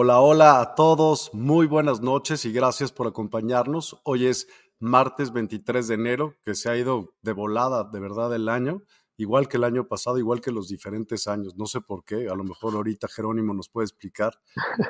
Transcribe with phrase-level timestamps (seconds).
[0.00, 4.00] Hola, hola a todos, muy buenas noches y gracias por acompañarnos.
[4.04, 4.46] Hoy es
[4.78, 8.84] martes 23 de enero, que se ha ido de volada, de verdad, el año,
[9.16, 11.56] igual que el año pasado, igual que los diferentes años.
[11.56, 14.38] No sé por qué, a lo mejor ahorita Jerónimo nos puede explicar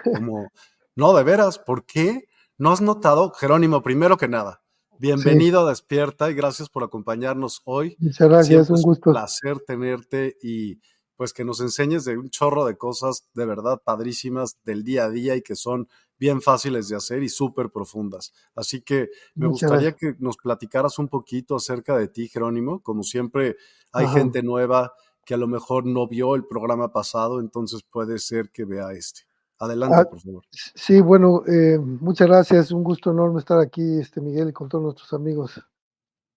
[0.04, 0.50] cómo...
[0.94, 2.28] No, de veras, ¿por qué?
[2.58, 4.60] ¿No has notado, Jerónimo, primero que nada?
[4.98, 7.97] Bienvenido a Despierta y gracias por acompañarnos hoy.
[7.98, 9.08] Muchas gracias, un gusto.
[9.08, 10.82] Un placer tenerte y
[11.18, 15.10] pues que nos enseñes de un chorro de cosas de verdad padrísimas del día a
[15.10, 18.32] día y que son bien fáciles de hacer y súper profundas.
[18.54, 22.80] Así que me gustaría que nos platicaras un poquito acerca de ti, Jerónimo.
[22.84, 23.56] Como siempre,
[23.90, 24.92] hay gente nueva
[25.24, 29.22] que a lo mejor no vio el programa pasado, entonces puede ser que vea este.
[29.58, 30.44] Adelante, ah, por favor.
[30.52, 32.70] Sí, bueno, eh, muchas gracias.
[32.70, 35.60] Un gusto enorme estar aquí, este Miguel, y con todos nuestros amigos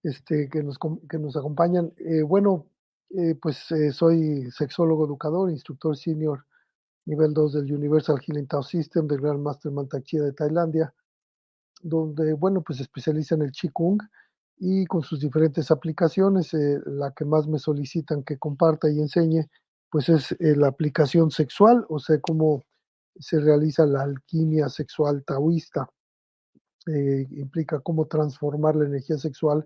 [0.02, 1.94] este, que, nos, que nos acompañan.
[1.98, 2.66] Eh, bueno,
[3.18, 6.46] eh, pues soy sexólogo educador, instructor senior
[7.06, 10.94] nivel 2 del Universal Healing Tao System del Grand Master Mantak de Tailandia,
[11.82, 14.00] donde, bueno, pues especializa en el Qigong
[14.58, 19.50] y con sus diferentes aplicaciones, eh, la que más me solicitan que comparta y enseñe,
[19.90, 22.64] pues es eh, la aplicación sexual, o sea, cómo
[23.20, 25.90] se realiza la alquimia sexual taoísta.
[26.88, 29.66] Eh, implica cómo transformar la energía sexual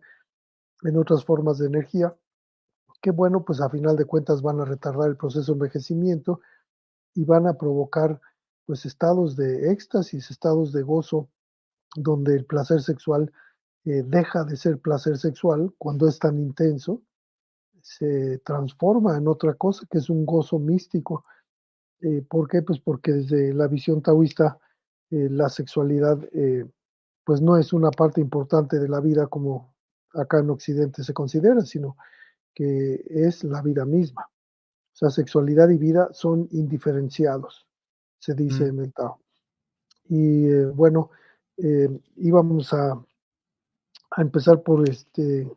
[0.84, 2.16] en otras formas de energía,
[3.06, 6.42] que bueno, pues a final de cuentas van a retardar el proceso de envejecimiento
[7.14, 8.20] y van a provocar
[8.66, 11.30] pues estados de éxtasis, estados de gozo,
[11.96, 13.32] donde el placer sexual
[13.84, 17.04] eh, deja de ser placer sexual cuando es tan intenso,
[17.80, 21.26] se transforma en otra cosa que es un gozo místico.
[22.02, 22.64] Eh, ¿Por qué?
[22.64, 24.58] Pues porque desde la visión taoísta
[25.12, 26.18] eh, la sexualidad
[27.24, 29.76] pues no es una parte importante de la vida como
[30.12, 31.98] acá en Occidente se considera, sino
[32.56, 34.28] que es la vida misma.
[34.94, 37.68] O sea, sexualidad y vida son indiferenciados,
[38.18, 38.68] se dice mm.
[38.70, 39.20] en el Tao.
[40.08, 41.12] Y eh, bueno,
[41.58, 45.52] eh, íbamos a, a, empezar por este.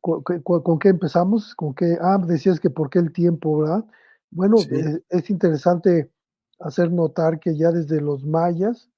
[0.00, 1.54] ¿con, qué empezamos?
[1.56, 1.98] ¿Con qué?
[2.00, 3.84] Ah, decías que por qué el tiempo, ¿verdad?
[4.30, 6.10] Bueno, eh, es interesante
[6.60, 8.88] hacer notar que ya desde los mayas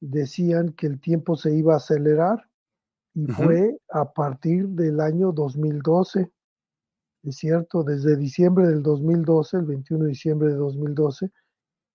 [0.00, 2.48] decían que el tiempo se iba a acelerar
[3.14, 6.30] y fue a partir del año 2012
[7.22, 11.30] es cierto, desde diciembre del 2012, el 21 de diciembre de 2012,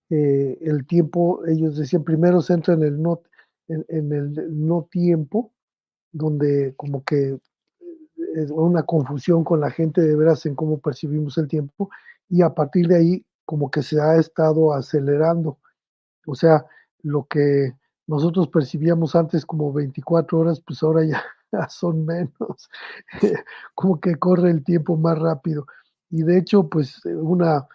[0.10, 3.22] eh, el tiempo, ellos decían, primero se entra en el no,
[3.68, 4.34] en, el
[4.66, 5.54] no tiempo,
[6.12, 7.40] donde como que
[8.36, 11.90] es una confusión con la gente de veras en cómo percibimos el tiempo,
[12.30, 15.60] y a partir de ahí como que se ha estado acelerando.
[16.26, 16.66] O sea,
[17.04, 17.74] lo que
[18.08, 21.24] nosotros percibíamos antes como 24 horas, pues ahora ya
[21.70, 22.70] son menos,
[23.76, 25.66] como que corre el tiempo más rápido.
[26.10, 27.68] Y de hecho, pues una,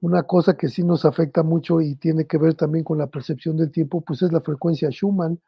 [0.00, 3.56] una cosa que sí nos afecta mucho y tiene que ver también con la percepción
[3.56, 5.40] del tiempo, pues es la frecuencia Schumann,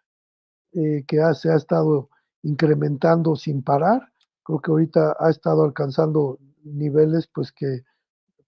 [0.73, 2.11] eh, que se ha estado
[2.43, 4.13] incrementando sin parar.
[4.43, 7.85] Creo que ahorita ha estado alcanzando niveles pues que,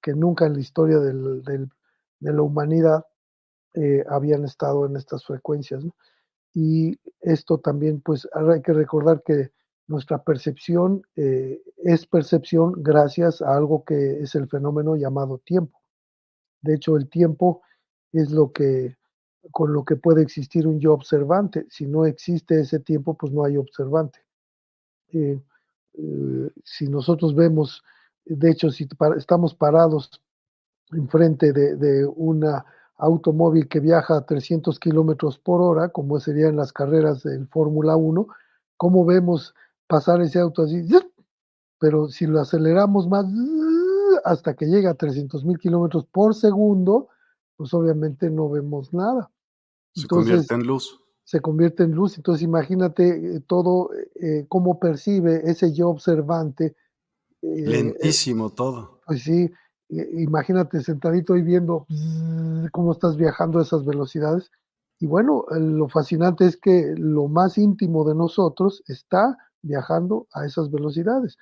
[0.02, 1.70] que nunca en la historia del, del,
[2.20, 3.06] de la humanidad
[3.74, 5.84] eh, habían estado en estas frecuencias.
[5.84, 5.94] ¿no?
[6.54, 9.52] Y esto también, pues hay que recordar que
[9.86, 15.80] nuestra percepción eh, es percepción gracias a algo que es el fenómeno llamado tiempo.
[16.62, 17.62] De hecho, el tiempo
[18.12, 18.96] es lo que
[19.52, 21.66] con lo que puede existir un yo observante.
[21.70, 24.20] Si no existe ese tiempo, pues no hay observante.
[25.12, 25.40] Eh,
[25.94, 27.82] eh, si nosotros vemos,
[28.24, 28.86] de hecho, si
[29.16, 30.22] estamos parados
[30.92, 32.64] enfrente de, de una
[33.00, 38.26] automóvil que viaja a 300 kilómetros por hora, como serían las carreras del Fórmula 1,
[38.76, 39.54] ¿cómo vemos
[39.86, 40.86] pasar ese auto así?
[41.78, 43.26] Pero si lo aceleramos más
[44.24, 47.08] hasta que llega a 300 mil kilómetros por segundo,
[47.56, 49.30] pues obviamente no vemos nada.
[49.94, 51.00] Se convierte en luz.
[51.24, 52.16] Se convierte en luz.
[52.16, 56.76] Entonces imagínate eh, todo, eh, cómo percibe ese yo observante.
[57.42, 59.00] Eh, Lentísimo todo.
[59.06, 59.50] Pues sí,
[59.90, 61.86] imagínate sentadito y viendo
[62.72, 64.50] cómo estás viajando a esas velocidades.
[65.00, 70.70] Y bueno, lo fascinante es que lo más íntimo de nosotros está viajando a esas
[70.70, 71.36] velocidades.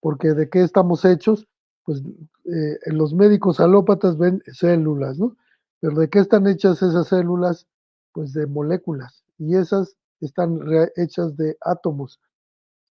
[0.00, 1.46] Porque de qué estamos hechos?
[1.84, 2.02] Pues
[2.44, 5.36] eh, los médicos alópatas ven células, ¿no?
[5.80, 7.66] Pero de qué están hechas esas células?
[8.12, 9.24] Pues de moléculas.
[9.38, 10.60] Y esas están
[10.96, 12.20] hechas de átomos.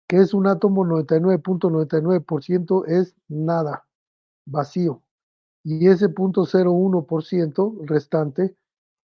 [0.07, 0.83] ¿Qué es un átomo?
[0.85, 3.85] 99.99% es nada
[4.45, 5.03] vacío.
[5.63, 8.55] Y ese 0.01% restante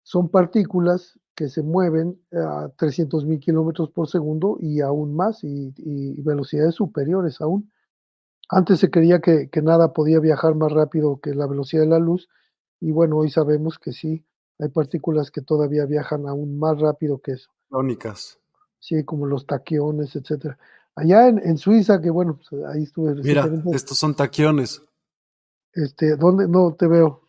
[0.04, 5.74] son partículas que se mueven a 300 mil kilómetros por segundo y aún más, y,
[6.22, 7.72] velocidades superiores aún.
[8.50, 12.00] Antes se creía que, que, nada podía viajar más rápido que la velocidad de la
[12.00, 12.30] luz,
[12.80, 14.24] y bueno, hoy sabemos que sí,
[14.60, 17.50] hay partículas que todavía viajan aún más rápido que eso.
[17.70, 18.40] Tónicas.
[18.80, 20.58] Sí, como los taquiones, etcétera.
[20.96, 23.16] Allá en, en Suiza, que bueno, pues ahí estuve.
[23.16, 24.82] Mira, estos son taquiones.
[25.76, 26.48] Este, ¿dónde?
[26.48, 27.22] No te veo.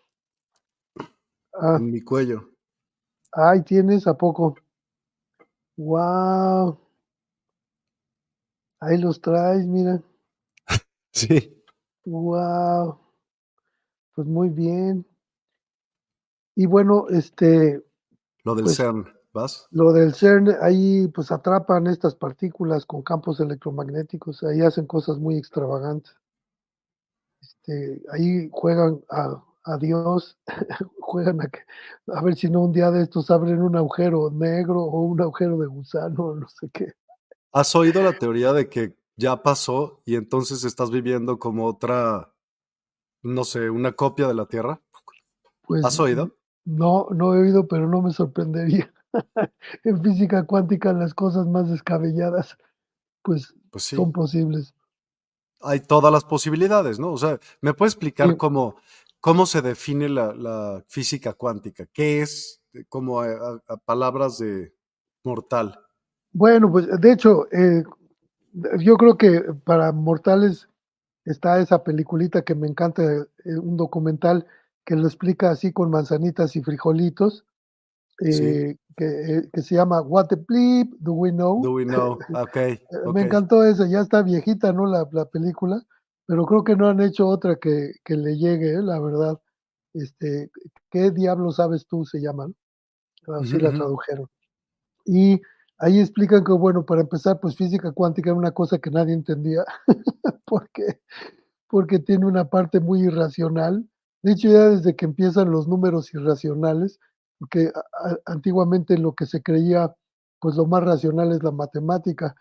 [1.52, 1.76] Ah.
[1.78, 2.48] En mi cuello.
[3.32, 4.56] Ay, tienes a poco.
[5.76, 6.78] Wow.
[8.78, 10.00] Ahí los traes, mira.
[11.12, 11.60] sí.
[12.04, 13.00] Wow.
[14.14, 15.04] Pues muy bien.
[16.54, 17.84] Y bueno, este.
[18.44, 19.66] Lo del pues, CERN, ¿vas?
[19.72, 25.36] Lo del CERN, ahí pues atrapan estas partículas con campos electromagnéticos, ahí hacen cosas muy
[25.36, 26.14] extravagantes.
[27.46, 30.36] Este, ahí juegan a, Dios,
[31.00, 31.60] juegan a, que,
[32.08, 35.56] a ver si no un día de estos abren un agujero negro o un agujero
[35.58, 36.92] de gusano, no sé qué.
[37.52, 42.32] ¿Has oído la teoría de que ya pasó y entonces estás viviendo como otra,
[43.22, 44.82] no sé, una copia de la Tierra?
[45.62, 46.36] Pues, ¿Has oído?
[46.64, 48.92] No, no he oído, pero no me sorprendería.
[49.84, 52.58] en física cuántica las cosas más descabelladas,
[53.22, 54.74] pues, pues son posibles
[55.60, 57.12] hay todas las posibilidades, ¿no?
[57.12, 58.76] O sea, ¿me puede explicar cómo,
[59.20, 61.86] cómo se define la, física cuántica?
[61.92, 64.72] ¿Qué es, eh, como a, palabras de
[65.24, 65.78] mortal?
[66.32, 67.82] Bueno, pues de hecho, eh,
[68.78, 70.68] yo creo que para mortales
[71.24, 73.26] está esa peliculita que me encanta, eh,
[73.58, 74.46] un documental
[74.84, 77.44] que lo explica así con manzanitas y frijolitos,
[78.22, 81.62] eh, que, que, se llama What the Bleep Do We Know?
[81.62, 82.18] Do We Know?
[82.48, 82.78] Okay,
[83.12, 84.86] Me encantó esa, ya está viejita, ¿no?
[84.86, 85.82] La, la, película,
[86.26, 88.82] pero creo que no han hecho otra que, que le llegue, ¿eh?
[88.82, 89.38] la verdad.
[89.92, 90.50] Este,
[90.90, 92.04] ¿Qué diablo sabes tú?
[92.04, 92.54] Se llaman.
[93.40, 94.28] Así la tradujeron.
[95.04, 95.40] Y
[95.78, 99.64] ahí explican que, bueno, para empezar, pues física cuántica era una cosa que nadie entendía,
[100.46, 101.00] porque,
[101.68, 103.88] porque tiene una parte muy irracional.
[104.22, 106.98] De hecho, ya desde que empiezan los números irracionales,
[107.38, 107.70] porque
[108.24, 109.94] antiguamente lo que se creía,
[110.40, 112.34] pues lo más racional es la matemática,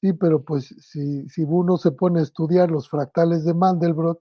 [0.00, 4.20] sí, pero pues si, si uno se pone a estudiar los fractales de Mandelbrot,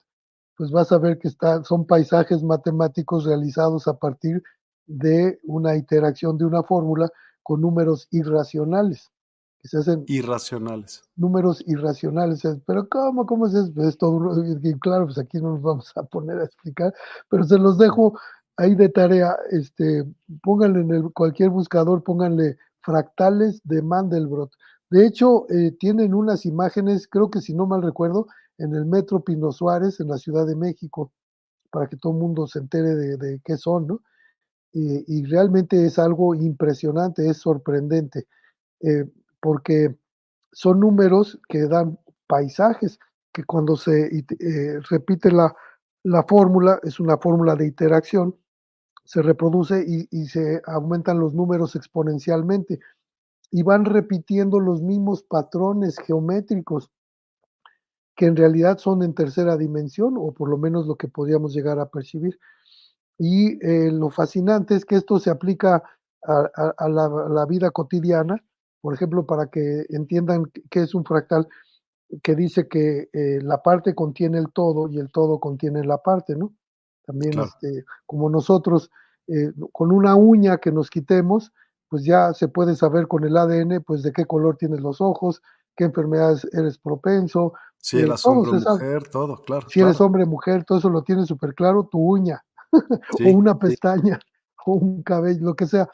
[0.60, 4.44] pues vas a ver que está, son paisajes matemáticos realizados a partir
[4.88, 7.10] de una interacción de una fórmula
[7.44, 9.10] con números irracionales.
[9.62, 11.04] Que se hacen irracionales.
[11.16, 12.42] Números irracionales.
[12.66, 13.26] Pero ¿cómo?
[13.26, 14.20] ¿Cómo es esto?
[14.82, 16.94] claro, pues aquí no nos vamos a poner a explicar,
[17.30, 18.20] pero se los dejo
[18.60, 20.04] ahí de tarea, este,
[20.44, 24.52] pónganle en el, cualquier buscador, pónganle fractales de Mandelbrot.
[24.90, 29.24] De hecho, eh, tienen unas imágenes, creo que si no mal recuerdo, en el Metro
[29.24, 31.14] Pino Suárez, en la Ciudad de México,
[31.72, 34.02] para que todo el mundo se entere de, qué son, ¿no?
[34.74, 38.28] Y, realmente es algo impresionante, es sorprendente,
[38.82, 39.06] eh,
[39.40, 39.96] porque
[40.52, 41.98] son números que dan
[42.28, 43.00] paisajes,
[43.32, 45.56] que cuando se eh, repite la,
[46.04, 48.36] la fórmula, es una fórmula de interacción,
[49.10, 52.80] se reproduce y, y, se aumentan los números exponencialmente
[53.50, 56.92] y van repitiendo los mismos patrones geométricos
[58.16, 61.80] que en realidad son en tercera dimensión, o por lo menos lo que podríamos llegar
[61.80, 62.38] a percibir.
[63.18, 65.82] Y eh, lo fascinante es que esto se aplica
[66.22, 68.44] a, la, vida cotidiana,
[68.80, 71.48] por ejemplo, para que entiendan qué es un fractal,
[72.22, 76.36] que dice que eh, la parte contiene el todo y el todo contiene la parte,
[76.36, 76.54] ¿no?
[77.10, 77.48] También, claro.
[77.48, 78.92] este, como nosotros,
[79.28, 81.52] eh, con una uña que nos quitemos,
[81.88, 85.42] pues ya se puede saber con el ADN, pues de qué color tienes los ojos,
[85.76, 87.54] qué enfermedades eres propenso.
[87.80, 89.68] Si eh, eres hombre, mujer, todo, claro.
[89.70, 89.90] Si claro.
[89.90, 92.46] eres hombre, mujer, todo eso lo tienes súper claro, tu uña,
[93.18, 94.30] sí, o una pestaña, sí.
[94.68, 95.90] o un cabello, lo que sea.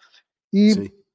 [0.51, 1.05] Y sí.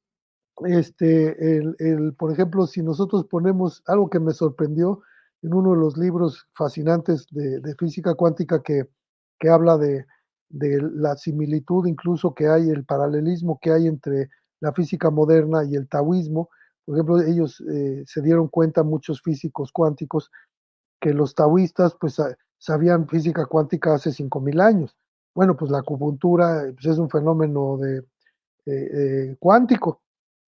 [0.65, 5.03] este, el, el, por ejemplo, si nosotros ponemos algo que me sorprendió
[5.43, 8.89] en uno de los libros fascinantes de, de física cuántica que,
[9.41, 10.07] que habla de,
[10.51, 14.29] de la similitud incluso que hay, el paralelismo que hay entre
[14.61, 16.51] la física moderna y el taoísmo.
[16.85, 20.31] Por ejemplo, ellos eh, se dieron cuenta, muchos físicos cuánticos,
[21.01, 22.21] que los taoístas pues
[22.59, 24.97] sabían física cuántica hace 5.000 años.
[25.35, 27.99] Bueno, pues la acupuntura pues, es un fenómeno de,
[28.67, 30.03] eh, eh, cuántico.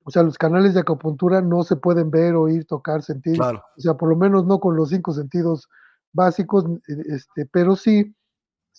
[0.05, 3.37] O sea, los canales de acupuntura no se pueden ver, oír, tocar, sentir.
[3.37, 3.63] Claro.
[3.79, 5.69] O sea, por lo menos no con los cinco sentidos
[6.13, 8.13] básicos, este, pero sí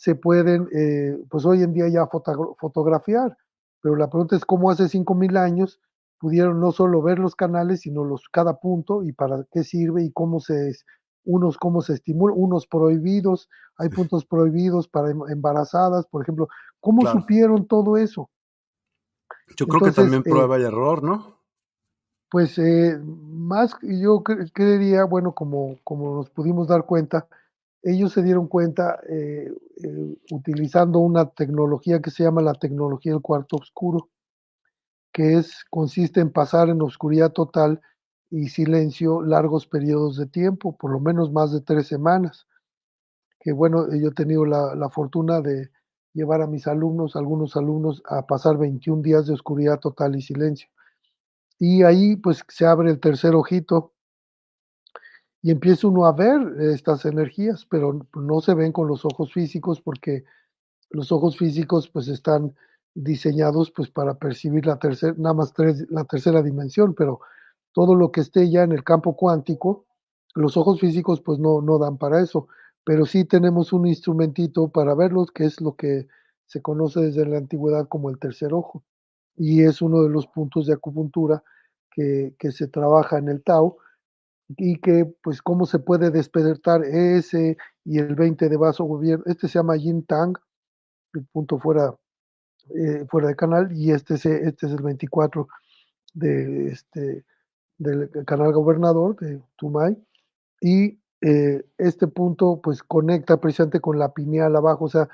[0.03, 3.37] se pueden, eh, pues hoy en día ya foto fotografiar.
[3.81, 5.79] Pero la pregunta es cómo hace 5.000 años
[6.19, 10.11] pudieron no solo ver los canales, sino los cada punto y para qué sirve y
[10.11, 10.73] cómo se
[11.23, 16.49] unos cómo se estimulan, unos prohibidos, hay puntos prohibidos para em, embarazadas, por ejemplo,
[16.81, 17.21] ¿cómo claro.
[17.21, 18.29] supieron todo eso?
[19.55, 21.37] Yo creo Entonces, que también prueba eh, y error, ¿no?
[22.29, 27.25] Pues eh, más yo cre creería, bueno, como, como nos pudimos dar cuenta,
[27.83, 29.51] ellos se dieron cuenta eh,
[29.83, 34.09] eh, utilizando una tecnología que se llama la tecnología del cuarto oscuro,
[35.11, 37.81] que es, consiste en pasar en oscuridad total
[38.31, 42.47] y silencio largos periodos de tiempo, por lo menos más de tres semanas.
[43.41, 45.69] Que bueno, yo he tenido la, la fortuna de
[46.13, 50.69] llevar a mis alumnos, algunos alumnos, a pasar 21 días de oscuridad total y silencio.
[51.59, 53.92] Y ahí pues se abre el tercer ojito
[55.43, 59.81] y empieza uno a ver estas energías, pero no se ven con los ojos físicos
[59.81, 60.23] porque
[60.89, 62.55] los ojos físicos pues están
[62.95, 67.19] diseñados pues para percibir la tercera, nada más tres, la tercera dimensión, pero
[67.73, 69.85] todo lo que esté ya en el campo cuántico,
[70.33, 72.47] los ojos físicos pues no, no dan para eso,
[72.85, 76.07] pero sí tenemos un instrumentito para verlos, que es lo que
[76.45, 78.85] se conoce desde la antigüedad como el tercer ojo,
[79.35, 81.43] y es uno de los puntos de acupuntura
[81.91, 83.77] que, que se trabaja en el Tao,
[84.57, 89.47] y que pues cómo se puede despertar ese y el 20 de vaso gobierno, este
[89.47, 90.35] se llama Yin Tang,
[91.13, 91.95] el punto fuera,
[92.75, 95.47] eh, fuera de canal, y este, se, este es el 24
[96.13, 97.25] de este
[97.77, 99.97] del canal gobernador de Tumay,
[100.61, 105.09] y eh, este punto pues conecta precisamente con la pineal abajo, o sea,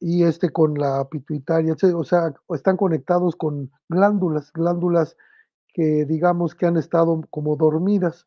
[0.00, 5.16] y este con la pituitaria, o sea, están conectados con glándulas, glándulas
[5.72, 8.26] que digamos que han estado como dormidas,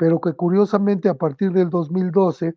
[0.00, 2.54] pero que curiosamente a partir del 2012,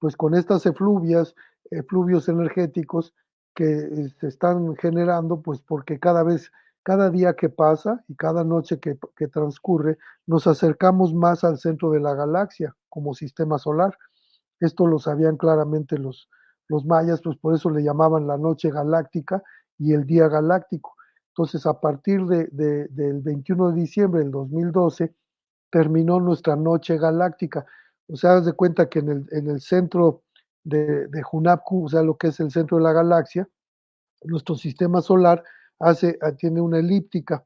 [0.00, 1.32] pues con estas efluvias,
[1.70, 3.14] efluvios energéticos
[3.54, 6.50] que se están generando, pues porque cada vez,
[6.82, 9.96] cada día que pasa y cada noche que, transcurre,
[10.26, 13.96] nos acercamos más al centro de la galaxia como sistema solar.
[14.58, 16.28] Esto lo sabían claramente los,
[16.66, 19.40] los mayas, pues por eso le llamaban la noche galáctica
[19.78, 20.96] y el día galáctico.
[21.28, 25.14] Entonces, a partir de, de, del 21 de diciembre del 2012,
[25.72, 27.64] terminó nuestra noche galáctica.
[28.06, 30.22] O sea, haz de cuenta que en el, en el centro
[30.62, 33.48] de, de Hunapku, o sea, lo que es el centro de la galaxia,
[34.22, 35.42] nuestro sistema solar
[35.80, 37.44] hace, ah, tiene una elíptica.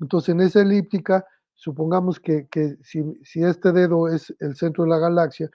[0.00, 4.90] Entonces, en esa elíptica, supongamos que, que si, si, este dedo es el centro de
[4.90, 5.50] la galaxia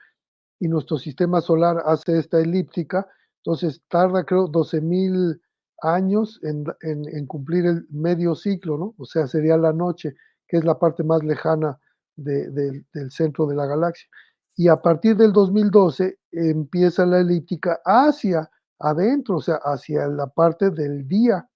[0.60, 3.08] y nuestro sistema solar hace esta elíptica,
[3.38, 5.40] entonces tarda, creo, 12 mil
[5.80, 8.94] años en, en, en, cumplir el medio ciclo, ¿no?
[8.98, 10.14] O sea, sería la noche,
[10.46, 11.78] que es la parte más lejana
[12.22, 14.08] de, de, del centro de la galaxia.
[14.56, 20.70] Y a partir del 2012 empieza la elíptica hacia adentro, o sea, hacia la parte
[20.70, 21.48] del día,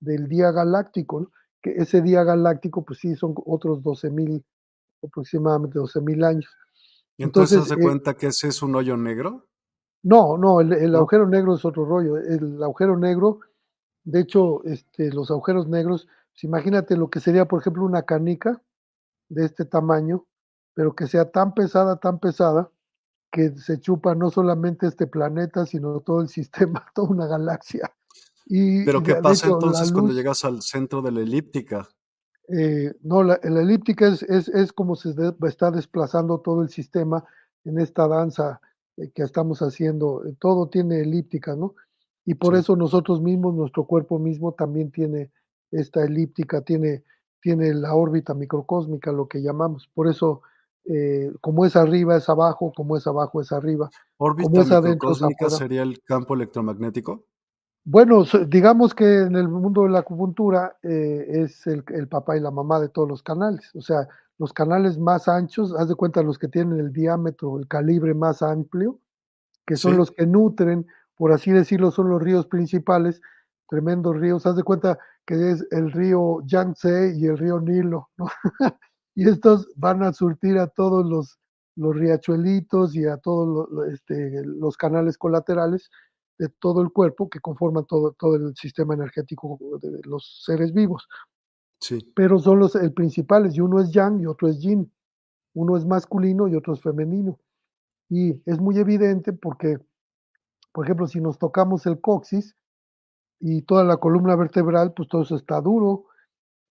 [0.00, 1.30] del día galáctico, ¿no?
[1.62, 4.44] que ese día galáctico, pues sí, son otros 12 mil,
[5.02, 6.50] aproximadamente 12 mil años.
[7.16, 9.46] ¿Y entonces, entonces se eh, cuenta que ese es un hoyo negro?
[10.02, 10.98] No, no, el, el ¿No?
[10.98, 12.18] agujero negro es otro rollo.
[12.18, 13.40] El agujero negro,
[14.04, 18.60] de hecho, este, los agujeros negros, pues imagínate lo que sería, por ejemplo, una canica,
[19.28, 20.26] de este tamaño
[20.74, 22.70] pero que sea tan pesada, tan pesada,
[23.30, 27.90] que se chupa no solamente este planeta, sino todo el sistema, toda una galaxia.
[28.46, 31.88] Y, Pero ¿qué pasa entonces cuando llegas al centro de la elíptica?
[32.48, 35.14] Eh, no, la, elíptica es, es, es como se
[35.48, 37.24] está desplazando todo el sistema
[37.64, 38.60] en esta danza
[38.98, 40.26] eh, que estamos haciendo.
[40.26, 41.74] Eh, todo tiene elíptica, ¿no?
[42.26, 45.32] Y por eso nosotros mismos, nuestro cuerpo mismo también tiene
[45.70, 47.02] esta elíptica, tiene,
[47.44, 49.86] tiene la órbita microcósmica, lo que llamamos.
[49.92, 50.40] Por eso,
[51.42, 53.90] como es arriba es abajo, como es abajo es arriba.
[54.16, 57.26] ¿Órbita como es microcósmica sería el campo electromagnético?
[57.84, 62.50] Bueno, digamos que en el mundo de la acupuntura eh, es el, papá y la
[62.50, 63.70] mamá de todos los canales.
[63.74, 64.08] O sea,
[64.38, 68.40] los canales más anchos, haz de cuenta los que tienen el diámetro, el calibre más
[68.40, 69.00] amplio,
[69.66, 73.20] que son los que nutren, por así decirlo, son los ríos principales,
[73.68, 74.46] tremendos ríos.
[74.46, 78.26] Haz de cuenta que es el río Yangtze y el río Nilo, ¿no?
[79.14, 81.38] y estos van a surtir a todos los,
[81.76, 85.90] los riachuelitos y a todos los, este, los canales colaterales
[86.38, 91.06] de todo el cuerpo que conforman todo, todo el sistema energético de los seres vivos.
[91.80, 92.12] Sí.
[92.16, 94.90] Pero son los el principales, y uno es yang y otro es yin.
[95.54, 97.38] Uno es masculino y otro es femenino.
[98.08, 99.78] Y es muy evidente porque,
[100.72, 102.56] por ejemplo, si nos tocamos el coxis
[103.46, 106.06] y toda la columna vertebral, pues todo eso está duro,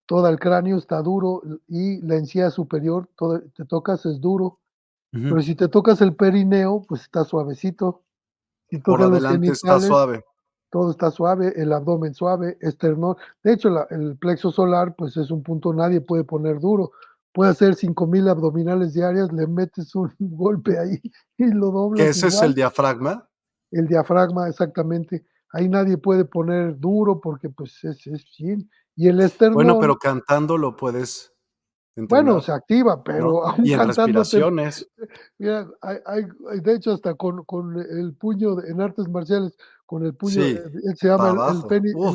[0.08, 4.60] todo el cráneo está duro y la encía superior, todo, te tocas es duro.
[5.12, 8.02] Pero si te tocas el perineo, pues está suavecito.
[8.84, 10.26] Por adelante está suave.
[10.72, 13.18] Todo está suave, el abdomen suave, esternón.
[13.44, 16.94] De hecho, el plexo solar, pues es un punto nadie puede poner duro.
[17.32, 21.00] Puede hacer 5000 abdominales diarias, le metes un golpe ahí
[21.38, 22.08] y lo doblas.
[22.08, 23.30] ¿Ese es el diafragma?
[23.70, 25.28] El diafragma, exactamente.
[25.54, 29.54] Ahí nadie puede poner duro porque, pues, es, es Y el esternón.
[29.54, 31.34] Bueno, pero cantando lo puedes
[31.96, 34.90] bueno, se activa, pero aún y en respiraciones.
[35.38, 36.26] Mira, hay,
[36.62, 40.64] de hecho, hasta con, con, el puño en artes marciales, con el puño, eh,
[40.96, 41.40] se llama el, el,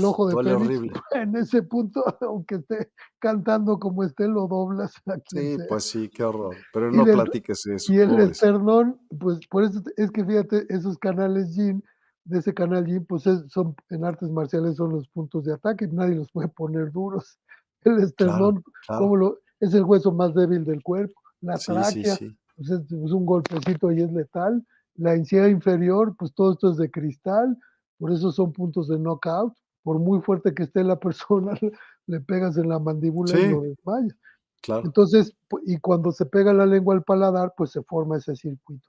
[0.05, 1.01] ojo de Fénix.
[1.12, 4.95] En ese punto, aunque esté cantando como esté, lo doblas.
[5.31, 6.57] Sí, pues sí, qué horror.
[6.73, 7.93] Pero no platiques eso.
[7.93, 11.85] Y el esternón, pues por eso es que fíjate, esos canales Yin,
[12.29, 16.14] de ese canal Yin, pues son en artes marciales son los puntos de ataque, nadie
[16.14, 17.38] los puede poner duros.
[17.85, 21.14] El esternón, lo es el hueso más débil del cuerpo.
[21.41, 22.17] La tráquea,
[22.57, 24.64] Pues es, un golpecito y es letal.
[24.95, 27.57] La encía inferior, pues todo esto es de cristal,
[27.99, 29.55] por eso son puntos de knockout.
[29.83, 31.53] Por muy fuerte que esté la persona,
[32.07, 34.17] le pegas en la mandíbula y lo desmayas.
[34.61, 34.83] Claro.
[34.85, 35.35] Entonces,
[35.67, 38.88] y cuando se pega la lengua al paladar, pues se forma ese circuito.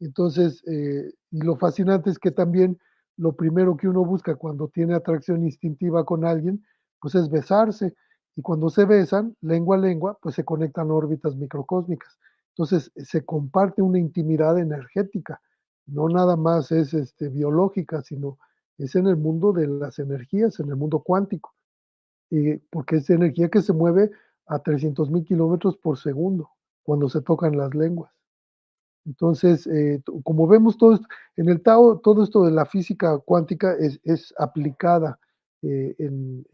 [0.00, 2.78] Entonces, eh, y lo fascinante es que también
[3.16, 6.64] lo primero que uno busca cuando tiene atracción instintiva con alguien,
[7.00, 7.94] pues es besarse
[8.36, 12.18] y cuando se besan, lengua a lengua, pues se conectan órbitas microcósmicas.
[12.56, 15.40] Entonces se comparte una intimidad energética,
[15.86, 18.38] no nada más es este, biológica, sino
[18.78, 21.54] es en el mundo de las energías, en el mundo cuántico,
[22.30, 24.10] y porque es energía que se mueve
[24.46, 26.50] a 300 mil kilómetros por segundo
[26.82, 28.12] cuando se tocan las lenguas.
[29.06, 33.74] Entonces, eh, como vemos todo esto, en el Tao, todo esto de la física cuántica
[33.78, 35.18] es, es aplicada
[35.62, 36.44] eh, en,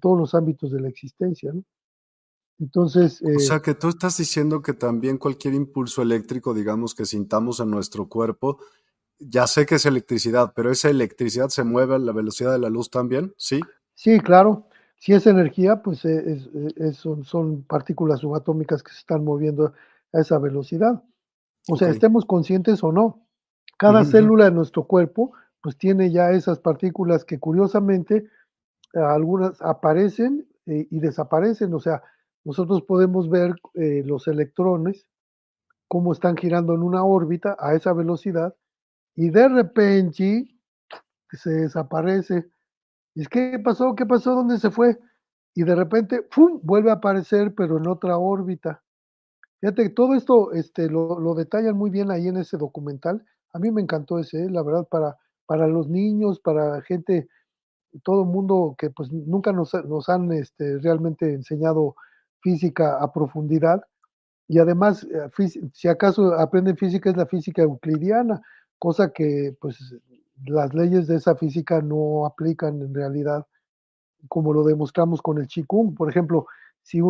[0.00, 1.52] todos los ámbitos de la existencia.
[2.58, 3.20] Entonces...
[3.22, 7.60] o sea eh que tú estás diciendo que también cualquier impulso eléctrico, digamos, que sintamos
[7.60, 8.58] en nuestro cuerpo,
[9.18, 12.70] ya sé que es electricidad, pero esa electricidad se mueve a la velocidad de la
[12.70, 13.60] luz también, ¿sí?
[13.94, 14.66] Sí, claro.
[14.98, 16.40] Si es energía, pues eh,
[16.94, 19.74] son, partículas subatómicas que se están moviendo
[20.12, 21.02] a esa velocidad.
[21.68, 23.26] O sea, estemos conscientes o no.
[23.78, 28.28] Cada célula de nuestro cuerpo, pues tiene ya esas partículas que curiosamente
[28.94, 32.02] algunas aparecen eh, y desaparecen, o sea,
[32.44, 35.06] nosotros podemos ver eh, los electrones,
[35.88, 38.54] cómo están girando en una órbita a esa velocidad,
[39.16, 40.48] y de repente
[41.30, 42.46] se desaparece.
[43.14, 43.94] Y es, ¿qué pasó?
[43.94, 44.34] ¿Qué pasó?
[44.34, 44.98] ¿Dónde se fue?
[45.54, 48.83] Y de repente, ¡pum!, vuelve a aparecer, pero en otra órbita.
[49.60, 53.24] Fíjate, todo esto este, lo, lo, detallan muy bien ahí en ese documental.
[53.52, 54.50] A mí me encantó ese, ¿eh?
[54.50, 57.28] la verdad, para, para los niños, para gente
[58.02, 61.94] todo el mundo que pues nunca nos, nos han este, realmente enseñado
[62.40, 63.82] física a profundidad
[64.48, 68.42] y además eh, si acaso aprenden física es la física euclidiana,
[68.78, 69.78] cosa que pues
[70.46, 73.46] las leyes de esa física no aplican en realidad
[74.28, 75.94] como lo demostramos con el Qigong.
[75.94, 76.46] Por ejemplo,
[76.82, 77.00] si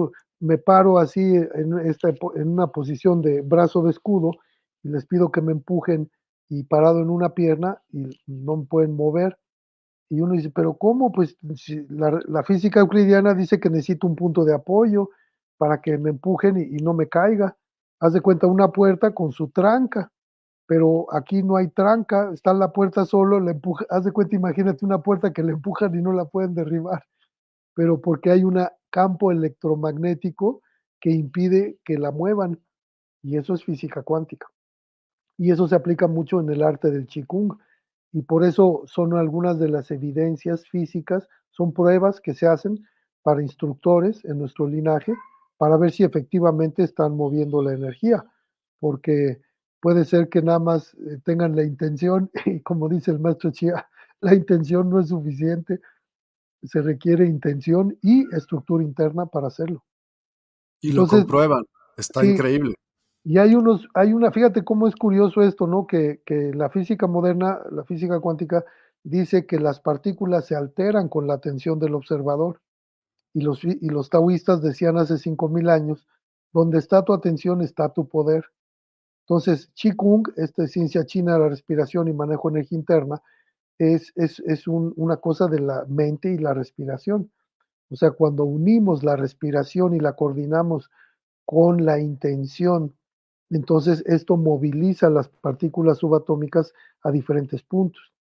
[0.40, 4.32] me paro así en, esta, en una posición de brazo de escudo
[4.82, 6.10] y les pido que me empujen
[6.48, 9.38] y parado en una pierna y no me pueden mover,
[10.10, 11.10] y uno dice, pero ¿cómo?
[11.12, 11.36] Pues
[11.88, 15.10] la, física euclidiana dice que necesito un punto de apoyo
[15.56, 17.56] para que me empujen y, no me caiga.
[18.00, 20.12] haz de cuenta una puerta con su tranca,
[20.66, 24.84] pero aquí no hay tranca, está la puerta solo, le empuja, haz de cuenta, imagínate
[24.84, 27.04] una puerta que le empujan y no la pueden derribar,
[27.74, 30.62] pero porque hay un campo electromagnético
[31.00, 32.60] que impide que la muevan,
[33.22, 34.46] y eso es física cuántica.
[35.36, 37.58] Y eso se aplica mucho en el arte del Qigong,
[38.12, 42.86] y por eso son algunas de las evidencias físicas, son pruebas que se hacen
[43.22, 45.14] para instructores en nuestro linaje
[45.56, 48.24] para ver si efectivamente están moviendo la energía,
[48.78, 49.40] porque
[49.80, 53.88] puede ser que nada más eh, tengan la intención y como dice el maestro Chia,
[54.20, 55.80] la intención no es suficiente,
[56.68, 59.84] se requiere intención y estructura interna para hacerlo.
[60.80, 61.64] Y lo comprueban,
[61.96, 62.74] está increíble.
[63.22, 65.86] Y hay unos, hay una, fíjate cómo es curioso esto, ¿no?
[65.86, 68.64] Que, que la física moderna, la física cuántica,
[69.02, 72.60] dice que las partículas se alteran con la atención del observador
[73.34, 76.06] y los, y los taoístas decían hace 5.000 años,
[76.52, 78.44] donde está tu atención está tu poder.
[79.26, 83.22] Entonces, Qigong, esta ciencia china de la respiración y manejo de energía interna,
[83.78, 87.30] es, es, es un, una cosa de la mente y la respiración.
[87.90, 90.90] O sea, cuando unimos la respiración y la coordinamos
[91.44, 92.94] con la intención,
[93.50, 98.12] entonces esto moviliza las partículas subatómicas a diferentes puntos.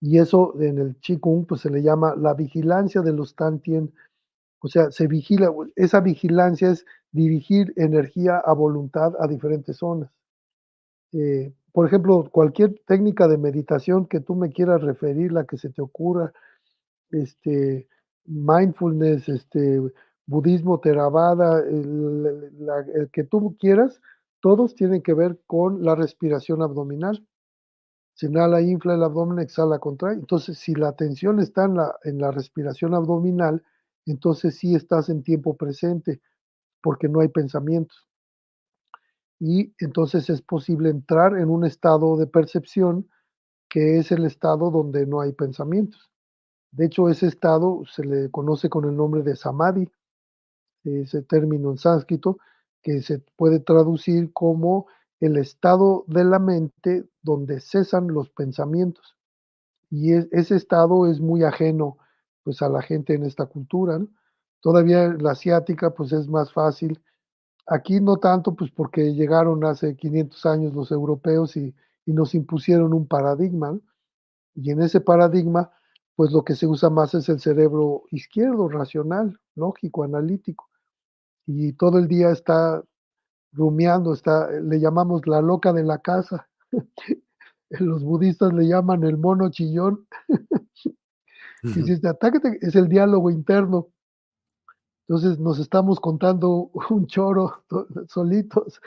[0.00, 3.92] Y eso en el Qigong pues se le llama la vigilancia de los Tantien.
[4.60, 10.10] O sea, se vigila, esa vigilancia es dirigir energía a voluntad a diferentes zonas.
[11.12, 15.70] Eh, por ejemplo, cualquier técnica de meditación que tú me quieras referir, la que se
[15.70, 16.32] te ocurra,
[17.10, 17.88] este,
[18.24, 19.80] mindfulness, este,
[20.26, 24.00] budismo, Theravada, el, que tú quieras,
[24.40, 27.26] todos tienen que ver con la respiración abdominal.
[28.14, 30.14] Se inhala, infla el abdomen, exhala, contrae.
[30.14, 33.62] Entonces, si la atención está en la, en la respiración abdominal,
[34.06, 36.20] entonces sí estás en tiempo presente,
[36.82, 38.09] porque no hay pensamientos.
[39.40, 43.08] Y entonces es posible entrar en un estado de percepción
[43.70, 46.10] que es el estado donde no hay pensamientos.
[46.72, 49.88] De hecho, ese estado se le conoce con el nombre de samadhi,
[50.84, 52.38] ese término en sánscrito,
[52.82, 54.86] que se puede traducir como
[55.20, 59.16] el estado de la mente donde cesan los pensamientos.
[59.90, 61.98] Y ese estado es muy ajeno
[62.42, 64.00] pues a la gente en esta cultura.
[64.60, 67.00] Todavía la asiática pues es más fácil.
[67.66, 71.74] Aquí no tanto pues porque llegaron hace 500 años los europeos y,
[72.06, 73.78] nos impusieron un paradigma.
[74.56, 75.70] Y en ese paradigma
[76.16, 80.68] pues lo que se usa más es el cerebro izquierdo, racional, lógico, analítico.
[81.46, 82.82] Y todo el día está
[83.52, 86.48] rumiando, está, le llamamos la loca de la casa.
[87.70, 90.06] Los budistas le llaman el mono chillón.
[91.62, 93.88] y es el diálogo interno.
[95.10, 97.64] Entonces nos estamos contando un choro
[98.06, 98.80] solitos.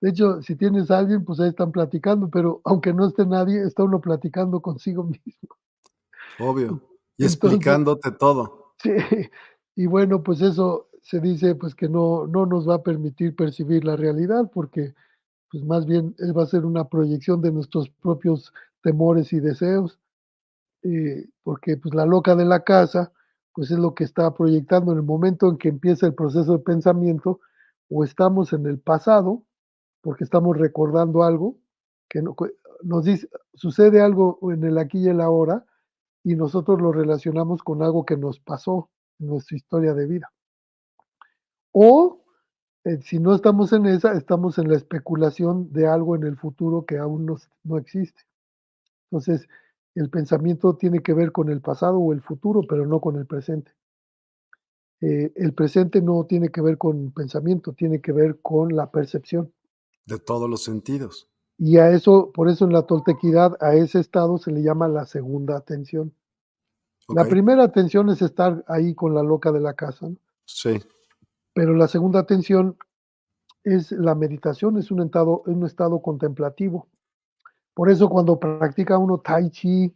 [0.00, 3.64] De hecho, si tienes a alguien, pues ahí están platicando, pero aunque no esté nadie,
[3.64, 5.56] está uno platicando consigo mismo.
[6.38, 6.80] Obvio.
[7.18, 8.64] Y explicándote todo.
[8.78, 8.90] Sí.
[9.74, 13.86] Y bueno, pues eso se dice pues que no, no nos va a permitir percibir
[13.86, 14.94] la realidad porque
[15.50, 18.52] pues más bien va a ser una proyección de nuestros propios
[18.82, 19.98] temores y deseos,
[20.82, 23.12] eh, porque pues la loca de la casa
[23.56, 26.62] pues es lo que está proyectando en el momento en que empieza el proceso de
[26.62, 27.40] pensamiento
[27.88, 29.44] o estamos en el pasado
[30.02, 31.56] porque estamos recordando algo
[32.06, 32.22] que
[32.82, 35.64] nos dice, sucede algo en el aquí y el ahora
[36.22, 40.30] y nosotros lo relacionamos con algo que nos pasó en nuestra historia de vida.
[41.72, 42.22] O
[42.84, 46.84] eh, si no estamos en esa, estamos en la especulación de algo en el futuro
[46.84, 48.20] que aún no, no existe.
[49.04, 49.48] Entonces,
[49.96, 53.26] el pensamiento tiene que ver con el pasado o el futuro, pero no con el
[53.26, 53.72] presente.
[55.00, 59.52] Eh, el presente no tiene que ver con pensamiento, tiene que ver con la percepción.
[60.04, 61.28] De todos los sentidos.
[61.58, 65.06] Y a eso, por eso en la toltequidad, a ese estado se le llama la
[65.06, 66.14] segunda atención.
[67.08, 70.10] La primera atención es estar ahí con la loca de la casa.
[70.44, 70.80] Sí.
[71.54, 72.76] Pero la segunda atención
[73.64, 76.88] es la meditación, es un estado, un estado contemplativo.
[77.76, 79.94] Por eso cuando practica uno tai chi,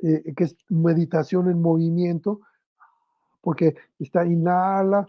[0.00, 2.40] eh, que es meditación en movimiento,
[3.40, 5.06] porque está inhala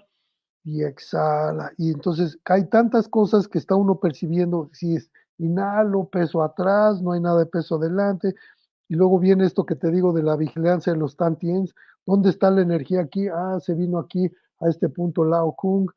[0.64, 6.44] y exhala, y entonces hay tantas cosas que está uno percibiendo, si es inhalo, peso
[6.44, 8.36] atrás, no hay nada de peso adelante,
[8.88, 11.74] y luego viene esto que te digo de la vigilancia de los tantiens,
[12.06, 13.28] ¿dónde está la energía aquí?
[13.30, 15.90] Ah, se vino aquí a este punto Lao Kung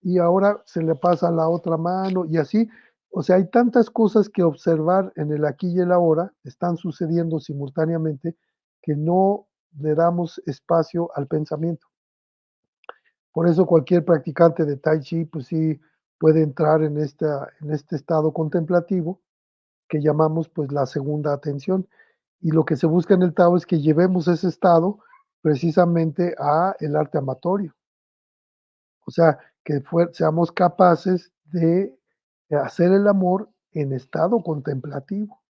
[0.00, 2.70] y ahora se le pasa a la otra mano y así.
[3.14, 7.40] O sea, hay tantas cosas que observar en el aquí y el ahora, están sucediendo
[7.40, 8.36] simultáneamente,
[8.80, 9.46] que no
[9.78, 11.86] le damos espacio al pensamiento.
[13.30, 15.78] Por eso cualquier practicante de Tai Chi, pues sí,
[16.18, 19.20] puede entrar en, en este estado contemplativo
[19.88, 21.86] que llamamos pues la segunda atención.
[22.40, 25.00] Y lo que se busca en el Tao es que llevemos ese estado
[25.42, 27.74] precisamente a el arte amatorio.
[29.04, 31.94] O sea, que seamos capaces de
[32.56, 35.40] hacer el amor en estado contemplativo.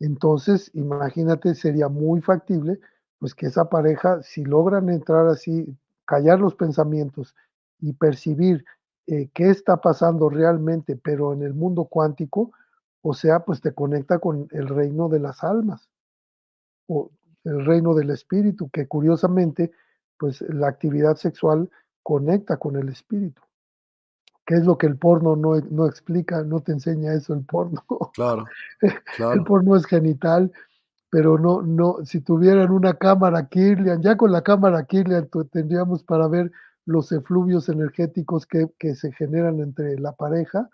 [0.00, 2.80] Entonces, imagínate, sería muy factible,
[3.18, 7.36] pues que esa pareja, si logran entrar así, callar los pensamientos
[7.78, 8.64] y percibir
[9.06, 12.52] eh, qué está pasando realmente, pero en el mundo cuántico,
[13.02, 15.88] o sea, pues te conecta con el reino de las almas
[16.86, 17.10] o
[17.44, 19.72] el reino del espíritu, que curiosamente,
[20.18, 21.70] pues la actividad sexual
[22.02, 23.42] conecta con el espíritu.
[24.50, 26.42] ¿Qué es lo que el porno no, no explica?
[26.42, 27.84] No te enseña eso el porno.
[28.14, 28.46] Claro,
[29.16, 29.34] claro.
[29.34, 30.50] El porno es genital,
[31.08, 36.26] pero no, no, si tuvieran una cámara Kirlian, ya con la cámara Kirlian tendríamos para
[36.26, 36.50] ver
[36.84, 40.68] los efluvios energéticos que, se generan entre la pareja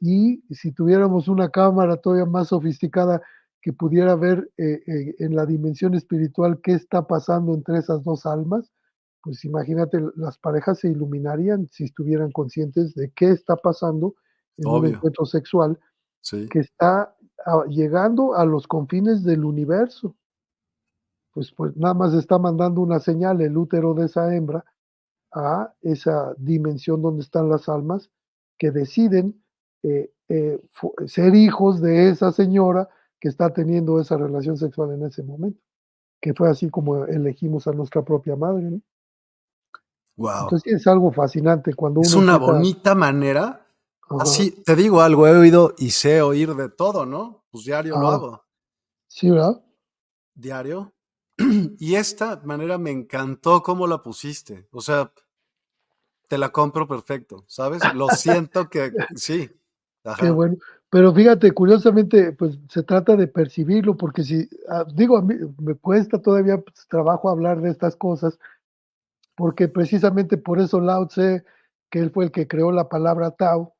[0.00, 3.22] y si tuviéramos una cámara todavía más sofisticada
[3.62, 8.26] que pudiera ver eh, eh, en la dimensión espiritual qué está pasando entre esas dos
[8.26, 8.72] almas,
[9.24, 14.14] pues imagínate, las parejas se iluminarían si estuvieran conscientes de qué está pasando
[14.58, 15.80] en un encuentro sexual
[16.50, 17.16] que está
[17.68, 20.14] llegando a los confines del universo.
[21.32, 24.64] Pues, pues nada más está mandando una señal el útero de esa hembra
[25.32, 28.10] a esa dimensión donde están las almas
[28.58, 29.42] que deciden
[29.82, 30.60] eh, eh,
[31.06, 35.60] ser hijos de esa señora que está teniendo esa relación sexual en ese momento,
[36.20, 38.80] que fue así como elegimos a nuestra propia madre.
[40.16, 40.44] Wow.
[40.44, 43.66] Entonces es algo fascinante cuando es una bonita manera.
[44.20, 47.44] Así te digo algo, he oído y sé oír de todo, ¿no?
[47.50, 48.44] Pues diario lo hago.
[49.08, 49.62] Sí, ¿verdad?
[50.34, 50.92] Diario.
[51.78, 54.68] Y esta manera me encantó cómo la pusiste.
[54.70, 55.10] O sea,
[56.28, 57.82] te la compro perfecto, ¿sabes?
[57.94, 59.50] Lo siento que sí.
[60.20, 60.56] Qué bueno.
[60.90, 65.74] Pero fíjate, curiosamente, pues se trata de percibirlo, porque si, ah, digo, a mí me
[65.74, 68.38] cuesta todavía pues, trabajo hablar de estas cosas,
[69.36, 71.44] porque precisamente por eso Lao Tse,
[71.90, 73.74] que él fue el que creó la palabra Tao,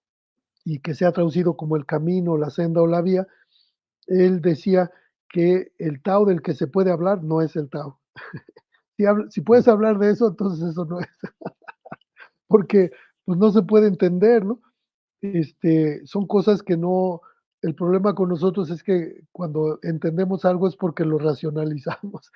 [0.64, 3.27] y que se ha traducido como el camino, la senda o la vía,
[4.07, 4.90] él decía
[5.29, 8.01] que el Tao del que se puede hablar no es el Tao.
[8.97, 11.09] si, si puedes hablar de eso, entonces eso no es.
[12.47, 12.90] porque
[13.25, 14.61] pues no se puede entender, ¿no?
[15.21, 17.23] Este, son cosas que no,
[17.62, 22.31] el problema con nosotros es que cuando entendemos algo es porque lo racionalizamos,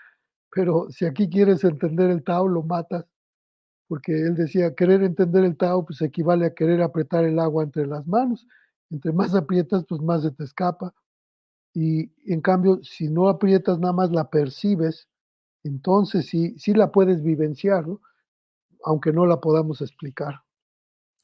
[0.50, 3.06] pero si aquí quieres entender el Tao, lo matas,
[3.87, 7.87] porque él decía, querer entender el Tao, pues equivale a querer apretar el agua entre
[7.87, 8.46] las manos,
[8.90, 10.94] entre más aprietas, pues más se te escapa,
[11.74, 15.08] y en cambio, si no aprietas, nada más la percibes,
[15.64, 18.00] entonces sí, sí la puedes vivenciar, ¿no?
[18.84, 20.42] aunque no la podamos explicar.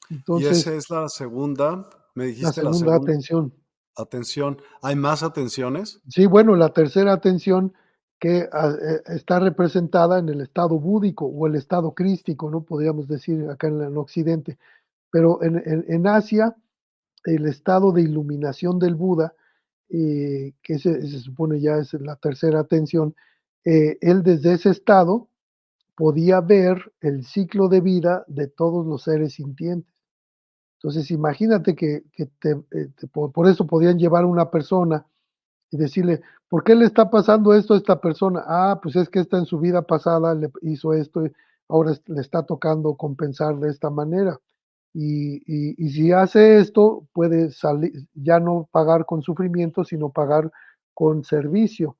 [0.09, 3.53] Entonces, y esa es la segunda, me dijiste la segunda, atención.
[3.97, 4.61] Atención.
[4.81, 6.01] ¿Hay más atenciones?
[6.09, 7.73] Sí, bueno, la tercera atención
[8.19, 12.63] que ah, eh, está representada en el estado búdico o el estado crístico, ¿no?
[12.63, 14.57] Podríamos decir acá en, Occidente.
[15.11, 16.55] Pero en, Asia,
[17.23, 19.33] el estado de iluminación del Buda,
[19.89, 23.15] eh, que se, supone ya es la tercera atención,
[23.63, 25.29] eh, él desde ese estado
[25.95, 29.95] podía ver el ciclo de vida de todos los seres sintientes.
[30.85, 35.07] Entonces, imagínate que, eh, por, eso podían llevar a una persona
[35.75, 38.43] y decirle, ¿por qué le está pasando esto a esta persona?
[38.47, 41.33] Ah, pues es que esta en su vida pasada le hizo esto y
[41.69, 44.39] ahora le está tocando compensar de esta manera.
[44.93, 50.49] Y, y, si hace esto, puede salir, ya no pagar con sufrimiento, sino pagar
[50.93, 51.97] con servicio,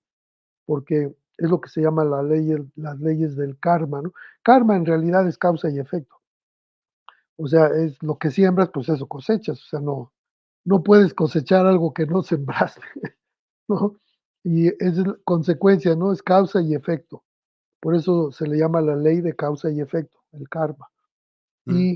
[0.66, 4.14] porque es lo que se llama la ley, las leyes del karma, ¿no?
[4.44, 6.16] Karma en realidad es causa y efecto.
[7.38, 9.62] O sea, es lo que siembras, pues eso cosechas.
[9.62, 10.14] O sea, no,
[10.66, 12.82] no puedes cosechar algo que no sembraste,
[13.68, 14.00] ¿no?
[14.44, 16.12] Y es consecuencia, ¿no?
[16.12, 17.24] Es causa y efecto.
[17.80, 20.90] Por eso se le llama la ley de causa y efecto, el karma.
[21.66, 21.76] Mm.
[21.76, 21.92] Y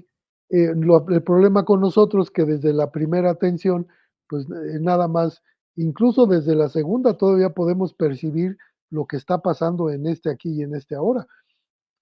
[0.50, 3.88] eh, el problema con nosotros que desde la primera atención,
[4.28, 5.44] pues eh, nada más,
[5.76, 8.58] incluso desde la segunda todavía podemos percibir
[8.90, 11.28] lo que está pasando en este aquí y en este ahora.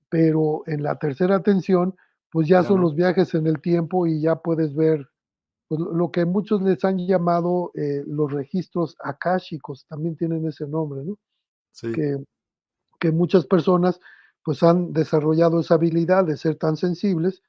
[0.10, 1.95] Pero en la tercera atención,
[2.32, 5.08] pues ya, son los viajes en el tiempo y ya puedes ver
[5.67, 11.03] pues, lo que muchos les han llamado eh, los registros akáshicos, también tienen ese nombre,
[11.03, 11.17] ¿no?
[11.71, 11.91] Sí.
[11.91, 12.17] Que,
[12.99, 13.99] que muchas personas
[14.43, 17.41] pues han desarrollado esa habilidad de ser tan sensibles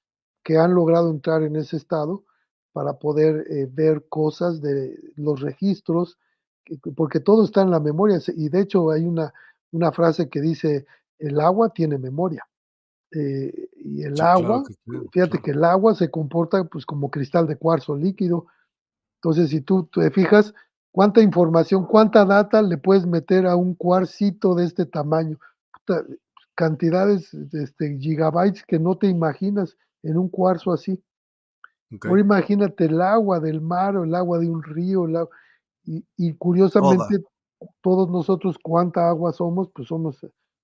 [0.42, 2.24] que han logrado entrar en ese estado
[2.72, 6.18] para poder eh, ver cosas de los registros
[6.96, 9.32] porque todo está en la memoria, y de hecho hay una,
[9.72, 10.86] una frase que dice,
[11.18, 12.47] el agua tiene memoria.
[13.12, 15.42] Eh, y el Sí, claro agua, que sí, fíjate claro.
[15.42, 18.46] que el agua se comporta, pues, como cristal de cuarzo líquido.
[19.16, 20.54] Entonces, si tú te fijas
[20.92, 25.38] cuánta información, cuánta data le puedes meter a un cuarcito de este tamaño,
[25.86, 26.04] puta,
[26.56, 31.02] cantidades, este, gigabytes que no te imaginas en un cuarzo así.
[32.06, 32.22] Ahora Okey.
[32.22, 35.30] imagínate el agua del mar, o el agua de un río, el agua
[35.84, 37.18] y y curiosamente,
[37.82, 39.70] todos nosotros, ¿cuánta agua somos?
[39.74, 40.20] Pues somos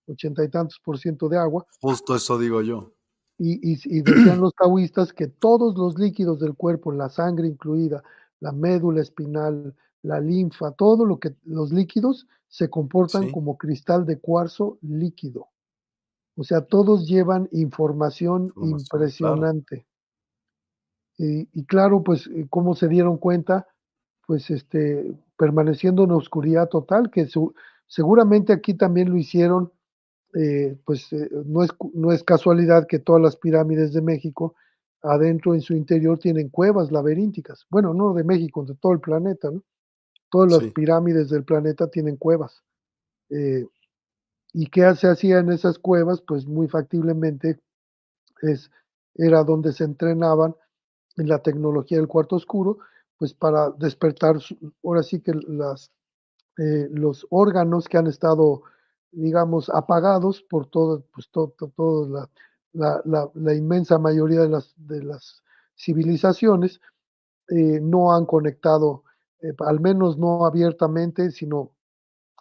[0.07, 1.67] ochenta y tantos por ciento de agua.
[1.81, 2.93] Justo eso digo yo.
[3.39, 8.03] Y y y decían los taoístas que todos los líquidos del cuerpo, la sangre incluida,
[8.41, 13.33] la médula espinal, la linfa, todo lo que los líquidos se comportan Sí.
[13.33, 15.49] como cristal de cuarzo líquido.
[16.37, 18.79] O sea, todos llevan información Información,
[19.23, 19.43] claro.
[19.43, 19.87] impresionante.
[21.19, 23.67] Y y claro, pues, eh, ¿cómo se dieron cuenta?
[24.27, 27.55] Pues, este, permaneciendo en oscuridad total, que su
[27.87, 29.73] seguramente aquí también lo hicieron,
[30.35, 34.55] eh, pues, eh, no es no es casualidad que todas las pirámides de México,
[35.03, 37.67] adentro en su interior tienen cuevas laberínticas.
[37.71, 39.63] Bueno, no de México, de todo el planeta, ¿no?
[40.31, 40.71] Todas las Sí.
[40.71, 42.63] pirámides del planeta tienen cuevas.
[43.31, 43.67] Eh,
[44.55, 46.23] ¿y qué se hacía en esas cuevas?
[46.23, 47.61] Pues, muy factiblemente,
[48.43, 48.71] es
[49.17, 50.55] era donde se entrenaban
[51.19, 52.79] en la tecnología del cuarto oscuro,
[53.19, 54.37] pues, para despertar
[54.85, 55.91] ahora sí que las,
[56.57, 58.63] los órganos que han estado,
[59.17, 62.31] digamos, apagados por todo, pues, to to todo la
[63.05, 65.43] la la inmensa mayoría de las de las
[65.77, 66.81] civilizaciones,
[67.51, 69.05] eh, no han conectado,
[69.43, 71.73] eh, al menos no abiertamente, sino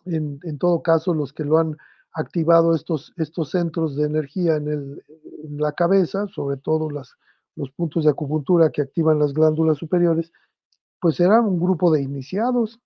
[0.06, 1.78] en en todo caso, los que lo han
[2.16, 5.04] activado estos estos centros de energía en el
[5.60, 7.16] la cabeza, sobre todo las
[7.58, 10.32] los puntos de acupuntura que activan las glándulas superiores,
[11.02, 12.80] pues, eran un grupo de iniciados.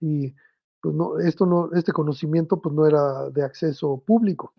[0.00, 0.34] Y,
[0.82, 4.54] pues, no, esto no este conocimiento, pues, no era de acceso público.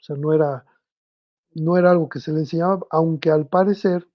[0.00, 0.66] O sea, no era
[1.54, 4.08] no era algo que se le enseñaba, aunque al parecer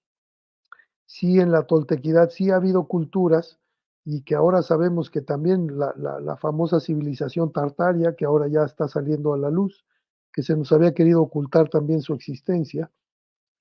[1.10, 3.58] sí en la toltequidad sí ha habido culturas,
[4.04, 8.88] y que ahora sabemos que también la la famosa civilización tartaria, que ahora ya está
[8.88, 9.84] saliendo a la luz,
[10.32, 12.90] que se nos había querido ocultar también su existencia,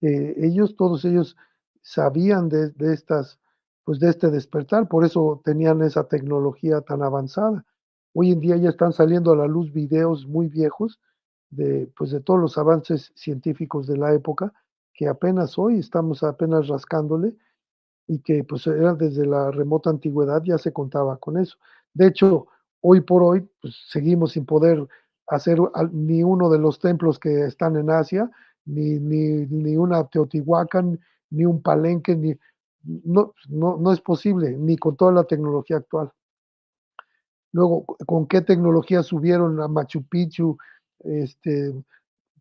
[0.01, 1.37] eh, ellos, todos ellos
[1.81, 3.39] sabían de de estas,
[3.85, 7.65] pues, de este despertar, por eso tenían esa tecnología tan avanzada.
[8.15, 10.99] Hoy en día ya están saliendo a la luz videos muy viejos
[11.49, 14.53] de, pues, de todos los avances científicos de la época,
[14.93, 17.35] que apenas hoy estamos apenas rascándole,
[18.07, 21.57] y que, pues, era desde la remota antigüedad ya se contaba con eso.
[21.93, 22.47] De hecho,
[22.81, 24.87] hoy por hoy, pues, seguimos sin poder
[25.27, 25.59] hacer
[25.93, 28.31] ni uno de los templos que están en Asia,
[28.65, 30.99] ni ni ni una Teotihuacán,
[31.31, 32.37] ni un Palenque, ni
[32.83, 36.11] no no no es posible, ni con toda la tecnología actual.
[37.53, 40.57] Luego, ¿con qué tecnología subieron a Machu Picchu?
[40.99, 41.73] Este,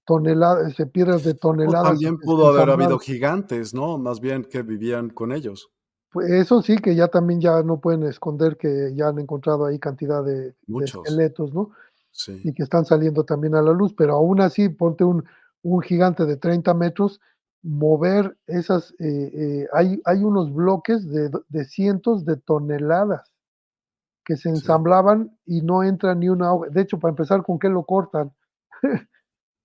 [0.04, 3.98] toneladas, este, piedras de O toneladas también pudo haber habido gigantes, ¿no?
[3.98, 5.70] Más bien que vivían con ellos.
[6.12, 9.78] Pues, eso sí, que ya también ya no pueden esconder que ya han encontrado ahí
[9.78, 11.70] cantidad de de esqueletos, ¿no?
[12.12, 12.40] Sí.
[12.44, 15.24] Y que están saliendo también a la luz, pero aún así, ponte un
[15.62, 17.20] un gigante de 30 metros,
[17.62, 23.29] mover esas, eh eh, hay hay unos bloques de de cientos de toneladas
[24.30, 24.48] que se Sí.
[24.50, 26.68] ensamblaban y no entra ni una hoja.
[26.70, 28.32] De hecho, para empezar, ¿con qué lo cortan?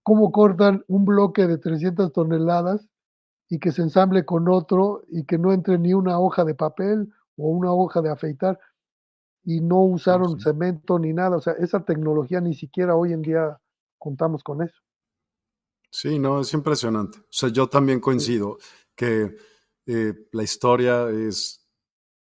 [0.03, 2.89] ¿Cómo cortan un bloque de 300 toneladas
[3.47, 7.13] y que se ensamble con otro y que no entre ni una hoja de papel
[7.37, 8.59] o una hoja de afeitar?
[9.43, 10.45] Y no usaron sí.
[10.45, 13.61] cemento ni nada, o sea, esa tecnología ni siquiera hoy en día
[13.99, 14.81] contamos con eso.
[15.91, 17.19] Sí, no, es impresionante.
[17.19, 18.57] O sea, yo también coincido
[18.95, 19.37] que,
[19.85, 21.63] eh, la historia es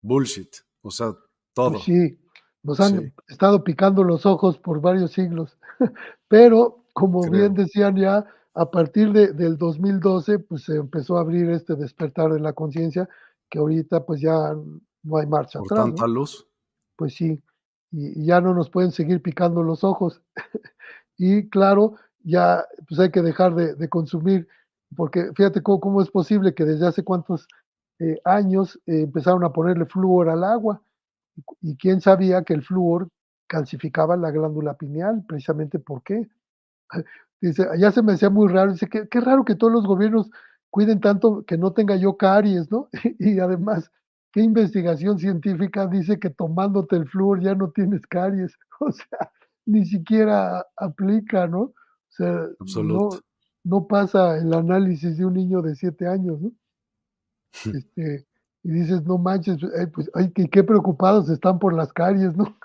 [0.01, 1.13] bullshit, o sea,
[1.53, 1.79] todo.
[1.79, 2.17] sí,
[2.63, 3.11] nos han Sí.
[3.27, 5.57] estado picando los ojos por varios siglos,
[6.29, 11.49] pero, como bien decían ya, a partir de del 2012, pues, se empezó a abrir
[11.51, 13.09] este despertar de la conciencia,
[13.49, 14.55] que ahorita, pues, ya
[15.03, 15.95] no hay marcha Por atrás, ¿no?
[15.95, 16.49] tanta luz.
[16.97, 17.41] Pues sí,
[17.91, 20.21] y y ya no nos pueden seguir picando los ojos.
[21.19, 24.47] Y claro, ya, pues, hay que dejar de de consumir,
[24.97, 27.47] porque fíjate có cómo es posible que desde hace cuántos,
[27.99, 30.81] eh, años empezaron a ponerle flúor al agua,
[31.61, 33.09] y quién sabía que el flúor
[33.47, 36.27] calcificaba la glándula pineal, precisamente, ¿por qué?
[37.41, 40.29] Dice, ya se me hacía muy raro, dice: "Qué qué raro que todos los gobiernos
[40.71, 42.89] cuiden tanto que no tenga yo caries", ¿no?
[43.19, 43.91] Y además,
[44.33, 48.57] ¿qué investigación científica dice que tomándote el flúor ya no tienes caries?
[48.81, 49.31] O sea,
[49.65, 51.59] ni siquiera aplica, ¿no?
[51.61, 51.75] O
[52.09, 53.23] sea, no
[53.65, 56.51] no pasa el análisis de un niño de 7 años, ¿no?
[57.71, 58.25] Este,
[58.63, 62.57] y dices: "No manches, eh, pues, ay, qué qué preocupados están por las caries", ¿no?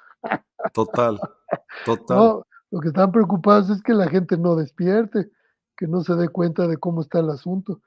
[0.72, 1.18] Total,
[1.84, 2.18] total.
[2.18, 5.30] No, lo que están preocupados es que la gente no despierte.
[5.76, 7.80] que no se dé cuenta de cómo está el asunto.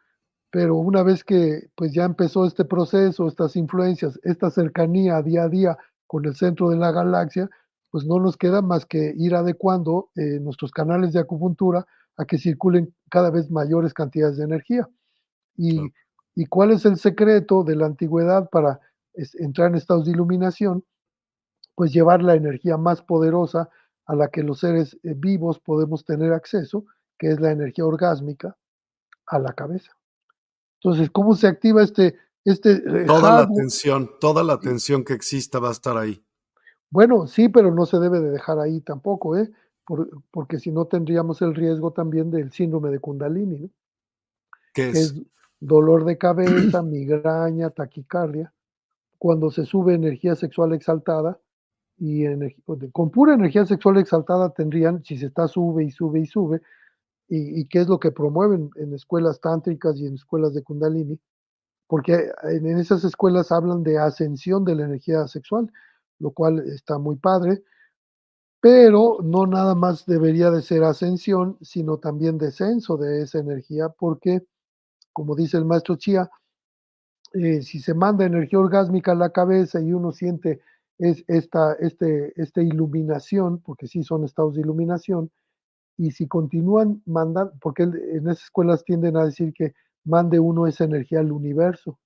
[0.51, 5.49] Pero una vez que pues ya empezó este proceso, estas influencias, esta cercanía día a
[5.49, 5.77] día
[6.07, 7.49] con el centro de la galaxia,
[7.91, 11.85] pues no nos queda más que ir adecuando eh, nuestros canales de acupuntura
[12.17, 14.87] a que circulen cada vez mayores cantidades de energía.
[15.57, 15.81] Y,
[16.37, 18.79] ¿y cuál es el secreto de la antigüedad para
[19.39, 20.85] entrar en estados de iluminación?
[21.73, 23.71] Pues llevar la energía más poderosa
[24.05, 26.85] a la que los seres eh, vivos podemos tener acceso,
[27.17, 28.55] que es la energía orgásmica,
[29.25, 29.97] a la cabeza.
[30.79, 32.15] Entonces, ¿cómo se activa este...
[32.45, 36.23] este eh, toda la atención, toda la atención que exista va a estar ahí.
[36.91, 39.51] Bueno, sí, pero no se debe de dejar ahí tampoco, ¿eh?
[40.29, 43.69] porque si no tendríamos el riesgo también del síndrome de Kundalini, ¿no?
[44.73, 44.97] ¿Qué es?
[44.97, 45.15] es
[45.59, 48.53] dolor de cabeza, migraña, taquicardia,
[49.17, 51.39] cuando se sube energía sexual exaltada
[51.97, 52.25] y
[52.91, 56.61] con pura energía sexual exaltada tendrían, si se está sube y sube y sube,
[57.29, 61.19] y, qué es lo que promueven en escuelas tántricas y en escuelas de Kundalini,
[61.87, 65.71] porque en, esas escuelas hablan de ascensión de la energía sexual,
[66.19, 67.63] lo cual está muy padre,
[68.61, 74.45] pero no nada más debería de ser ascensión, sino también descenso de esa energía, porque,
[75.17, 76.29] como dice el maestro Chia,
[77.33, 80.61] eh, si se manda energía orgásmica a la cabeza y uno siente
[80.99, 85.31] es esta, este, esta iluminación, porque sí son estados de iluminación,
[85.97, 89.73] y si continúan mandando, porque en esas escuelas tienden a decir que
[90.05, 91.97] mande uno esa energía al universo.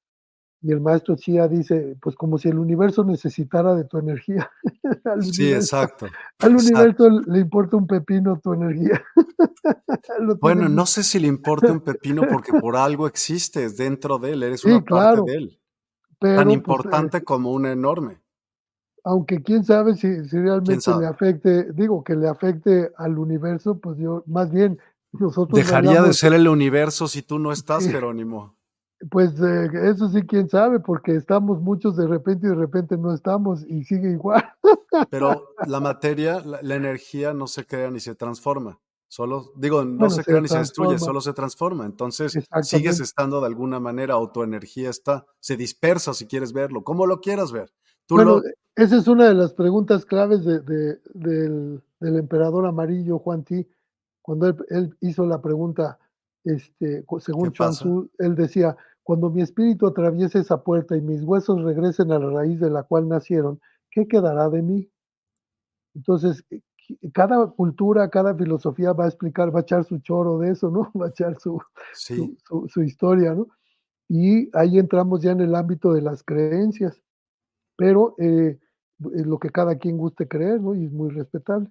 [0.61, 4.51] Y el maestro Chia dice, pues como si el universo necesitara de tu energía.
[5.21, 6.07] sí, exacto.
[6.39, 9.03] Al universo le importa un pepino tu energía.
[10.39, 14.43] bueno, no sé si le importa un pepino porque por algo existes dentro de él,
[14.43, 15.59] eres una parte de él.
[16.19, 18.21] Tan pues, importante eh, como una enorme
[19.03, 24.23] aunque quién sabe si, realmente le afecte, digo, que le afecte al universo, pues yo,
[24.27, 24.79] más bien,
[25.11, 25.57] nosotros...
[25.57, 28.55] Dejaría de ser el universo si tú no estás, Jerónimo.
[29.09, 33.13] Pues eh, eso sí, quién sabe, porque estamos muchos de repente y de repente no
[33.13, 34.43] estamos y sigue igual.
[35.09, 38.79] Pero la materia, la, energía no se crea ni se transforma.
[39.07, 41.85] Solo, digo, no se crea ni se destruye, solo se transforma.
[41.85, 46.83] Entonces, sigues estando de alguna manera o tu energía está, se dispersa si quieres verlo,
[46.83, 47.73] como lo quieras ver.
[48.07, 48.41] bueno,
[48.75, 50.61] esa es una de las preguntas claves de,
[51.13, 53.67] del, emperador amarillo Juan Ti,
[54.21, 55.99] cuando él, hizo la pregunta,
[56.43, 61.61] este, según Chuan Tzu, él decía, cuando mi espíritu atraviese esa puerta y mis huesos
[61.63, 63.59] regresen a la raíz de la cual nacieron,
[63.91, 64.89] ¿qué quedará de mí?
[65.95, 66.61] Entonces, eh,
[67.13, 70.91] cada cultura, cada filosofía va a explicar, va a echar su choro de eso, ¿no?
[71.01, 71.61] Va a echar su,
[71.93, 72.35] su,
[72.67, 73.47] su historia, ¿no?
[74.09, 77.01] Y ahí entramos ya en el ámbito de las creencias
[77.81, 78.59] pero eh,
[78.99, 80.75] lo que cada quien guste creer, ¿no?
[80.75, 81.67] Y es muy respetable.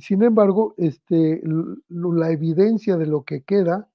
[0.00, 1.42] Sin embargo, este,
[1.88, 3.89] la evidencia de lo que queda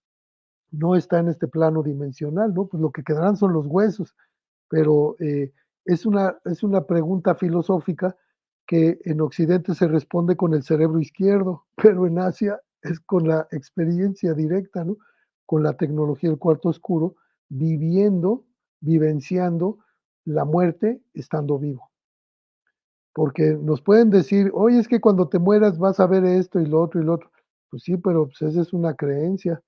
[0.72, 2.68] no está en este plano dimensional, ¿no?
[2.68, 4.16] Pues lo que quedarán son los huesos,
[4.70, 5.54] pero eh,
[5.86, 8.16] es, una, es una pregunta filosófica
[8.68, 13.48] que en Occidente se responde con el cerebro izquierdo, pero en Asia es con la
[13.52, 14.98] experiencia directa, ¿no?
[15.46, 17.16] Con la tecnología del cuarto oscuro,
[17.50, 18.46] viviendo,
[18.82, 19.80] vivenciando
[20.26, 21.92] la muerte estando vivo.
[23.14, 26.66] Porque nos pueden decir, oye, es que cuando te mueras vas a ver esto y
[26.66, 27.32] lo otro y lo otro.
[27.70, 29.62] Pues sí, pero pues esa es una creencia.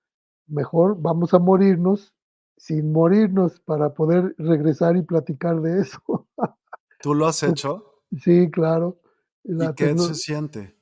[0.47, 2.13] Mejor vamos a morirnos
[2.57, 6.27] sin morirnos para poder regresar y platicar de eso.
[7.01, 8.01] ¿Tú lo has hecho?
[8.21, 8.99] Sí, claro.
[9.43, 10.75] ¿Y qué se siente?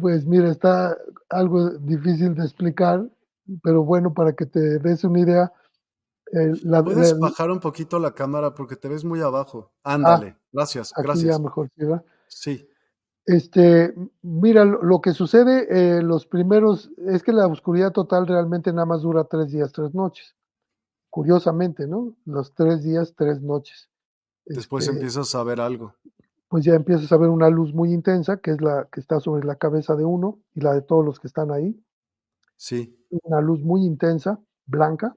[0.00, 0.96] Pues mira, está
[1.28, 3.08] algo difícil de explicar,
[3.62, 5.52] pero bueno, para que te des una idea,
[6.84, 9.72] Puedes bajar un poquito la cámara porque te ves muy abajo.
[9.84, 11.36] Ah, Ándale, gracias, gracias.
[11.36, 11.70] Ya mejor,
[12.26, 12.68] ¿sí,
[13.26, 18.86] Este, mira, lo, que sucede, eh, los primeros, es que la oscuridad total realmente nada
[18.86, 20.36] más dura tres días, tres noches.
[21.10, 22.14] Curiosamente, ¿no?
[22.24, 23.90] Los tres días, tres noches.
[24.44, 25.94] Después este, empiezas a ver algo.
[26.48, 29.44] Pues ya empiezas a ver una luz muy intensa, que es la que está sobre
[29.44, 31.76] la cabeza de uno y la de todos los que están ahí.
[32.54, 32.96] Sí.
[33.10, 35.16] Una luz muy intensa, blanca,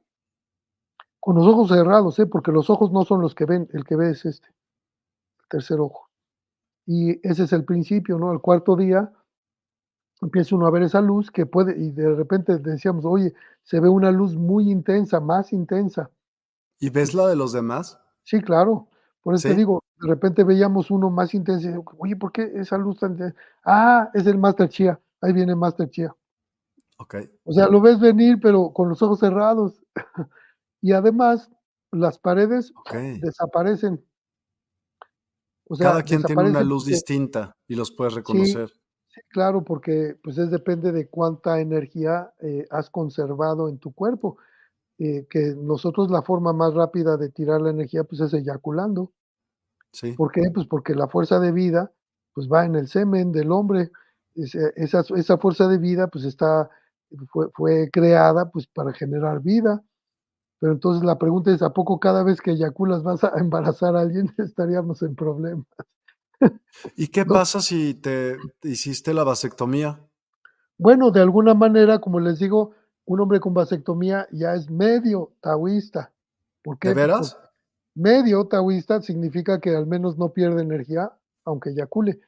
[1.20, 2.26] con los ojos cerrados, ¿eh?
[2.26, 5.80] porque los ojos no son los que ven, el que ve es este, el tercer
[5.80, 6.09] ojo.
[6.92, 8.34] Y ese es el principio, ¿no?
[8.34, 9.14] El cuarto día
[10.24, 13.32] empieza uno a ver esa luz que puede, y de repente decíamos, oye,
[13.62, 16.10] se ve una luz muy intensa, más intensa.
[16.80, 18.00] ¿Y ves la de los demás?
[18.24, 18.88] Sí, claro.
[19.22, 22.76] Por eso te digo, de repente veíamos uno más intenso y oye, ¿por qué esa
[22.80, 23.40] luz tan intensa?
[23.64, 26.16] Ah, es el Master Chia, ahí viene Master Chia.
[26.98, 27.18] Ok.
[27.44, 29.80] O sea, lo ves venir, pero con los ojos cerrados.
[30.82, 31.52] y además
[31.92, 32.74] las paredes
[33.22, 34.04] desaparecen.
[35.72, 38.70] O sea, Cada quien tiene una luz distinta y los puedes reconocer.
[39.07, 44.38] Sí, claro, porque pues es depende de cuánta energía eh, has conservado en tu cuerpo.
[44.97, 49.13] Eh, que nosotros la forma más rápida de tirar la energía pues es eyaculando.
[49.93, 50.13] Sí.
[50.13, 50.49] ¿Por qué?
[50.51, 51.91] Pues porque la fuerza de vida
[52.34, 53.91] pues va en el semen del hombre.
[54.36, 56.67] Esa, esa, esa fuerza de vida pues está,
[57.32, 59.84] fue, fue creada pues para generar vida.
[60.60, 64.01] Pero entonces la pregunta es, ¿a poco cada vez que eyaculas vas a embarazar a
[64.01, 64.34] alguien?
[64.38, 65.66] Estaríamos en problemas.
[66.95, 67.34] ¿Y qué ¿No?
[67.34, 69.99] pasa si te hiciste la vasectomía?
[70.78, 72.72] Bueno, de alguna manera, como les digo,
[73.05, 76.12] un hombre con vasectomía ya es medio taoísta.
[76.62, 76.95] ¿Por ¿De qué?
[76.95, 77.38] Pues veras?
[77.95, 81.12] medio taoísta significa que al menos no pierde energía,
[81.43, 82.20] aunque eyacule,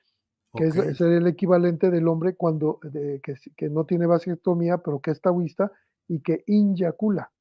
[0.55, 5.11] que es, el equivalente del hombre cuando de- que, que no tiene vasectomía, pero que
[5.11, 5.71] es taoísta
[6.07, 7.31] y que inyacula.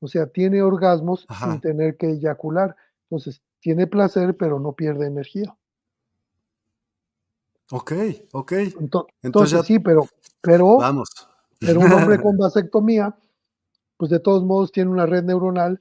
[0.00, 2.76] O sea, tiene orgasmos sin tener que eyacular.
[3.04, 5.56] Entonces, tiene placer, pero no pierde energía.
[7.70, 7.92] Ok,
[8.32, 8.52] ok.
[8.52, 10.06] Ento- Entonces sí, pero,
[10.40, 11.10] pero, vamos.
[11.60, 13.14] pero un hombre con vasectomía,
[13.96, 15.80] pues de todos modos tiene una red neuronal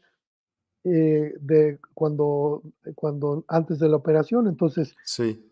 [0.84, 2.62] eh, de cuando,
[2.96, 4.48] cuando antes de la operación.
[4.48, 5.50] Entonces, Sí.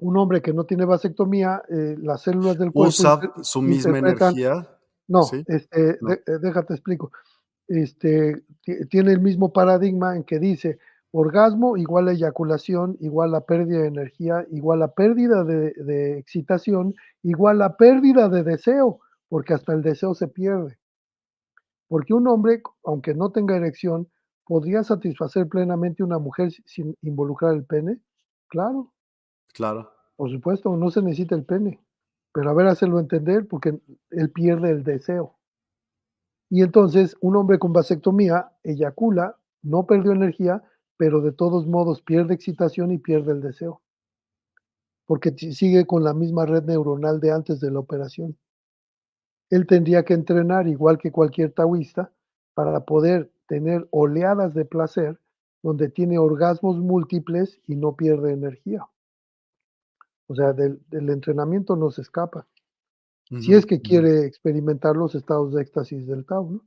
[0.00, 4.66] un hombre que no tiene vasectomía, eh, las células del cuerpo Usa su misma energía.
[5.06, 5.44] no, Sí.
[5.46, 6.08] este, No.
[6.10, 7.12] de- eh, déjate explico.
[7.68, 10.78] Este, ti- tiene el mismo paradigma en que dice
[11.10, 16.94] orgasmo igual a eyaculación, igual a pérdida de energía, igual a pérdida de, de excitación,
[17.22, 20.78] igual a pérdida de deseo, porque hasta el deseo se pierde.
[21.88, 24.08] Porque un hombre, aunque no tenga erección,
[24.44, 28.00] podría satisfacer plenamente una mujer si- sin involucrar el pene.
[28.48, 28.92] Claro,
[29.54, 29.90] Claro.
[30.16, 31.80] por supuesto, no se necesita el pene.
[32.32, 35.37] Pero a ver, hacerlo entender, porque él pierde el deseo.
[36.50, 40.62] Y entonces, un hombre con vasectomía eyacula, no perdió energía,
[40.96, 43.82] pero de todos modos pierde excitación y pierde el deseo.
[45.06, 48.36] Porque sigue con la misma red neuronal de antes de la operación.
[49.50, 52.12] Él tendría que entrenar igual que cualquier taoísta
[52.54, 55.18] para poder tener oleadas de placer
[55.62, 58.86] donde tiene orgasmos múltiples y no pierde energía.
[60.26, 62.46] O sea, del, del entrenamiento no se escapa.
[63.36, 66.64] Si es que quiere experimentar los estados de éxtasis del Tao, ¿no?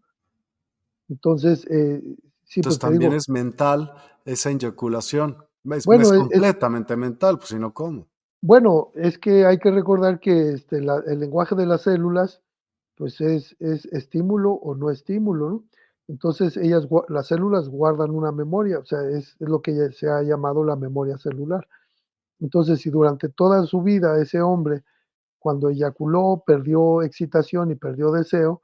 [1.10, 2.02] Entonces, eh,
[2.44, 3.94] sí, pues Entonces también digo, es mental
[4.26, 5.38] esa eyaculación.
[5.66, 8.08] Es, bueno, es es, es- completamente mental, pues si no, ¿cómo?
[8.42, 12.42] bueno, es que hay que recordar que este, la- el lenguaje de las células,
[12.98, 15.64] pues es, es estímulo o no estímulo, ¿no?
[16.08, 20.22] Entonces, ellas, las células guardan una memoria, o sea, es, es lo que se ha
[20.24, 21.68] llamado la memoria celular.
[22.40, 24.84] Entonces, si durante toda su vida ese hombre,
[25.42, 28.62] cuando eyaculó, perdió excitación y perdió deseo,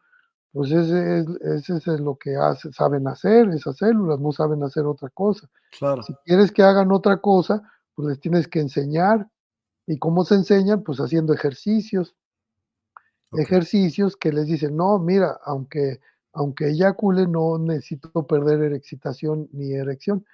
[0.51, 1.28] pues ese es,
[1.67, 5.49] ese es lo que hace, saben hacer esas células, no saben hacer otra cosa.
[5.78, 6.03] Claro.
[6.03, 7.63] Si quieres que hagan otra cosa,
[7.95, 9.28] pues les tienes que enseñar.
[9.88, 10.84] ¿Y cómo se enseñan?
[10.84, 12.15] Pues haciendo ejercicios,
[13.32, 15.99] ejercicios que les dicen, no, mira, aunque,
[16.34, 20.25] aunque eyacule, no necesito perder excitación ni erección.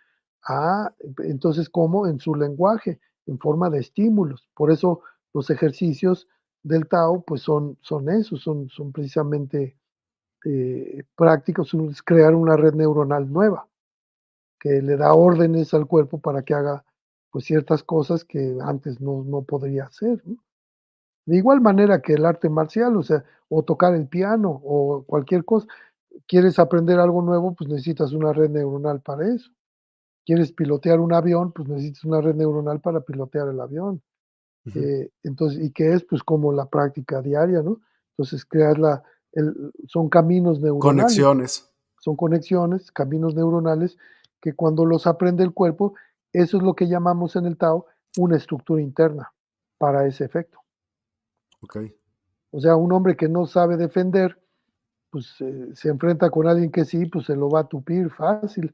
[0.45, 2.05] Ah, entonces, ¿cómo?
[2.05, 4.49] En su lenguaje, en forma de estímulos.
[4.53, 5.01] Por eso
[5.33, 6.27] los ejercicios
[6.63, 9.77] del Tao, pues son, son eso, son, son precisamente
[10.45, 13.67] eh, prácticos, son- es crear una red neuronal nueva
[14.59, 16.85] que le da órdenes al cuerpo para que haga
[17.31, 20.23] pues ciertas cosas que antes no, no podría hacer.
[21.25, 25.43] De igual manera que el arte marcial, o sea, o tocar el piano o cualquier
[25.45, 25.67] cosa.
[26.27, 29.51] Quieres aprender algo nuevo, pues necesitas una red neuronal para eso.
[30.25, 34.01] Quieres pilotear un avión, pues necesitas una red neuronal para pilotear el avión.
[34.65, 36.03] Eh, entonces, ¿y qué es?
[36.03, 37.81] Pues como la práctica diaria, ¿no?
[38.11, 39.03] Entonces, crear la,
[39.33, 41.69] el, son caminos neuronales Conexiones.
[41.99, 43.97] son conexiones, caminos neuronales,
[44.39, 45.95] que cuando los aprende el cuerpo,
[46.31, 47.87] eso es lo que llamamos en el Tao
[48.17, 49.31] una estructura interna
[49.77, 50.59] para ese efecto.
[51.61, 51.77] Ok.
[52.51, 54.39] O sea, un hombre que no sabe defender,
[55.09, 58.73] pues eh, se enfrenta con alguien que sí, pues se lo va a tupir fácil.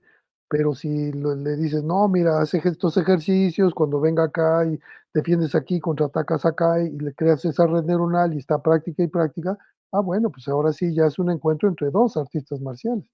[0.50, 4.80] Pero si lo- le dices, no, mira, hace estos ejercicios, cuando venga acá y
[5.14, 9.58] defiendes aquí, contraatacas acá y le creas esa red neuronal y está práctica y práctica,
[9.91, 13.06] ah, bueno, pues ahora sí ya es un encuentro entre dos artistas marciales.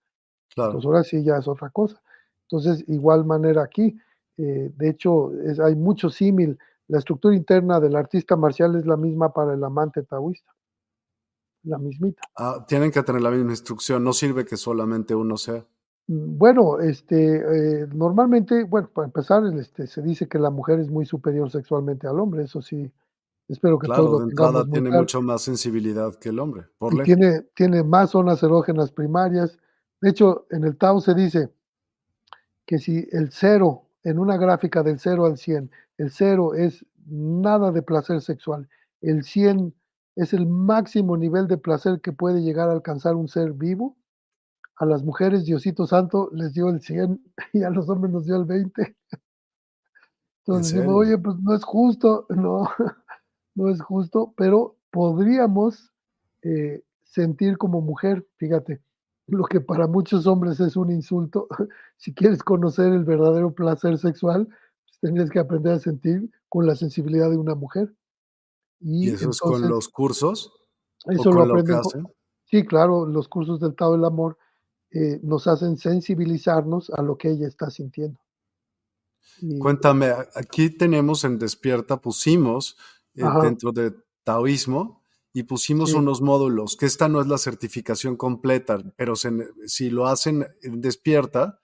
[0.54, 0.74] Claro.
[0.74, 2.02] Pues ahora sí ya es otra cosa.
[2.50, 3.98] Entonces, igual manera aquí,
[4.38, 6.58] eh, de hecho, es, hay mucho símil.
[6.88, 10.54] La estructura interna del artista marcial es la misma para el amante taoísta,
[11.64, 12.22] la mismita.
[12.38, 14.04] Ah, tienen que tener la misma instrucción.
[14.04, 15.66] No sirve que solamente uno sea.
[16.08, 20.89] Mm, Bueno, este, eh, normalmente, bueno, para empezar, este, se dice que la mujer es
[20.89, 22.91] muy superior sexualmente al hombre, eso sí,
[23.47, 25.03] espero que todos Claro, de entrada muy tiene claro.
[25.03, 29.58] mucho más sensibilidad que el hombre, por Y tiene, tiene más zonas erógenas primarias.
[30.01, 31.51] De hecho, en el Tao se dice
[32.68, 37.72] que si el cero, en una gráfica del 0 al 100, el cero es nada
[37.72, 38.68] de placer sexual,
[39.01, 39.74] el 100
[40.16, 43.95] es el máximo nivel de placer que puede llegar a alcanzar un ser vivo.
[44.78, 47.21] A las mujeres, Diosito Santo les dio el 100
[47.53, 48.95] y a los hombres nos dio el 20.
[50.45, 52.69] Entonces decimos, oye, pues no es justo, no,
[53.55, 55.91] no es justo, pero podríamos
[56.43, 58.82] eh, sentir como mujer, fíjate,
[59.28, 61.47] lo que para muchos hombres es un insulto,
[61.97, 66.76] si quieres conocer el verdadero placer sexual, pues tendrías que aprender a sentir con la
[66.76, 67.93] sensibilidad de una mujer.
[68.80, 70.53] ¿Y, eso es con los cursos?
[71.05, 71.82] Eso lo aprenden.
[72.43, 74.38] sí, claro, los cursos del Tao del Amor
[74.96, 78.18] eh, nos hacen sensibilizarnos a lo que ella está sintiendo.
[79.60, 82.78] Cuéntame, aquí tenemos en Despierta, pusimos
[83.16, 83.93] eh, dentro de
[84.24, 85.02] taoísmo
[85.34, 90.48] y pusimos unos módulos, que esta no es la certificación completa, pero si lo hacen
[90.62, 91.60] en Despierta,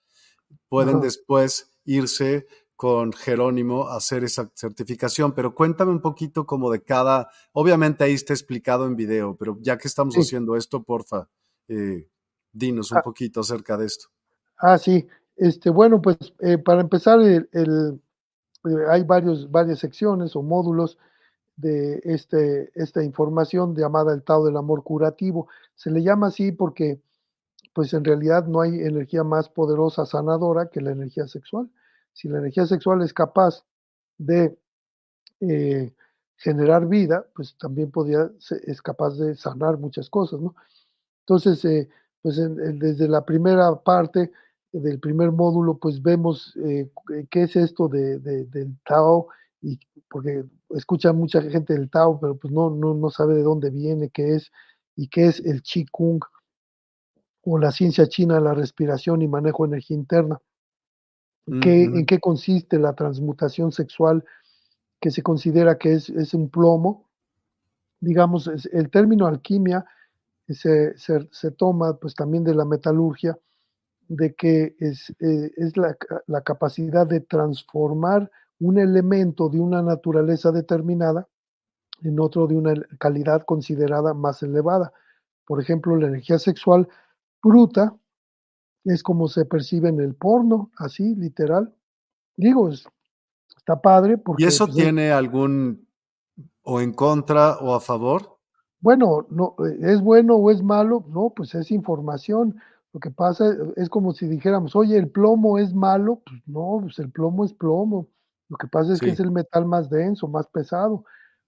[0.67, 6.83] pueden después irse con Jerónimo a hacer esa certificación, pero cuéntame un poquito como de
[6.83, 11.29] cada, obviamente ahí está explicado en video, pero ya que estamos haciendo esto, porfa,
[11.69, 12.09] eh,
[12.51, 13.01] dinos un ah.
[13.01, 14.07] poquito acerca de esto.
[14.57, 20.43] Ah, sí, este, bueno, pues eh, para empezar, el, eh, hay varios, varias secciones o
[20.43, 20.97] módulos
[21.55, 25.47] de este, esta información llamada el Tao del Amor Curativo.
[25.75, 27.01] Se le llama así porque,
[27.73, 31.69] pues en realidad no hay energía más poderosa sanadora que la energía sexual.
[32.13, 33.63] Si la energía sexual es capaz
[34.17, 34.57] de
[35.39, 35.93] eh,
[36.35, 38.31] generar vida, pues también podría,
[38.67, 40.55] es capaz de sanar muchas cosas, ¿no?
[41.21, 41.89] Entonces, eh,
[42.21, 44.31] pues desde la primera parte
[44.71, 46.89] del primer módulo, pues vemos eh,
[47.29, 49.27] qué es esto de, del Tao,
[49.61, 53.69] y porque escucha mucha gente del Tao, pero pues no, no, no sabe de dónde
[53.69, 54.51] viene, qué es,
[54.95, 56.21] y qué es el Qigong,
[57.43, 60.39] o la ciencia china la respiración y manejo de energía interna.
[61.47, 64.23] ¿En qué consiste la transmutación sexual
[65.01, 67.09] que se considera que es, es un plomo?
[67.99, 69.85] Digamos, el término alquimia
[70.53, 73.37] se, se, se, toma pues también de la metalurgia,
[74.07, 75.95] de que es, eh, es la,
[76.27, 78.29] la, capacidad de transformar
[78.59, 81.27] un elemento de una naturaleza determinada
[82.03, 84.91] en otro de una calidad considerada más elevada.
[85.45, 86.87] Por ejemplo, la energía sexual
[87.41, 87.95] bruta
[88.83, 91.73] es como se percibe en el porno, así, literal.
[92.35, 94.43] Digo, está padre porque...
[94.43, 95.87] ¿Y eso pues, tiene algún
[96.63, 98.39] o en contra o a favor?
[98.81, 102.59] Bueno, no, es bueno o es malo, no, pues es información.
[102.93, 106.99] Lo que pasa es como si dijéramos, oye, el plomo es malo, pues no, pues
[106.99, 108.07] el plomo es plomo.
[108.49, 111.05] Lo que pasa es que es el metal más denso, más pesado.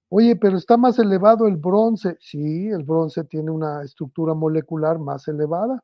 [0.10, 2.18] Oye, pero está más elevado el bronce.
[2.22, 5.84] Sí, el bronce tiene una estructura molecular más elevada.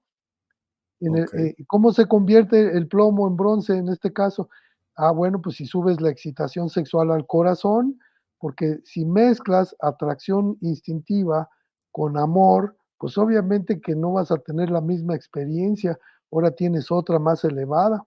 [1.01, 4.49] Eh, ¿Cómo se convierte el plomo en bronce en este caso?
[4.95, 7.99] Ah, bueno, pues si subes la excitación sexual al corazón,
[8.39, 11.49] porque si mezclas atracción instintiva
[11.91, 15.99] con amor, pues obviamente que no vas a tener la misma experiencia,
[16.31, 18.03] ahora tienes otra más elevada.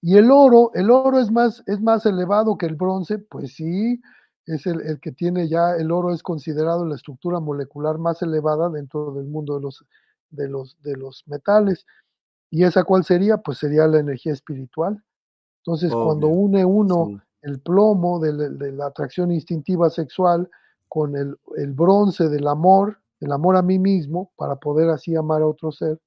[0.00, 4.00] Y el oro, el oro es más, es más elevado que el bronce, pues sí,
[4.46, 9.12] es el, que tiene ya, el oro es considerado la estructura molecular más elevada dentro
[9.12, 9.84] del mundo de los,
[10.30, 11.86] de los, de los metales.
[12.50, 13.38] ¿Y esa cuál sería?
[13.38, 15.02] Pues sería la energía espiritual.
[15.64, 20.48] Entonces, cuando une uno el plomo de, la atracción instintiva sexual
[20.88, 25.42] con el, el bronce del amor, el amor a mí mismo, para poder así amar
[25.42, 25.98] a otro ser,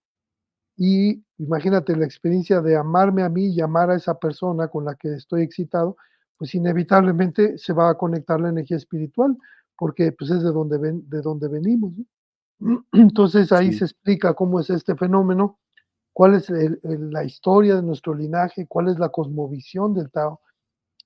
[0.78, 4.96] y imagínate la experiencia de amarme a mí y amar a esa persona con la
[4.96, 5.96] que estoy excitado,
[6.38, 9.38] pues inevitablemente se va a conectar la energía espiritual,
[9.78, 11.94] porque pues es de donde, ven, de donde venimos.
[12.92, 15.60] Entonces ahí se explica cómo es este fenómeno,
[16.12, 20.42] cuál es la historia de nuestro linaje, cuál es la cosmovisión del Tao,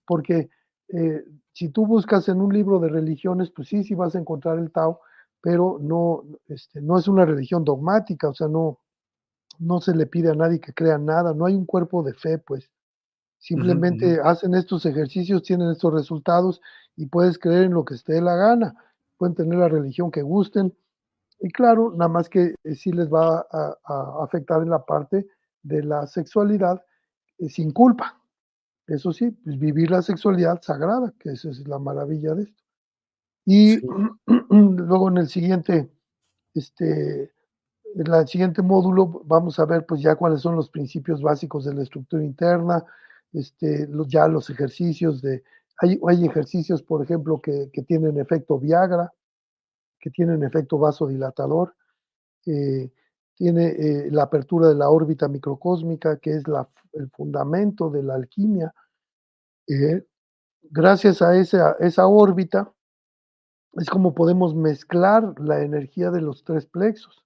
[0.10, 0.50] porque
[0.88, 4.58] eh, si tú buscas en un libro de religiones, pues sí, sí vas a encontrar
[4.58, 5.02] el Tao,
[5.40, 8.80] pero no, este, no es una religión dogmática, o sea, no,
[9.60, 12.40] no se le pide a nadie que crea nada, no hay un cuerpo de fe,
[12.40, 12.72] pues.
[13.38, 16.60] Simplemente hacen estos ejercicios, tienen estos resultados
[16.98, 18.76] y puedes creer en lo que esté la gana.
[19.16, 20.76] Pueden tener la religión que gusten.
[21.40, 25.28] Y claro, nada más que eh, sí les va a, afectar en la parte
[25.62, 26.84] de la sexualidad
[27.38, 28.19] eh, sin culpa.
[28.90, 32.64] Eso sí, pues vivir la sexualidad sagrada, que esa es la maravilla de esto.
[33.46, 33.80] Y
[34.50, 35.92] luego en el siguiente,
[36.54, 37.32] este,
[37.96, 41.74] en el siguiente módulo vamos a ver pues ya cuáles son los principios básicos de
[41.76, 42.84] la estructura interna,
[43.32, 45.44] este, ya los ejercicios de,
[45.78, 49.14] hay, hay ejercicios, por ejemplo, que, que, tienen efecto Viagra,
[50.00, 51.76] que tienen efecto vasodilatador,
[52.46, 52.92] eh,
[53.40, 58.16] tiene eh, la apertura de la órbita microcósmica, que es la, el fundamento de la
[58.16, 58.76] alquimia.
[59.66, 60.06] Eh,
[60.64, 62.70] gracias a esa, esa órbita,
[63.74, 67.26] es como podemos mezclar la energía de los tres plexos.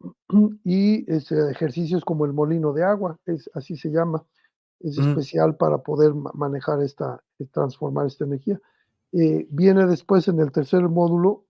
[0.64, 4.26] Y ese ejercicios como el molino de agua, es, así se llama,
[4.80, 8.60] es especial para poder manejar esta, eh, transformar esta energía.
[9.12, 11.44] Eh, viene después en el tercer módulo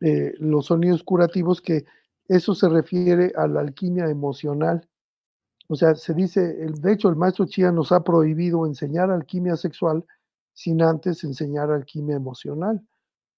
[0.00, 1.84] eh, los sonidos curativos, que
[2.30, 4.88] eso se refiere a la alquimia emocional.
[5.66, 10.04] O sea, se dice, de hecho el maestro Chia nos ha prohibido enseñar alquimia sexual
[10.52, 12.86] sin antes enseñar alquimia emocional.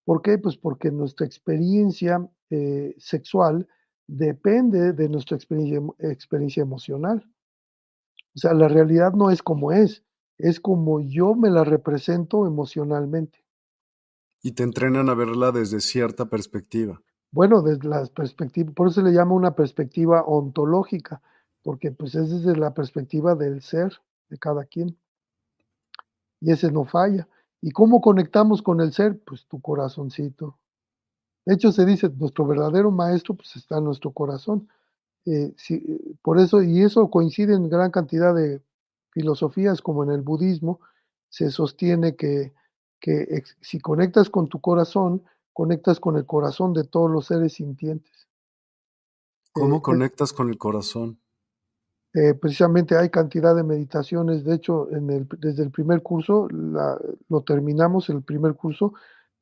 [0.04, 0.36] ¿Por qué?
[0.36, 3.66] Pues porque nuestra experiencia eh, sexual
[4.06, 7.26] depende de nuestra experiencia, experiencia emocional.
[8.34, 10.04] O sea, la realidad no es como es,
[10.36, 13.42] es como yo me la represento emocionalmente.
[14.42, 17.02] Y te entrenan a verla desde cierta perspectiva.
[17.32, 21.22] Bueno, desde la perspectiva, por eso se le llama una perspectiva ontológica,
[21.62, 23.94] porque pues es desde la perspectiva del ser
[24.28, 24.96] de cada quien.
[26.40, 27.26] Y ese no falla.
[27.62, 29.18] ¿Y cómo conectamos con el ser?
[29.24, 30.58] Pues tu corazoncito.
[31.46, 34.68] De hecho, se dice, nuestro verdadero maestro pues está en nuestro corazón.
[35.24, 35.54] Eh,
[36.22, 38.62] por eso, y eso coincide en gran cantidad de
[39.10, 40.80] filosofías, como en el budismo,
[41.30, 42.52] se sostiene que,
[43.00, 45.22] que si conectas con tu corazón,
[45.52, 48.28] conectas con el corazón de todos los seres sintientes.
[49.52, 51.18] ¿Cómo eh, conectas con el corazón?
[52.14, 57.40] Eh, precisamente hay cantidad de meditaciones, de hecho, en el, desde el primer curso, lo
[57.42, 58.92] terminamos el primer curso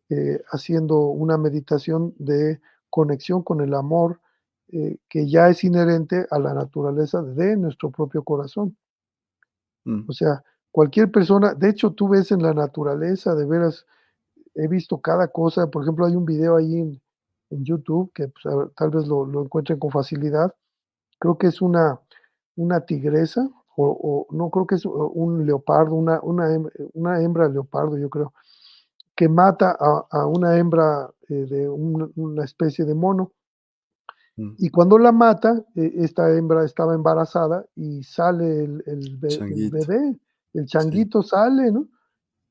[0.09, 4.21] eh, haciendo una meditación de conexión con el amor
[4.69, 8.77] eh, que ya es inherente a la naturaleza de nuestro propio corazón.
[9.85, 10.05] Mm.
[10.09, 13.85] O sea, cualquier persona, de hecho tú ves en la naturaleza, de veras,
[14.55, 17.01] he visto cada cosa, por ejemplo, hay un video ahí en,
[17.53, 18.45] YouTube que pues,
[18.77, 20.55] tal vez lo, lo encuentren con facilidad,
[21.19, 22.01] creo que es una
[22.61, 28.35] una tigresa, o, no creo que es un leopardo, una, una, hembra leopardo, yo creo,
[29.17, 29.75] que mata
[30.11, 33.33] a, una hembra eh, de una especie de mono.
[34.37, 34.55] Mm.
[34.59, 40.19] Y cuando la mata, e, esta hembra estaba embarazada y sale el, bebé,
[40.53, 41.89] el changuito sale, ¿no?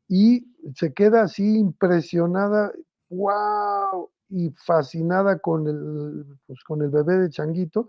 [0.10, 0.46] Y
[0.76, 2.74] se queda así impresionada,
[3.10, 7.88] wow, y fascinada con el, pues, con el bebé de changuito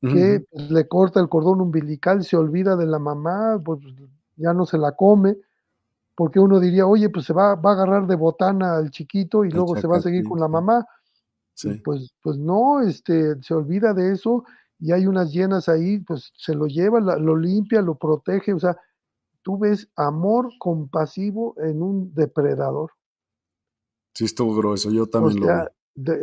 [0.00, 3.80] que pues, le corta el cordón umbilical, se olvida de la mamá, pues
[4.36, 5.36] ya no se la come,
[6.14, 9.50] porque uno diría, oye, pues se va, va a agarrar de botana al chiquito y
[9.50, 10.86] luego se va a seguir con la mamá.
[11.82, 14.44] Pues, pues no, este, se olvida de eso
[14.78, 18.76] y hay unas llenas ahí, pues se lo lleva, lo limpia, lo protege, o sea,
[19.46, 22.90] tú ves amor compasivo en un depredador.
[24.12, 25.52] Sí, estuvo grueso, yo también lo vi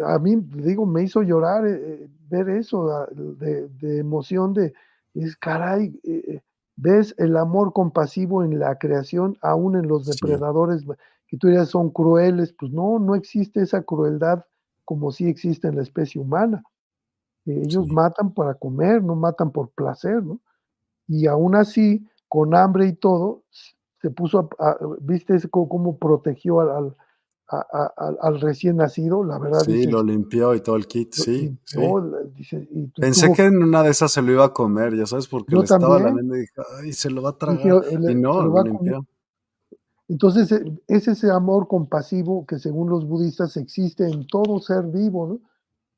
[0.05, 4.73] a mí, digo, me hizo llorar eh, eh, ver eso ah, de, emoción, de,
[5.13, 6.41] es caray, eh,
[6.75, 10.83] ves el amor compasivo en la creación, aún en los depredadores,
[11.25, 14.43] que tú dirías son crueles, pues no, no existe esa crueldad
[14.83, 16.61] como sí existe en la especie humana.
[17.45, 20.41] Ellos matan para comer, no matan por placer, ¿no?
[21.07, 23.43] Y aún así, con hambre y todo,
[24.01, 26.95] se puso, a, viste cómo, protegió al,
[27.47, 29.59] al recién nacido, la verdad.
[29.59, 31.55] Sí, lo limpió y todo el kit, sí.
[32.95, 35.61] Pensé que en una de esas se lo iba a comer, ya sabes, porque le
[35.61, 37.83] estaba la y dije, ay, se lo va a tragar.
[37.91, 39.05] y no, lo, limpió.
[40.07, 45.27] Entonces, e, es ese amor compasivo que según los budistas existe en todo ser vivo,
[45.27, 45.39] ¿no?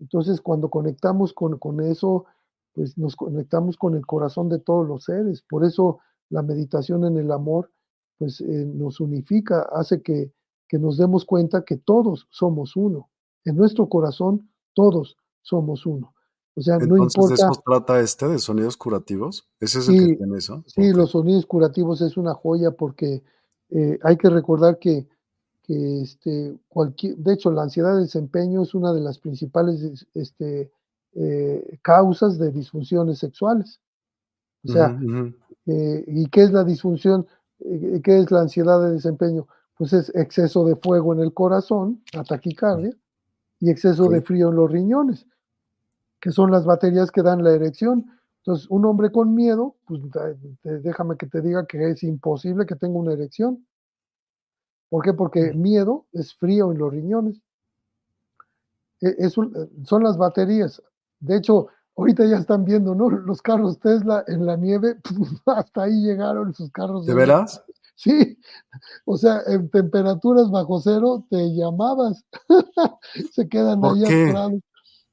[0.02, 2.26] Entonces, cuando conectamos con, con eso,
[2.74, 5.42] pues nos conectamos con el corazón de todos los seres.
[5.42, 7.72] Por eso la meditación en el amor,
[8.18, 10.32] pues eh, nos unifica, hace que
[10.68, 13.10] que nos demos cuenta que todos somos uno.
[13.44, 16.14] En nuestro corazón, todos somos uno.
[16.56, 17.30] O sea, no importa.
[17.30, 19.48] ¿De eso trata este de sonidos curativos?
[19.60, 20.64] ¿Ese es el que tiene eso?
[20.68, 23.24] Sí, los sonidos curativos es una joya porque
[23.70, 25.08] eh, hay que recordar que,
[25.64, 30.72] que este, cualquier, de hecho, la ansiedad de desempeño es una de las principales este,
[31.14, 33.82] eh, causas de disfunciones sexuales.
[34.68, 34.98] O sea,
[35.68, 37.28] eh, ¿y qué es la disfunción?
[37.60, 39.48] ¿Qué es la ansiedad de desempeño?
[39.76, 42.96] pues es exceso de fuego en el corazón, la taquicardia,
[43.60, 45.28] y exceso de frío en los riñones,
[46.20, 48.06] que son las baterías que dan la erección.
[48.40, 50.02] Entonces, un hombre con miedo, pues
[50.64, 53.66] déjame que te diga que es imposible que tenga una erección.
[54.90, 55.14] ¿Por qué?
[55.14, 57.42] Porque miedo es frío en los riñones.
[59.02, 60.82] E, son las baterías.
[61.20, 61.68] De hecho,
[61.98, 63.10] ahorita ya están viendo, ¿no?
[63.10, 64.98] Los carros Tesla en la nieve,
[65.46, 67.06] hasta ahí llegaron sus carros.
[67.06, 67.64] ¿De veras?
[67.96, 68.38] Sí,
[69.06, 72.26] o sea, en temperaturas bajo cero te llamabas,
[73.32, 74.62] se quedan ahí atorados.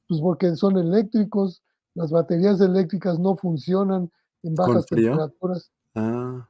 [0.09, 1.63] Pues porque son eléctricos,
[1.95, 4.11] las baterías eléctricas no funcionan
[4.43, 5.71] en bajas temperaturas.
[5.95, 6.49] Ah.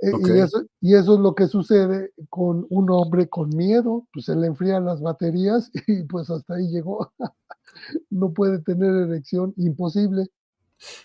[0.00, 4.26] Eh, y, eso, y eso es lo que sucede con un hombre con miedo, pues
[4.26, 7.12] se le enfrían las baterías y pues hasta ahí llegó.
[8.10, 10.26] No puede tener erección, imposible.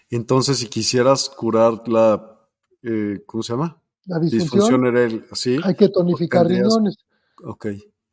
[0.09, 2.39] Entonces, si quisieras curar la,
[2.81, 3.81] eh, ¿cómo se llama?
[4.05, 5.57] La disfunción, eréctil, ¿sí?
[5.63, 6.97] hay que tonificar riñones.
[7.43, 7.67] Ok.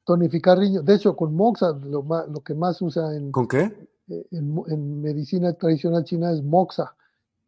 [0.05, 0.85] Tonificar riñones.
[0.85, 3.33] De hecho, con moxa, lo, lo que más usa en...
[3.33, 3.89] ¿Con qué?
[4.11, 6.95] Eh, en, medicina tradicional china es moxa.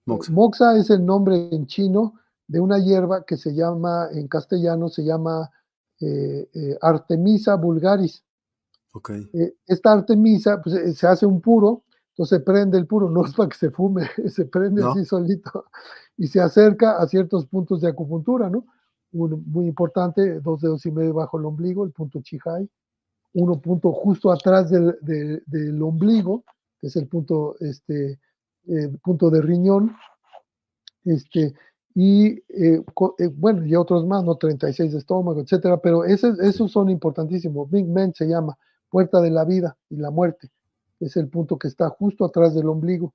[0.07, 0.33] moxa.
[0.33, 2.15] Moxa es el nombre en chino
[2.47, 5.51] de una hierba que se llama, en castellano, se llama
[6.01, 8.23] eh, eh, Artemisa vulgaris.
[8.93, 9.29] Okay.
[9.33, 13.49] Eh, esta Artemisa pues, se hace un puro, entonces prende el puro, no es para
[13.49, 15.67] que se fume, se prende así solito
[16.17, 18.67] y se acerca a ciertos puntos de acupuntura, ¿no?
[19.13, 22.69] Uno muy importante, dos dedos y medio bajo el ombligo, el punto Chihai,
[23.35, 24.97] uno punto justo atrás del,
[25.47, 26.45] del ombligo,
[26.81, 28.19] que es el punto, este,
[29.03, 29.95] punto de riñón,
[31.05, 31.55] este,
[31.95, 32.83] y eh,
[33.19, 34.37] eh, bueno, y otros más, ¿no?
[34.37, 37.71] 36 de estómago, etcétera, pero ese, esos son importantísimos.
[37.71, 38.57] Big Men se llama
[38.93, 40.51] puerta de la vida y la muerte.
[41.01, 43.15] Es el punto que está justo atrás del ombligo.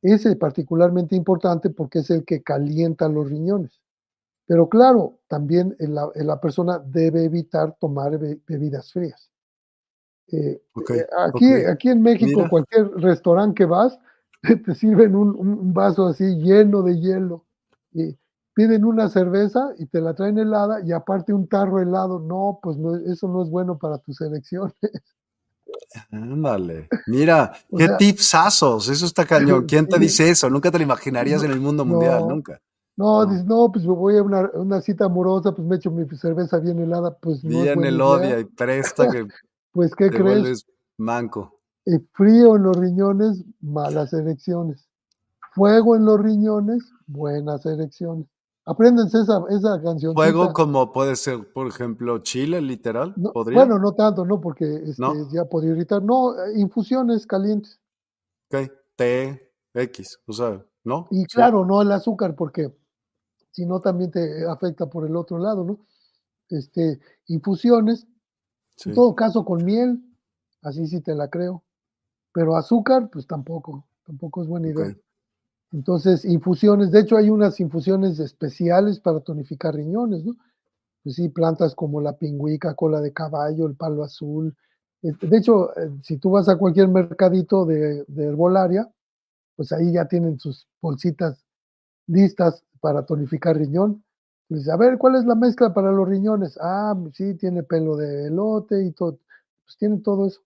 [0.00, 3.80] Ese es particularmente importante porque es el que calienta los riñones.
[4.46, 9.30] Pero claro, también la, la persona debe evitar tomar bebidas frías.
[10.32, 10.62] Eh,
[11.18, 13.98] aquí, aquí en México, cualquier restaurante que vas,
[14.64, 17.44] te sirven un, un vaso así lleno de hielo
[17.92, 18.16] y
[18.54, 22.18] piden una cerveza y te la traen helada y aparte un tarro helado.
[22.18, 24.74] No, pues no, eso no es bueno para tus elecciones.
[26.10, 29.66] Ándale, mira, qué tipsazos, eso está cañón.
[29.66, 30.48] ¿Quién te dice eso?
[30.50, 32.60] Nunca te lo imaginarías en el mundo mundial, nunca.
[32.96, 36.58] No, dices, no, pues voy a una, una, cita amorosa, pues me echo mi cerveza
[36.58, 37.62] bien helada, pues no.
[37.62, 39.24] Bien elodia y presta que.
[39.72, 40.66] pues, ¿qué crees?
[40.96, 41.60] Manco.
[41.84, 44.88] El frío en los riñones, malas elecciones.
[45.52, 48.26] Fuego en los riñones, buenas elecciones.
[48.68, 50.12] Apréndense esa, esa canción.
[50.12, 53.14] Fuego como puede ser, por ejemplo, Chile, literal.
[53.16, 55.02] bueno, no tanto, no, porque este,
[55.32, 56.02] ya podría irritar.
[56.02, 57.80] No, infusiones calientes.
[58.50, 61.08] Ok, T, X, o sea, ¿no?
[61.10, 62.76] Y claro, no el azúcar, porque
[63.52, 65.78] si no también te afecta por el otro lado, ¿no?
[66.50, 68.06] Este, infusiones,
[68.84, 69.98] en todo caso con miel,
[70.60, 71.64] así sí te la creo.
[72.32, 74.94] Pero azúcar, pues tampoco, tampoco es buena idea.
[75.72, 80.36] Entonces, infusiones, de hecho hay unas infusiones especiales para tonificar riñones, ¿no?
[81.02, 84.56] Pues sí, plantas como la pingüica, cola de caballo, el palo azul.
[85.02, 88.90] Eh, de hecho, eh, si tú vas a cualquier mercadito de, herbolaria,
[89.56, 91.44] pues ahí ya tienen sus bolsitas
[92.06, 94.04] listas para tonificar riñón.
[94.48, 96.58] Pues, a ver, ¿cuál es la mezcla para los riñones?
[96.62, 99.18] Ah, sí, tiene pelo de elote y todo.
[99.64, 100.40] Pues tiene todo eso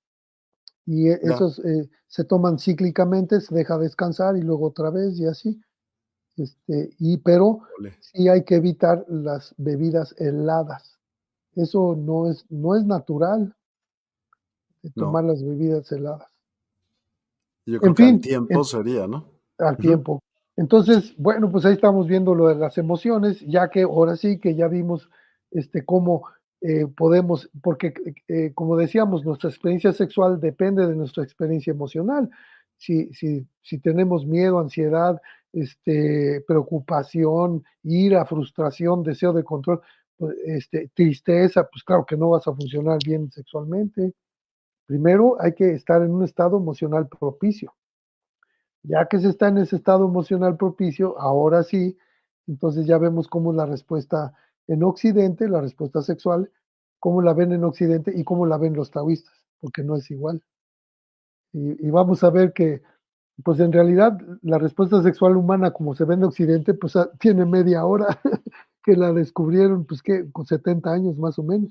[0.86, 5.26] y e, esos eh, se toman cíclicamente, se deja descansar y luego otra vez y
[5.26, 5.60] así.
[6.36, 7.60] Este, y pero
[8.00, 10.98] sí hay que evitar las bebidas heladas.
[11.54, 13.54] Eso no es, no es natural
[14.82, 16.28] de tomar las bebidas heladas.
[17.66, 19.28] Yo creo en que fin, al tiempo sería, ¿no?
[19.58, 20.22] Al tiempo.
[20.56, 24.54] Entonces, bueno, pues ahí estamos viendo lo de las emociones, ya que ahora sí que
[24.54, 25.08] ya vimos
[25.50, 26.24] este cómo
[26.64, 27.92] eh, podemos, porque
[28.28, 32.30] eh, como decíamos, nuestra experiencia sexual depende de nuestra experiencia emocional.
[32.76, 35.20] Si, si, si tenemos miedo, ansiedad,
[35.52, 39.80] este, preocupación, ira, frustración, deseo de control,
[40.16, 44.14] pues, este, tristeza, pues claro que no vas a funcionar bien sexualmente.
[44.86, 47.74] Primero hay que estar en un estado emocional propicio.
[48.84, 51.98] Ya que se está en ese estado emocional propicio, ahora sí,
[52.46, 54.32] entonces ya vemos cómo la respuesta
[54.68, 56.50] en Occidente, la respuesta sexual,
[56.98, 60.42] cómo la ven en Occidente y cómo la ven los taoístas, porque no es igual.
[61.52, 62.82] Y, vamos a ver que,
[63.44, 67.44] pues en realidad, la respuesta sexual humana, como se ve en Occidente, pues ah, tiene
[67.44, 68.06] media hora
[68.84, 71.70] que la descubrieron, pues que con 70 años más o menos.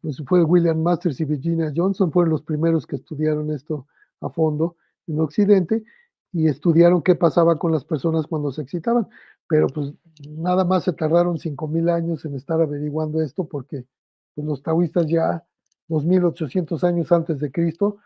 [0.00, 3.86] Pues fue William Masters y Virginia Johnson, fueron los primeros que estudiaron esto
[4.20, 4.76] a fondo
[5.06, 5.84] en Occidente
[6.32, 9.08] y estudiaron qué pasaba con las personas cuando se excitaban,
[9.48, 9.92] pero pues
[10.28, 13.86] nada más se tardaron 5.000 años en estar averiguando esto porque
[14.34, 15.44] pues, los taoístas ya
[15.88, 17.98] 2.800 años antes de Cristo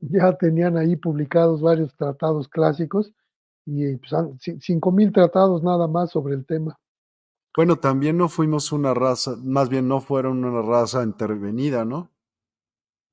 [0.00, 3.12] ya tenían ahí publicados varios tratados clásicos
[3.66, 6.78] y pues, 5.000 tratados nada más sobre el tema.
[7.56, 12.10] Bueno, también no fuimos una raza, más bien no fueron una raza intervenida, ¿no?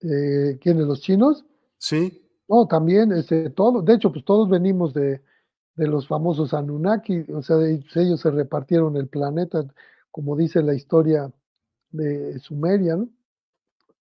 [0.02, 1.44] Eh, ¿Quiénes, los chinos?
[1.80, 2.27] Sí.
[2.48, 5.22] No, también, este, todo, de hecho, pues todos venimos de,
[5.76, 9.64] los famosos Anunnaki, o sea, ellos se repartieron el planeta,
[10.10, 11.32] como dice la historia
[11.92, 13.10] de Sumeria, ¿no?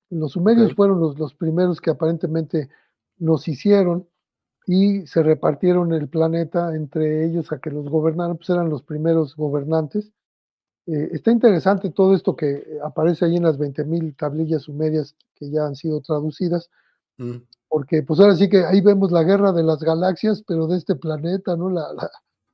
[0.09, 2.71] Los sumerios fueron los, los, primeros que aparentemente
[3.19, 4.09] nos hicieron
[4.65, 9.35] y se repartieron el planeta entre ellos a que los gobernaran, pues eran los primeros
[9.35, 10.13] gobernantes.
[10.87, 15.67] Eh, está interesante todo esto que aparece ahí en las 20.000 tablillas sumerias que ya
[15.67, 16.71] han sido traducidas,
[17.19, 17.37] Mm,
[17.77, 20.97] porque pues ahora sí que ahí vemos la guerra de las galaxias, pero de este
[20.97, 21.69] planeta, ¿no?
[21.69, 22.11] La, la-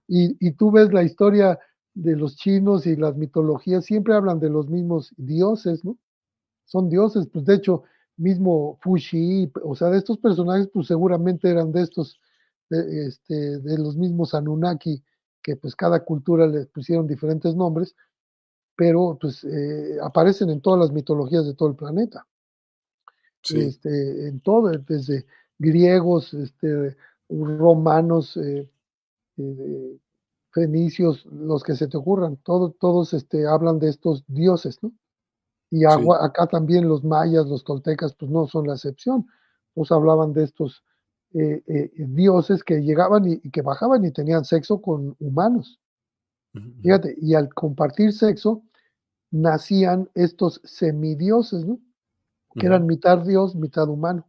[0.08, 1.60] y, y tú ves la historia
[1.94, 5.96] de los chinos y las mitologías, siempre hablan de los mismos dioses, ¿no?
[6.64, 7.84] Son dioses, pues de hecho,
[8.16, 12.20] mismo Fushi, o sea, de estos personajes, pues seguramente eran de estos,
[12.70, 15.04] de, este, de los mismos Anunnaki,
[15.42, 17.94] que pues cada cultura les pusieron diferentes nombres,
[18.76, 22.26] pero pues eh, aparecen en todas las mitologías de todo el planeta
[23.42, 25.26] sí, este, en todo, desde
[25.58, 26.96] griegos, este,
[27.28, 28.70] romanos, eh,
[29.36, 29.98] eh,
[30.52, 34.92] fenicios, los que se te ocurran, todo, todos este, hablan de estos dioses, ¿no?
[35.70, 39.26] Y sí, agua, acá también los mayas, los toltecas, pues no son la excepción,
[39.74, 40.84] pues hablaban de estos
[41.32, 45.80] eh, eh, dioses que llegaban y, y que bajaban y tenían sexo con humanos.
[46.82, 48.62] Fíjate, y al compartir sexo,
[49.30, 51.80] nacían estos semidioses, ¿no?
[52.54, 54.26] Que eran mitad dios, mitad humano.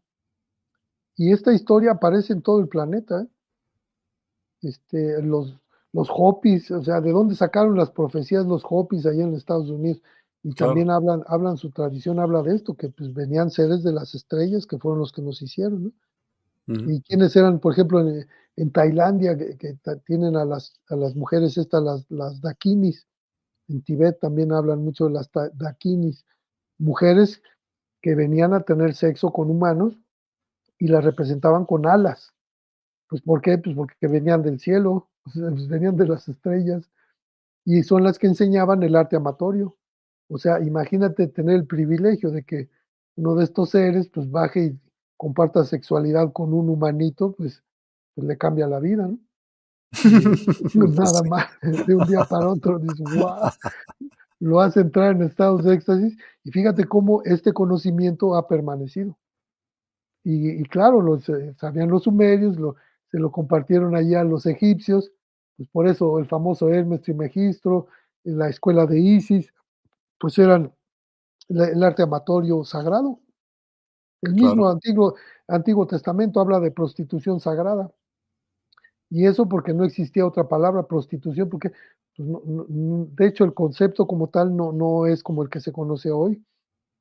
[1.16, 3.22] Y esta historia aparece en todo el planeta.
[3.22, 3.28] ¿eh?
[4.62, 5.60] Este, los,
[5.92, 10.02] los Hopis, o sea, ¿de dónde sacaron las profecías los Hopis allá en Estados Unidos?
[10.42, 13.94] Y también claro, hablan, hablan, su tradición habla de esto, que pues venían seres de
[13.94, 15.92] las estrellas que fueron los que nos hicieron, ¿no?
[16.66, 21.14] Y quienes eran, por ejemplo, en, en Tailandia, que, que tienen a las, a las
[21.14, 23.06] mujeres estas, las, las dakinis,
[23.68, 26.26] en Tibet también hablan mucho de las dakinis,
[26.78, 27.42] mujeres
[28.04, 29.98] que venían a tener sexo con humanos
[30.78, 32.34] y las representaban con alas.
[33.08, 33.58] Pues ¿por qué?
[33.58, 36.92] Pues porque venían del cielo, pues venían de las estrellas
[37.66, 39.78] y son las que enseñaban el arte amatorio.
[40.30, 42.70] O sea, imagínate tener el privilegio de que
[43.16, 44.80] uno de estos seres pues baje y
[45.16, 47.64] comparta sexualidad con un humanito, pues,
[48.16, 49.18] pues le cambia la vida, ¿no?
[50.74, 51.48] Pues nada más,
[51.88, 53.50] de un día para otro, dices, wow,
[54.44, 59.18] lo hace entrar en estados de éxtasis y fíjate cómo este conocimiento ha permanecido.
[60.24, 62.76] Y, y claro, eh, sabían los sumerios, lo,
[63.12, 65.12] se lo compartieron allá a los egipcios,
[65.58, 67.88] pues por eso el famoso Hermes Trimegistro,
[68.24, 69.54] en la escuela de Isis,
[70.20, 70.74] pues eran
[71.50, 73.20] la- el arte amatorio sagrado.
[74.24, 75.16] El mismo claro, antiguo,
[75.48, 77.92] antiguo Testamento habla de prostitución sagrada.
[79.10, 81.72] Y eso porque no existía otra palabra, prostitución, porque
[82.16, 82.28] pues,
[83.16, 86.44] de hecho el concepto como tal no, no es como el que se conoce hoy,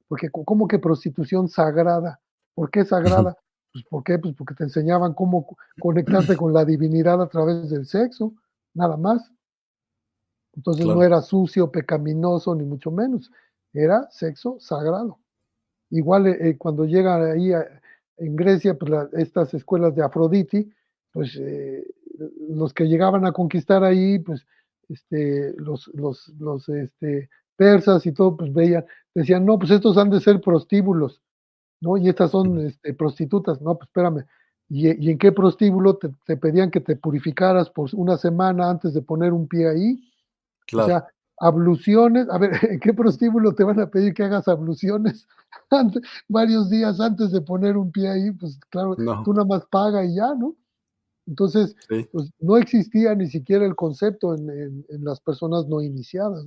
[0.08, 2.20] porque co- ¿cómo que prostitución sagrada?
[2.54, 3.36] ¿Por qué sagrada?
[3.72, 4.18] Pues ¿por qué?
[4.18, 8.34] Pues porque te enseñaban cómo co- conectarte con la divinidad a través del sexo,
[8.74, 9.30] nada más.
[10.54, 13.30] Entonces no era sucio, pecaminoso, ni mucho menos,
[13.72, 15.18] era sexo sagrado.
[15.90, 17.66] Igual eh, eh, cuando llegan ahí a-
[18.18, 20.72] en Grecia, pues la- estas escuelas de Afroditi,
[21.12, 21.84] pues eh,
[22.50, 24.46] los que llegaban a conquistar ahí, pues
[24.92, 28.84] este, los, los, los este, persas y todo, pues veían,
[29.14, 31.22] decían, no, pues estos han de ser prostíbulos,
[31.80, 31.96] ¿no?
[31.96, 34.24] Y estas son este, prostitutas, no, pues espérame.
[34.68, 38.94] ¿Y, y en qué prostíbulo te, te pedían que te purificaras por una semana antes
[38.94, 40.00] de poner un pie ahí?
[40.62, 41.06] O claro, sea,
[41.40, 45.26] abluciones, a ver, ¿en qué prostíbulo te van a pedir que hagas abluciones
[45.70, 48.30] antes- varios días antes de poner un pie ahí?
[48.32, 50.56] Pues claro, tú no, nada más paga y ya, ¿no?
[51.26, 55.80] Entonces, sí, pues no existía ni siquiera el concepto en, en- en las personas no
[55.80, 56.44] iniciadas,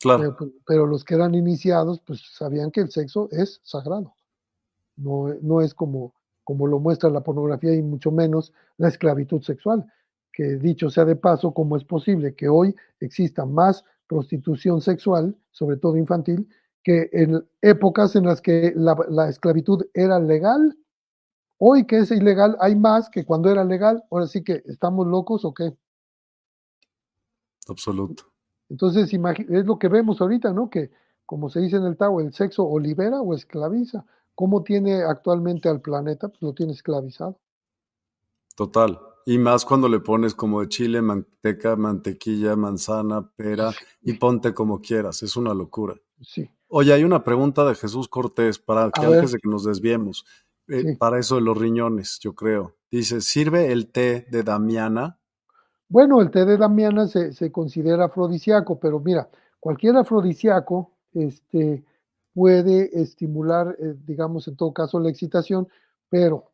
[0.00, 4.14] claro, pues, pero los que eran iniciados, pues sabían que el sexo es sagrado,
[4.96, 6.14] no, no es como,
[6.44, 9.84] como lo muestra la pornografía y mucho menos la esclavitud sexual,
[10.32, 15.76] que dicho sea de paso, ¿cómo es posible que hoy exista más prostitución sexual, sobre
[15.76, 16.48] todo infantil,
[16.82, 20.76] que en épocas en las que la, la esclavitud era legal?
[21.58, 24.04] Hoy que es ilegal hay más que cuando era legal.
[24.10, 25.76] Ahora sí que estamos locos o qué.
[27.68, 28.24] absoluto.
[28.70, 30.70] Entonces es lo que vemos ahorita, ¿no?
[30.70, 30.90] Que
[31.26, 34.06] como se dice en el Tao, el sexo o libera o esclaviza.
[34.34, 36.28] ¿Cómo tiene actualmente al planeta?
[36.28, 37.38] Pues lo tiene esclavizado.
[38.54, 38.98] Total.
[39.26, 44.80] Y más cuando le pones como de chile, manteca, mantequilla, manzana, pera y ponte como
[44.80, 45.22] quieras.
[45.22, 45.96] Es una locura.
[46.22, 46.50] Sí.
[46.68, 49.64] Oye, hay una pregunta de Jesús Cortés para que A antes ver, de que nos
[49.64, 50.24] desviemos,
[50.68, 50.96] eh, sí.
[50.96, 52.76] para eso de los riñones, yo creo.
[52.90, 55.18] Dice, ¿sirve el té de Damiana?
[55.88, 59.28] Bueno, el té de Damiana se, se considera afrodisíaco, pero mira,
[59.60, 61.84] cualquier afrodisíaco este,
[62.34, 65.68] puede estimular, eh, digamos, en todo caso, la excitación,
[66.08, 66.52] pero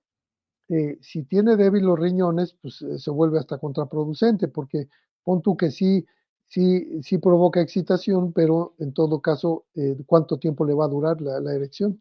[0.69, 4.89] eh, si tiene débil los riñones, pues eh, se vuelve hasta contraproducente, porque
[5.23, 6.07] pon tú que sí,
[6.49, 11.21] sí, sí provoca excitación, pero en todo caso, eh, ¿cuánto tiempo le va a durar
[11.21, 12.01] la, la erección?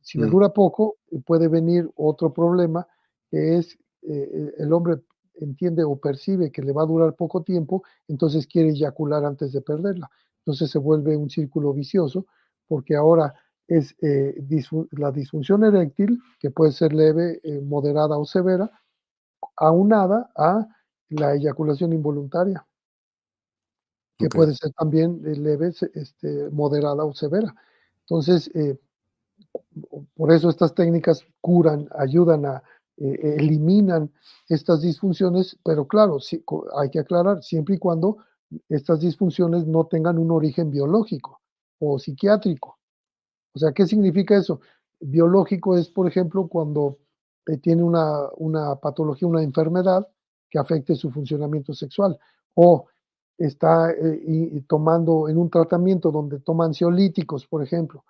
[0.00, 2.86] Si le Mm, dura poco, eh, puede venir otro problema,
[3.30, 5.00] que es eh, el hombre
[5.34, 9.60] entiende o percibe que le va a durar poco tiempo, entonces quiere eyacular antes de
[9.60, 10.10] perderla.
[10.40, 12.26] Entonces se vuelve un círculo vicioso
[12.66, 13.34] porque ahora
[13.68, 14.34] es eh,
[14.92, 18.70] la disfunción eréctil, que puede ser leve, eh, moderada o severa,
[19.56, 20.66] aunada a
[21.10, 22.66] la eyaculación involuntaria,
[24.18, 27.54] que puede ser también eh, leve, este, moderada o severa.
[28.06, 28.50] Entonces,
[30.14, 32.62] por eso estas técnicas curan, ayudan a,
[32.96, 34.10] eliminan
[34.48, 36.18] estas disfunciones, pero claro,
[36.76, 38.18] hay que aclarar, siempre y cuando
[38.68, 41.40] estas disfunciones no tengan un origen biológico
[41.78, 42.78] o psiquiátrico.
[43.54, 44.60] O sea, ¿qué significa eso?
[45.00, 46.98] Biológico es, por ejemplo, cuando
[47.46, 50.06] eh, tiene una, una, patología, una enfermedad
[50.48, 52.18] que afecte su funcionamiento sexual
[52.54, 52.86] o
[53.38, 58.04] está eh, tomando en un tratamiento donde toma ansiolíticos, por ejemplo,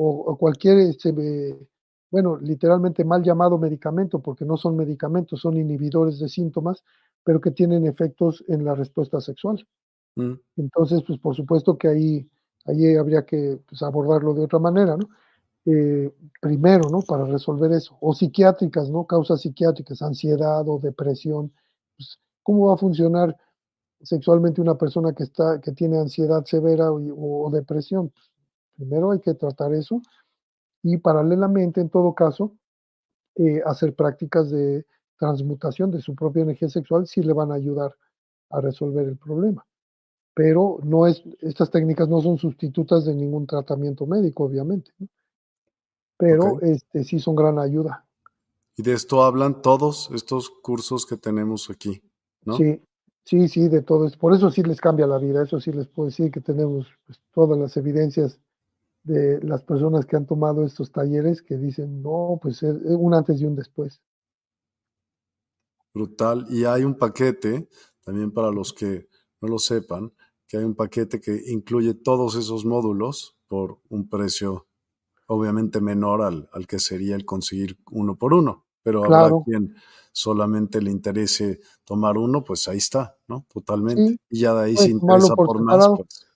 [0.00, 1.12] o, cualquier, este,
[2.10, 6.84] bueno, literalmente mal llamado medicamento, porque no son medicamentos, son inhibidores de síntomas,
[7.24, 9.66] pero que tienen efectos en la respuesta sexual.
[10.16, 10.34] Mm.
[10.56, 12.28] Entonces, pues por supuesto que ahí
[12.68, 15.08] Ahí habría que pues, abordarlo de otra manera, ¿no?
[15.64, 17.00] Eh, primero, ¿no?
[17.00, 17.96] Para resolver eso.
[18.00, 19.06] O psiquiátricas, ¿no?
[19.06, 21.52] Causas psiquiátricas, ansiedad o depresión.
[21.96, 23.34] Pues, ¿Cómo va a funcionar
[24.02, 28.10] sexualmente una persona que, está, que tiene ansiedad severa o, depresión?
[28.10, 28.30] Pues,
[28.78, 30.00] primero hay que tratar eso
[30.82, 32.56] y paralelamente, en todo caso,
[33.34, 34.86] eh, hacer prácticas de
[35.18, 37.94] transmutación de su propia energía sexual si le van a ayudar
[38.50, 39.68] a resolver el problema
[40.38, 44.92] pero no es, estas técnicas no son sustitutas de ningún tratamiento médico, obviamente,
[46.16, 48.06] pero este, sí son gran ayuda.
[48.76, 52.00] Y de esto hablan todos estos cursos que tenemos aquí,
[52.44, 52.56] ¿no?
[52.56, 52.80] Sí,
[53.24, 54.08] sí, sí, de todo.
[54.16, 57.20] Por eso sí les cambia la vida, eso sí les puedo decir que tenemos pues,
[57.34, 58.38] todas las evidencias
[59.08, 63.40] de las personas que han tomado estos talleres que dicen, no, pues es un antes
[63.40, 64.00] y un después.
[65.92, 66.46] Brutal.
[66.48, 67.68] Y hay un paquete,
[68.04, 69.08] también para los que
[69.40, 70.12] no lo sepan,
[70.46, 74.66] que hay un paquete que incluye todos esos módulos por un precio
[75.26, 78.66] obviamente menor al, al que sería el conseguir uno por uno.
[78.82, 79.74] Pero habrá quien
[80.12, 83.46] solamente le interese tomar uno, pues ahí está, ¿no?
[83.52, 84.18] Totalmente.
[84.30, 85.86] y ya de ahí se interesa por, más.
[85.88, 86.26] Pues,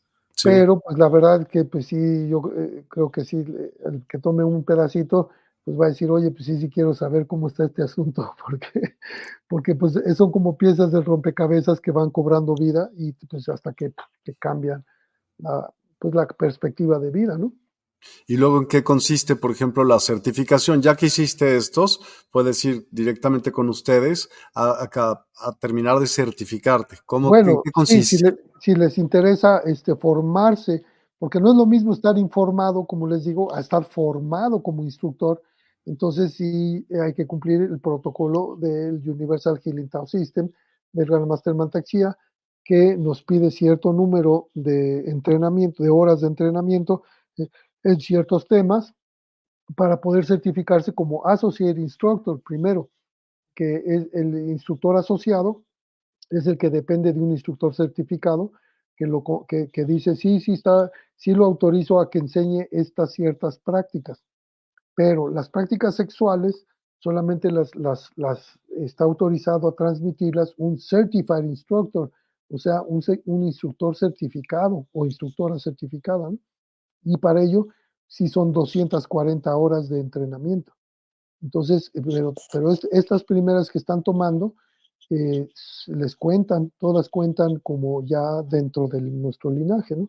[0.42, 3.44] Pero pues la verdad que pues sí, yo eh, creo que sí,
[3.84, 5.30] el que tome un pedacito,
[5.64, 8.96] pues va a decir, oye, pues sí, sí quiero saber cómo está este asunto, porque,
[9.48, 13.92] porque pues son como piezas de rompecabezas que van cobrando vida y pues hasta que,
[14.24, 14.84] que cambian
[15.38, 17.52] la, pues la perspectiva de vida, ¿no?
[18.26, 20.82] Y luego, ¿en qué consiste, por ejemplo, la certificación?
[20.82, 22.00] Ya que hiciste estos,
[22.30, 26.98] puedes ir directamente con ustedes a, a, terminar de certificarte.
[27.06, 28.36] ¿Cómo, bueno, qué consiste?
[28.60, 30.82] si, les interesa este, formarse,
[31.18, 35.42] porque no es lo mismo estar informado, como les digo, a estar formado como instructor
[35.84, 40.48] entonces sí hay que cumplir el protocolo del Universal Healing Tao System
[40.92, 42.16] del Grandmaster Mantaxia,
[42.64, 47.02] que nos pide cierto número de entrenamiento, de horas de entrenamiento
[47.36, 47.48] eh,
[47.84, 48.94] en ciertos temas
[49.76, 52.90] para poder certificarse como Associate Instructor primero,
[53.54, 55.64] que es el instructor asociado
[56.30, 58.52] es el que depende de un instructor certificado
[58.96, 63.12] que, lo, que, que dice, sí, sí, está, sí lo autorizo a que enseñe estas
[63.12, 64.22] ciertas prácticas
[64.94, 66.66] pero las prácticas sexuales
[66.98, 72.10] solamente las, las, las está autorizado a transmitirlas un certified instructor,
[72.48, 76.30] o sea, un, un instructor certificado o instructora certificada,
[77.04, 77.68] y para ello
[78.06, 80.72] sí son 240 horas de entrenamiento.
[81.42, 84.54] Entonces, eh, pero, pero estas primeras que están tomando,
[85.10, 85.48] eh,
[85.88, 90.08] les cuentan, todas cuentan como ya dentro de nuestro linaje, ¿no?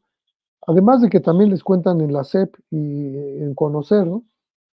[0.65, 4.24] Además de que también les cuentan en la SEP y eh, en conocer, ¿no?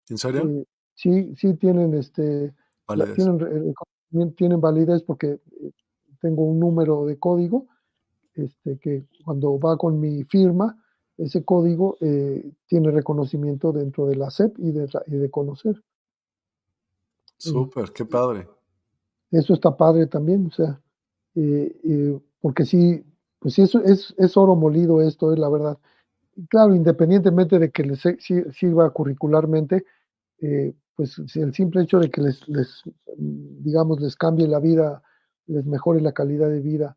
[0.08, 0.48] ¿En serio?
[0.48, 2.54] Eh, sí, sí tienen este
[2.86, 3.16] validez.
[3.16, 5.40] Tienen, tienen, validez porque
[6.20, 7.66] tengo un número de código
[8.34, 10.76] este, que cuando va con mi firma,
[11.20, 15.82] ese código eh, tiene reconocimiento dentro de la SEP y de, y de conocer.
[17.36, 18.48] Súper, qué padre.
[19.30, 20.80] Eso está padre también, o sea,
[22.40, 23.04] porque sí,
[23.38, 25.78] pues sí, eso es, es oro molido esto, es la verdad.
[26.48, 28.00] Claro, independientemente de que les
[28.52, 29.84] sirva curricularmente,
[30.40, 32.82] eh, pues el simple hecho de que les, les,
[33.16, 35.02] digamos, les cambie la vida,
[35.46, 36.96] les mejore la calidad de vida,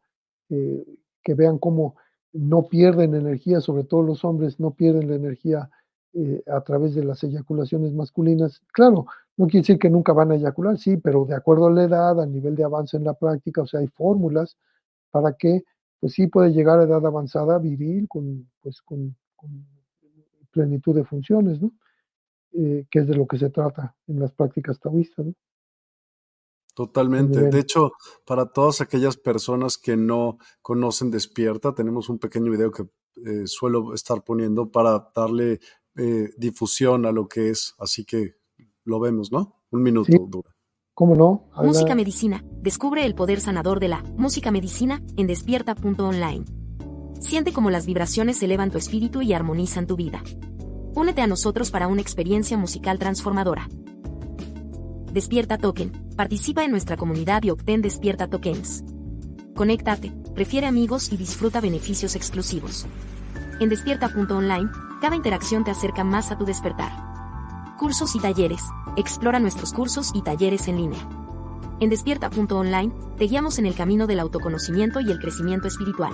[0.49, 0.85] eh,
[1.23, 1.95] que vean cómo
[2.33, 5.69] no pierden energía, sobre todo los hombres no pierden la energía
[6.13, 8.61] eh, a través de las eyaculaciones masculinas.
[8.73, 9.05] Claro,
[9.37, 12.21] no quiere decir que nunca van a eyacular, sí, pero de acuerdo a la edad,
[12.21, 14.57] a nivel de avance en la práctica, o sea, hay fórmulas
[15.11, 15.63] para que,
[15.99, 19.15] pues sí puede llegar a edad avanzada viril con, pues, con,
[20.51, 21.71] plenitud de funciones, ¿no?
[22.53, 25.25] Eh, que es de lo que se trata en las prácticas taoístas.
[26.73, 27.39] Totalmente.
[27.39, 27.91] De hecho,
[28.25, 32.83] para todas aquellas personas que no conocen Despierta, tenemos un pequeño video que
[33.25, 35.59] eh, suelo estar poniendo para darle
[35.95, 37.75] eh, difusión a lo que es.
[37.77, 38.35] Así que
[38.85, 39.61] lo vemos, ¿no?
[39.69, 40.55] Un minuto dura.
[40.95, 41.49] ¿Cómo no?
[41.63, 42.43] Música Medicina.
[42.61, 46.45] Descubre el poder sanador de la música medicina en despierta.online.
[47.19, 50.23] Siente cómo las vibraciones elevan tu espíritu y armonizan tu vida.
[50.95, 53.67] Únete a nosotros para una experiencia musical transformadora.
[55.13, 55.91] Despierta Token.
[56.17, 58.83] Participa en nuestra comunidad y obtén Despierta Tokens.
[59.55, 62.87] Conéctate, prefiere amigos y disfruta beneficios exclusivos.
[63.59, 64.71] En despierta.online,
[65.01, 66.91] cada interacción te acerca más a tu despertar.
[67.77, 68.63] Cursos y talleres.
[68.97, 71.07] Explora nuestros cursos y talleres en línea.
[71.79, 76.13] En despierta.online, te guiamos en el camino del autoconocimiento y el crecimiento espiritual.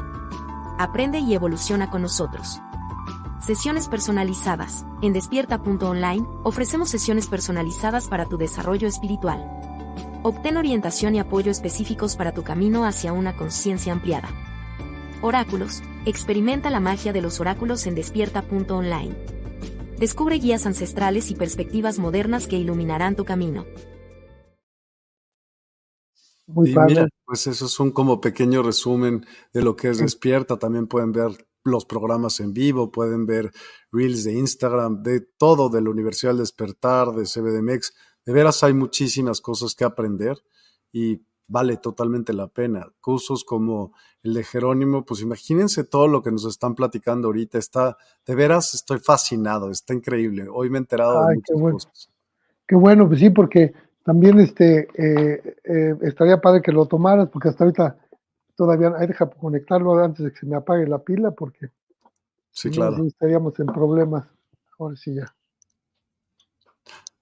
[0.78, 2.60] Aprende y evoluciona con nosotros.
[3.42, 4.86] Sesiones personalizadas.
[5.02, 9.40] En despierta.online ofrecemos sesiones personalizadas para tu desarrollo espiritual.
[10.24, 14.28] Obtén orientación y apoyo específicos para tu camino hacia una conciencia ampliada.
[15.22, 15.82] Oráculos.
[16.06, 19.16] Experimenta la magia de los oráculos en despierta.online.
[19.98, 23.66] Descubre guías ancestrales y perspectivas modernas que iluminarán tu camino.
[26.46, 30.58] Muy mira, pues eso es un como pequeño resumen de lo que es Despierta.
[30.58, 33.52] También pueden ver los programas en vivo, pueden ver
[33.92, 37.94] reels de Instagram, de todo de la Universidad del Despertar, de CBDMX.
[38.26, 40.38] De veras hay muchísimas cosas que aprender
[40.92, 42.88] y vale totalmente la pena.
[43.02, 47.58] Cursos como el de Jerónimo, pues imagínense todo lo que nos están platicando ahorita.
[47.58, 50.48] Está, de veras, estoy fascinado, está increíble.
[50.52, 51.74] Hoy me he enterado de muchas qué bueno.
[51.76, 52.10] cosas.
[52.68, 53.74] Qué bueno, pues sí, porque
[54.04, 57.98] también este eh, eh, estaría padre que lo tomaras, porque hasta ahorita
[58.60, 61.72] todavía hay deja conectarlo antes de que se me apague la pila porque
[62.52, 63.06] sí, claro.
[63.06, 64.28] estaríamos en problemas.
[64.78, 65.34] Ahora sí ya.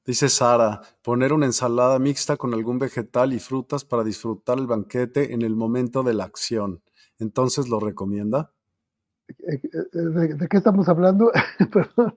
[0.03, 5.31] Dice Sara, poner una ensalada mixta con algún vegetal y frutas para disfrutar el banquete
[5.31, 6.81] en el momento de la acción.
[7.19, 8.51] Entonces, ¿lo recomienda?
[9.27, 9.99] Eh, eh,
[10.39, 11.31] ¿De, qué estamos hablando?
[11.71, 12.15] Perdón.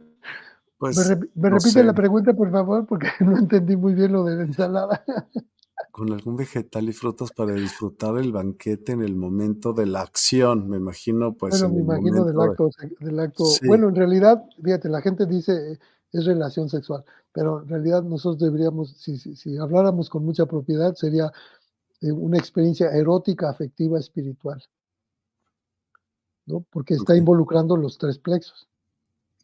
[0.79, 0.97] Pues,
[1.35, 5.05] me, repite la pregunta, por favor, porque no entendí muy bien lo de la ensalada
[5.91, 10.69] con algún vegetal y frutas para disfrutar el banquete en el momento de la acción,
[10.69, 11.61] me imagino, pues.
[11.61, 12.71] Bueno, me imagino del acto,
[13.01, 13.45] del acto.
[13.67, 15.79] Bueno, en realidad, fíjate, la gente dice
[16.13, 21.33] es relación sexual, pero en realidad nosotros deberíamos, si, si, habláramos con mucha propiedad, sería
[22.01, 24.63] eh, una experiencia erótica, afectiva, espiritual,
[26.47, 26.65] ¿no?
[26.71, 28.69] Porque está involucrando los tres plexos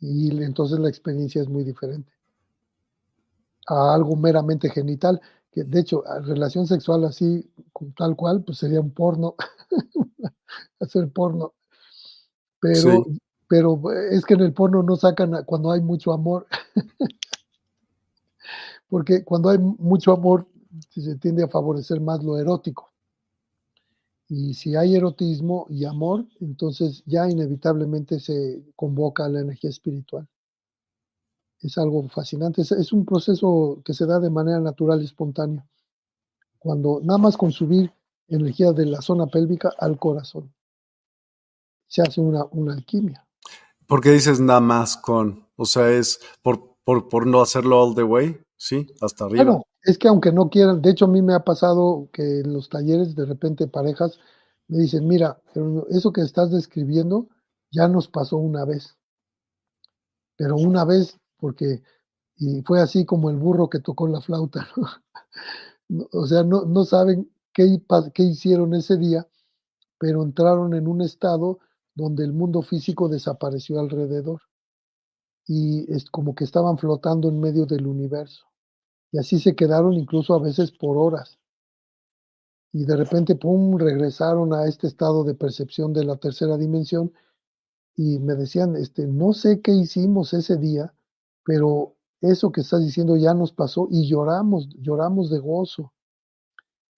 [0.00, 2.12] y entonces la experiencia es muy diferente
[3.66, 5.20] a algo meramente genital
[5.64, 7.50] de hecho, relación sexual así,
[7.96, 9.36] tal cual, pues sería un porno,
[10.80, 11.54] hacer porno.
[12.60, 13.06] Pero,
[13.48, 13.80] pero
[14.10, 16.46] es que en el porno no sacan cuando hay mucho amor.
[18.88, 20.46] Porque cuando hay mucho amor,
[20.90, 22.92] se tiende a favorecer más lo erótico.
[24.28, 30.28] Y si hay erotismo y amor, entonces ya inevitablemente se convoca la energía espiritual
[31.60, 32.62] es algo fascinante.
[32.62, 35.66] Es, un proceso que se da de manera natural y espontánea.
[36.58, 37.92] Cuando nada más con subir
[38.28, 40.52] energía de la zona pélvica al corazón,
[41.86, 43.26] se hace una, una alquimia.
[43.86, 45.46] ¿Por qué dices nada más con?
[45.56, 48.88] O sea, es por, por, por no hacerlo all the way, ¿sí?
[49.00, 49.44] Hasta arriba.
[49.44, 52.52] Bueno, es que aunque no quieran, de hecho a mí me ha pasado que en
[52.52, 54.18] los talleres de repente parejas
[54.68, 55.40] me dicen, mira,
[55.90, 57.28] eso que estás describiendo
[57.70, 58.96] ya nos pasó una vez.
[60.36, 61.82] Pero una vez porque
[62.36, 64.68] y fue así como el burro que tocó la flauta.
[66.12, 67.82] o sea, no, no saben qué,
[68.12, 69.26] qué hicieron ese día,
[69.98, 71.60] pero entraron en un estado
[71.94, 74.42] donde el mundo físico desapareció alrededor
[75.46, 78.46] y es como que estaban flotando en medio del universo.
[79.12, 81.38] Y así se quedaron incluso a veces por horas.
[82.72, 87.12] Y de repente, ¡pum!, regresaron a este estado de percepción de la tercera dimensión
[87.94, 90.92] y me decían, este, no sé qué hicimos ese día,
[91.46, 95.92] pero eso que estás diciendo ya nos pasó y lloramos, lloramos de gozo.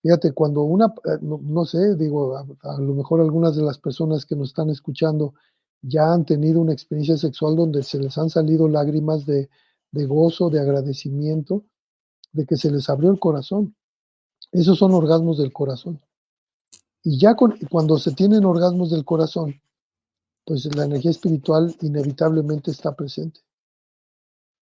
[0.03, 4.37] Fíjate, cuando una, eh, no, sé, digo, a, lo mejor algunas de las personas que
[4.37, 5.35] nos están escuchando
[5.83, 9.51] ya han tenido una experiencia sexual donde se les han salido lágrimas de,
[9.93, 11.65] de gozo, de agradecimiento,
[12.33, 13.77] de que se les abrió el corazón.
[14.51, 16.01] Esos son orgasmos del corazón.
[17.03, 17.37] Y ya
[17.71, 19.61] cuando se tienen orgasmos del corazón,
[20.47, 23.41] pues la energía espiritual inevitablemente está presente.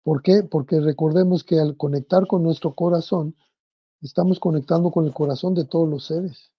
[0.02, 0.42] ¿Por qué?
[0.42, 3.36] Porque recordemos que al conectar con nuestro corazón,
[4.00, 6.52] estamos conectando con el corazón de todos los seres,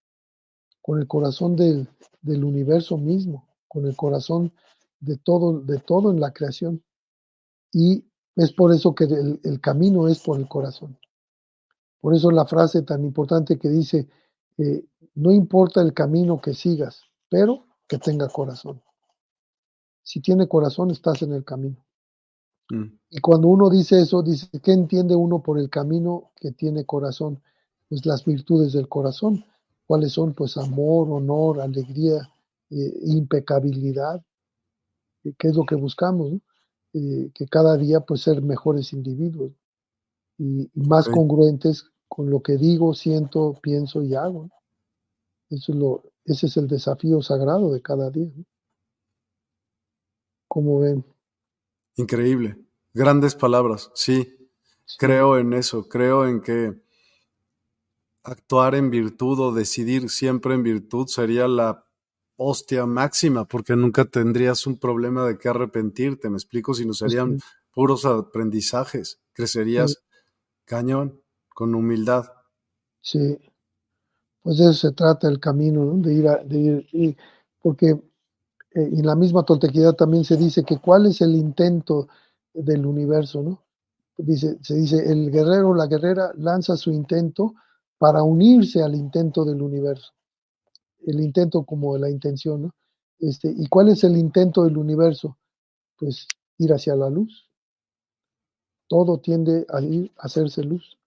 [0.82, 1.88] con el corazón del,
[2.24, 4.54] universo mismo, con el corazón
[5.00, 6.84] de todo, de todo en la creación.
[7.72, 8.06] Y
[8.36, 10.98] es por eso que el, camino es por el corazón.
[12.00, 14.08] Por eso la frase tan importante que dice,
[14.58, 14.86] eh,
[15.16, 18.82] no importa el camino que sigas, pero que tenga corazón.
[20.04, 21.84] Si tiene corazón, estás en el camino.
[22.72, 22.98] Mm.
[23.10, 27.42] Y cuando uno dice eso, dice, ¿qué entiende uno por el camino que tiene corazón?
[27.90, 29.44] Pues las virtudes del corazón.
[29.86, 30.34] ¿Cuáles son?
[30.34, 32.30] Pues amor, honor, alegría,
[32.70, 34.24] eh, impecabilidad,
[35.38, 36.32] que es lo que buscamos,
[36.94, 39.52] eh, que cada día pues ser mejores individuos
[40.38, 44.50] y, más congruentes con lo que digo, siento, pienso y hago.
[45.50, 48.32] Eso es lo, ese es el desafío sagrado de cada día.
[50.48, 51.11] Como ven?
[52.02, 52.58] Increíble.
[52.94, 54.50] Grandes palabras, sí.
[54.98, 56.82] Creo en eso, creo en que
[58.24, 61.86] actuar en virtud o decidir siempre en virtud sería la
[62.36, 67.40] hostia máxima, porque nunca tendrías un problema de qué arrepentirte, me explico, si no serían
[67.72, 70.04] puros aprendizajes, crecerías
[70.66, 71.22] cañón,
[71.54, 72.26] con humildad.
[73.02, 73.38] Sí,
[74.42, 77.18] pues de eso se trata el camino, de ir, a, de ir
[77.62, 78.02] porque
[78.74, 82.08] eh, en la misma toltequidad también se dice que cuál es el intento
[82.54, 83.64] del universo, ¿no?
[84.18, 87.54] Dice, se dice, el guerrero o la guerrera lanza su intento
[87.98, 90.12] para unirse al intento del universo.
[91.06, 92.76] El intento como la intención, ¿no?
[93.20, 95.38] Este, ¿Y cuál es el intento del universo?
[95.98, 96.28] Pues
[96.58, 97.50] ir hacia la luz.
[98.88, 100.98] Todo tiende a ir a hacerse luz.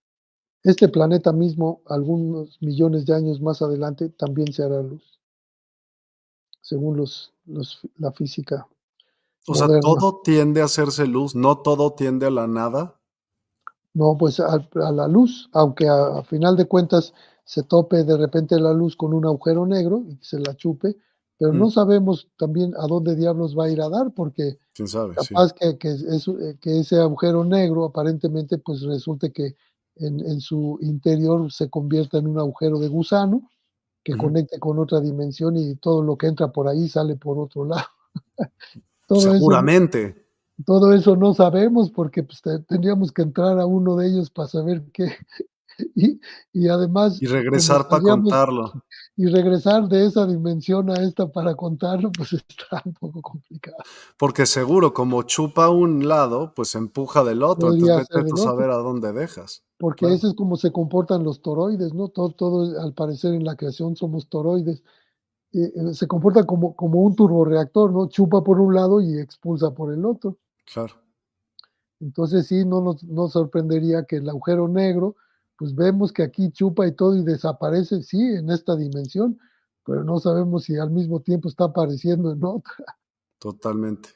[0.63, 5.21] Este planeta mismo, algunos millones de años más adelante, también se hará luz,
[6.63, 8.67] según los, la física.
[9.47, 12.99] O sea, todo tiende a hacerse luz, no todo tiende a la nada.
[13.93, 17.13] No, pues a, la luz, aunque a, final de cuentas
[17.45, 20.97] se tope de repente la luz con un agujero negro y se la chupe,
[21.39, 21.71] pero no mm.
[21.71, 25.15] sabemos también a dónde diablos va a ir a dar, porque ¿Quién sabe?
[25.15, 25.97] capaz que, que,
[26.61, 29.55] que, ese agujero negro aparentemente pues resulte que
[29.97, 33.49] en, su interior se convierta en un agujero de gusano
[34.05, 37.65] que conecte con otra dimensión y todo lo que entra por ahí sale por otro
[37.65, 37.87] lado.
[39.09, 40.27] Seguramente.
[40.65, 44.85] todo eso no sabemos porque pues, tendríamos que entrar a uno de ellos para saber
[44.93, 45.17] qué.
[45.97, 46.21] Y,
[46.53, 47.21] y además...
[47.21, 48.85] Y regresar para contarlo.
[49.17, 53.79] Y regresar de esa dimensión a esta para contarlo, pues está un poco complicado.
[54.17, 57.75] Porque seguro, como chupa un lado, pues empuja del otro.
[57.75, 59.64] entonces vete a saber a dónde dejas.
[59.79, 62.09] Porque eso es como se comportan los toroides, ¿no?
[62.09, 64.83] Todo, todo, al parecer en la creación somos toroides.
[65.53, 68.09] Eh, eh, se comporta como, como un turboreactor, ¿no?
[68.09, 70.39] Chupa por un lado y expulsa por el otro.
[70.73, 70.95] Claro.
[72.01, 75.17] Entonces sí, no nos, nos sorprendería que el agujero negro,
[75.57, 79.39] pues vemos que aquí chupa y todo y desaparece, sí, en esta dimensión,
[79.85, 82.75] pero no sabemos si al mismo tiempo está apareciendo en otra.
[83.39, 84.09] Totalmente.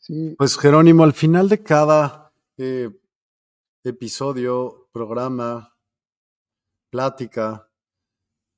[0.00, 0.34] Sí.
[0.38, 2.90] Pues Jerónimo, al final de cada eh,
[3.84, 5.76] episodio programa,
[6.90, 7.70] plática,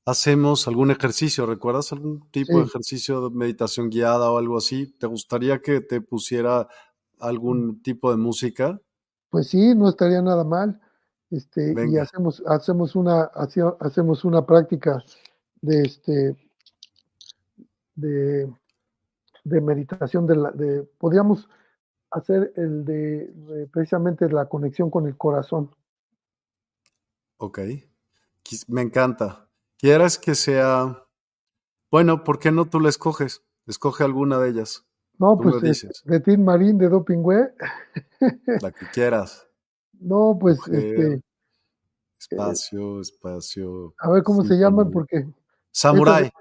[0.07, 4.87] hacemos algún ejercicio, ¿recuerdas algún tipo de ejercicio de meditación guiada o algo así?
[4.99, 6.67] ¿Te gustaría que te pusiera
[7.19, 8.81] algún tipo de música?
[9.29, 10.81] Pues sí, no estaría nada mal.
[11.31, 13.31] Este, y hacemos, hacemos una,
[13.81, 15.05] hacemos una práctica
[15.61, 16.37] de este
[17.95, 18.51] de,
[19.45, 21.51] de meditación de la, de podríamos
[22.11, 25.71] hacer el de precisamente la conexión con el corazón.
[27.43, 27.59] Ok,
[28.69, 29.49] me encanta.
[29.79, 31.07] ¿Quieres que sea...
[31.91, 33.43] Bueno, ¿por qué no tú la escoges?
[33.67, 34.87] Escoge alguna de ellas.
[35.19, 37.55] No, pues de Tim Marín de Dopingüe.
[38.61, 39.47] La que quieras.
[40.03, 41.21] No, pues este.
[42.19, 43.95] Espacio, espacio.
[43.99, 45.29] A ver cómo se llaman, porque.
[45.71, 46.33] Samurai.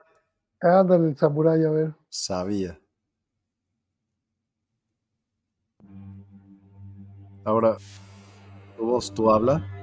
[0.61, 1.93] Ándale, el samurai, a ver.
[2.07, 2.79] Sabía.
[7.43, 7.75] Ahora,
[8.77, 9.78] tu voz, tú habla.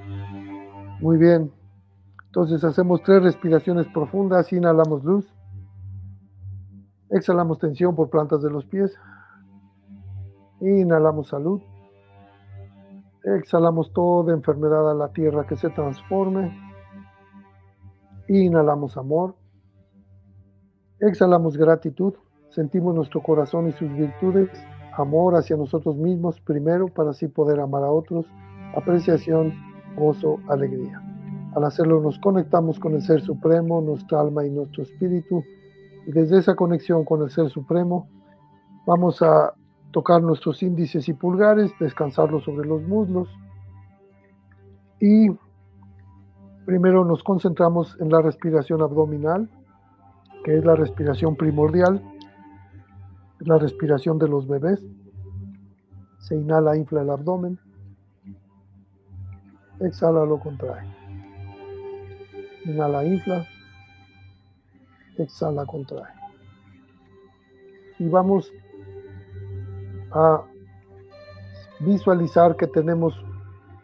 [0.99, 1.51] Muy bien.
[2.25, 5.27] Entonces hacemos tres respiraciones profundas, inhalamos luz,
[7.09, 8.93] exhalamos tensión por plantas de los pies,
[10.59, 11.61] inhalamos salud,
[13.23, 16.55] exhalamos toda enfermedad a la tierra que se transforme,
[18.27, 19.35] inhalamos amor,
[20.99, 22.13] exhalamos gratitud,
[22.49, 24.49] sentimos nuestro corazón y sus virtudes,
[24.95, 28.25] amor hacia nosotros mismos primero para así poder amar a otros,
[28.75, 29.53] apreciación,
[29.97, 31.01] gozo, alegría.
[31.55, 35.43] Al hacerlo nos conectamos con el Ser Supremo, nuestra alma y nuestro espíritu.
[36.05, 38.07] Desde esa conexión con el Ser Supremo
[38.85, 39.53] vamos a
[39.91, 43.27] tocar nuestros índices y pulgares, descansarlos sobre los muslos.
[44.99, 45.27] Y
[46.65, 49.49] primero nos concentramos en la respiración abdominal,
[50.43, 52.01] que es la respiración primordial,
[53.39, 54.83] la respiración de los bebés.
[56.19, 57.59] Se inhala, infla el abdomen
[59.79, 60.83] exhala, lo contrae.
[62.65, 63.45] Inhala, infla.
[65.17, 66.13] Exhala, contrae.
[67.99, 68.51] Y vamos
[70.11, 70.43] a
[71.79, 73.23] visualizar que tenemos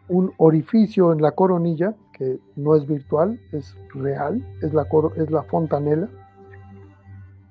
[0.09, 5.43] un orificio en la coronilla, que no es virtual, es real, es la, es la
[5.43, 6.09] fontanela.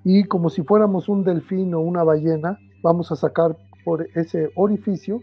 [0.05, 5.21] Y como si fuéramos un delfín o una ballena, vamos a sacar por ese orificio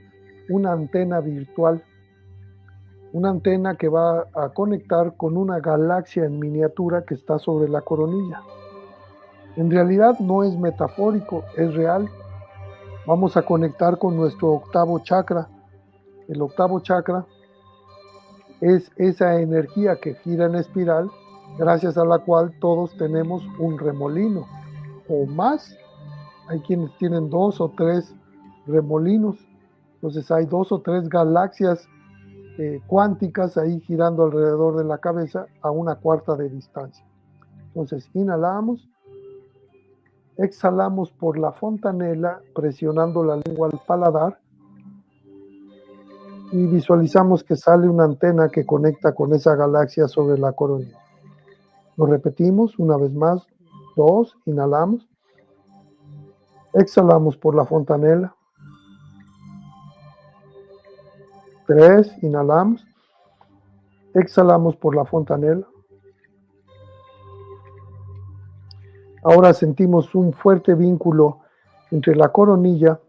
[0.49, 1.83] una antena virtual,
[3.11, 7.81] una antena que va a conectar con una galaxia en miniatura que está sobre la
[7.81, 8.41] coronilla.
[9.55, 12.07] En realidad no es metafórico, es real.
[13.05, 15.47] Vamos a conectar con nuestro octavo chakra.
[16.27, 17.25] El octavo chakra
[18.61, 21.09] es esa energía que gira en espiral,
[21.57, 24.45] gracias a la cual todos tenemos un remolino
[25.07, 25.75] o más.
[26.47, 28.13] Hay quienes tienen dos o tres
[28.67, 29.37] remolinos.
[29.95, 31.87] Entonces hay dos o tres galaxias
[32.59, 37.05] eh, cuánticas ahí girando alrededor de la cabeza a una cuarta de distancia.
[37.67, 38.89] Entonces inhalamos,
[40.35, 44.39] exhalamos por la fontanela presionando la lengua al paladar
[46.51, 50.89] y visualizamos que sale una antena que conecta con esa galaxia sobre la corona.
[51.95, 53.47] Lo repetimos una vez más.
[53.95, 55.07] Dos, inhalamos.
[56.73, 58.35] Exhalamos por la fontanela.
[61.69, 62.83] Tres, inhalamos.
[64.15, 65.67] Exhalamos por la fontanela.
[69.23, 71.41] Ahora sentimos un fuerte vínculo
[71.91, 72.99] entre la coronilla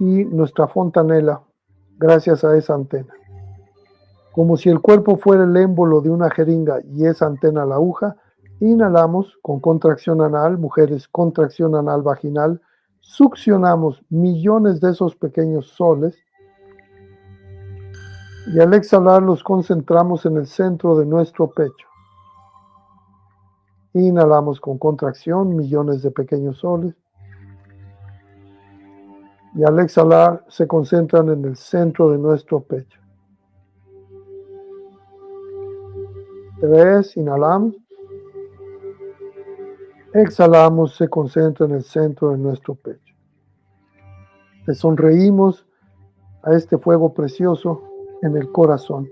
[0.00, 1.42] y nuestra fontanela
[1.98, 3.12] gracias a esa antena.
[4.32, 8.16] Como si el cuerpo fuera el émbolo de una jeringa y esa antena la aguja,
[8.58, 12.58] inhalamos con contracción anal, mujeres, contracción anal vaginal,
[13.00, 16.16] succionamos millones de esos pequeños soles
[18.46, 21.88] y al exhalar los concentramos en el centro de nuestro pecho.
[23.92, 26.94] Inhalamos con contracción millones de pequeños soles
[29.54, 33.00] y al exhalar se concentran en el centro de nuestro pecho.
[36.60, 37.74] Tres, inhalamos.
[40.12, 43.14] Exhalamos, se concentra en el centro de nuestro pecho.
[44.66, 45.66] Le sonreímos
[46.42, 49.08] a este fuego precioso en el corazón.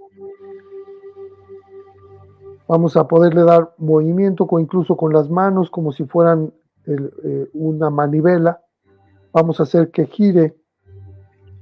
[2.67, 6.53] Vamos a poderle dar movimiento incluso con las manos como si fueran
[6.87, 8.65] eh, una manivela
[9.35, 10.57] Vamos a hacer que gire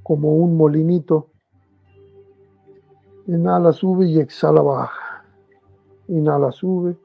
[0.03, 1.31] como un molinito.
[3.25, 5.25] Inhala, sube y exhala, baja.
[6.07, 6.95] Inhala, sube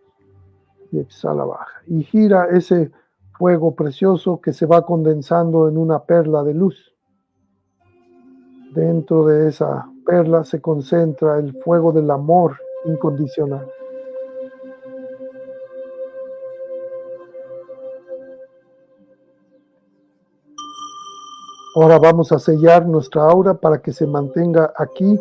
[0.92, 1.72] y exhala, baja.
[1.86, 2.92] Y gira ese
[3.38, 6.94] fuego precioso que se va condensando en una perla de luz.
[8.74, 12.56] Dentro de esa perla se concentra el fuego del amor
[12.86, 13.70] incondicional.
[21.76, 25.20] Ahora vamos a sellar nuestra aura para que se mantenga aquí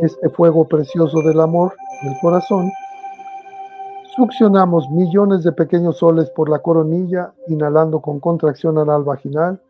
[0.00, 1.72] este fuego precioso del amor
[2.02, 2.68] en el corazón.
[4.16, 9.60] Succionamos millones de pequeños soles por la coronilla, inhalando con contracción anal vaginal.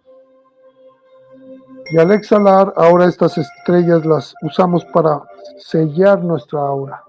[1.91, 5.23] Y al exhalar, ahora estas estrellas las usamos para
[5.59, 7.03] sellar nuestra aura.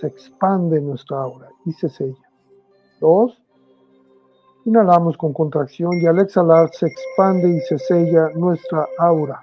[0.00, 2.30] Se expande nuestra aura y se sella.
[3.00, 3.38] Dos.
[4.64, 9.40] Inhalamos con contracción y al exhalar se expande y se sella nuestra aura.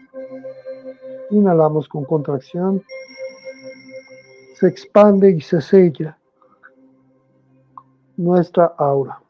[1.29, 2.83] Inhalamos con contracción.
[4.55, 6.17] Se expande y se sella
[8.17, 9.21] nuestra aura.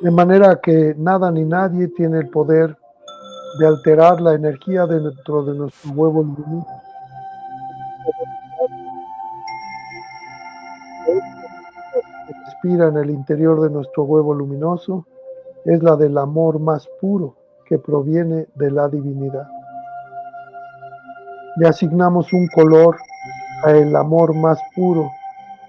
[0.00, 2.76] De manera que nada ni nadie tiene el poder
[3.58, 6.66] de alterar la energía dentro de nuestro huevo luminoso
[12.64, 15.06] en el interior de nuestro huevo luminoso
[15.64, 19.46] es la del amor más puro que proviene de la divinidad.
[21.56, 22.96] Le asignamos un color
[23.64, 25.10] a el amor más puro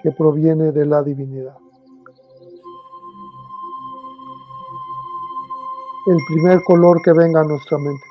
[0.01, 1.55] que proviene de la divinidad.
[6.07, 8.05] El primer color que venga a nuestra mente.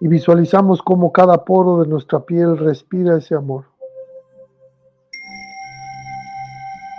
[0.00, 3.66] Y visualizamos cómo cada poro de nuestra piel respira ese amor.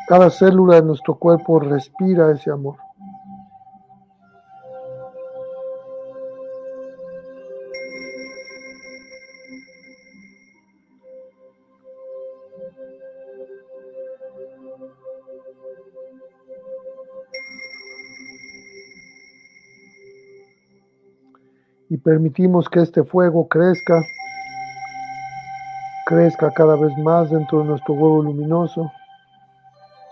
[0.07, 2.84] Cada célula de nuestro cuerpo respira ese amor.
[22.05, 23.99] Permitimos que este fuego crezca
[26.05, 28.91] crezca cada vez más dentro de nuestro huevo luminoso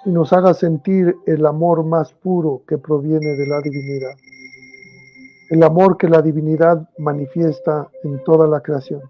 [0.03, 4.15] y nos haga sentir el amor más puro que proviene de la divinidad,
[5.51, 9.01] el amor que la divinidad manifiesta en toda la creación.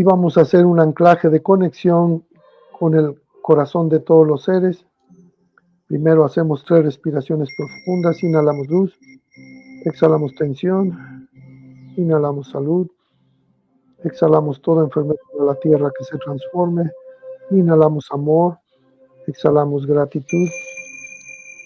[0.00, 2.24] Y vamos a hacer un anclaje de conexión
[2.78, 4.86] con el corazón de todos los seres
[5.90, 8.98] Primero hacemos tres respiraciones profundas, inhalamos luz,
[9.84, 11.28] exhalamos tensión,
[11.96, 12.88] inhalamos salud,
[14.04, 16.90] exhalamos toda enfermedad de la tierra que se transforme,
[17.50, 18.56] inhalamos amor,
[19.26, 20.48] exhalamos gratitud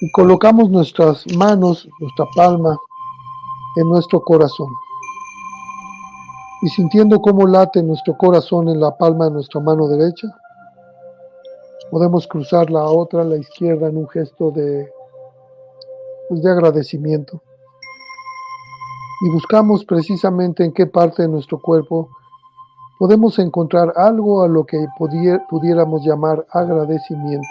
[0.00, 2.78] y colocamos nuestras manos, nuestra palma
[3.76, 4.68] en nuestro corazón.
[6.64, 10.28] Y sintiendo cómo late nuestro corazón en la palma de nuestra mano derecha,
[11.90, 14.90] Podemos cruzar la otra, la izquierda, en un gesto de,
[16.28, 17.40] pues, de agradecimiento.
[19.20, 22.08] Y buscamos precisamente en qué parte de nuestro cuerpo
[22.98, 27.46] podemos encontrar algo a lo que pudiéramos llamar agradecimiento.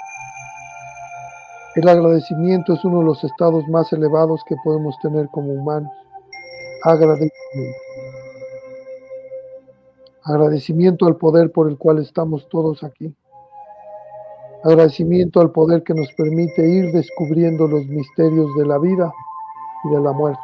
[1.76, 5.92] El agradecimiento es uno de los estados más elevados que podemos tener como humanos.
[6.84, 7.83] Agradecimiento.
[10.26, 13.14] Agradecimiento al poder por el cual estamos todos aquí.
[14.64, 19.12] Agradecimiento al poder que nos permite ir descubriendo los misterios de la vida
[19.84, 20.40] y de la muerte.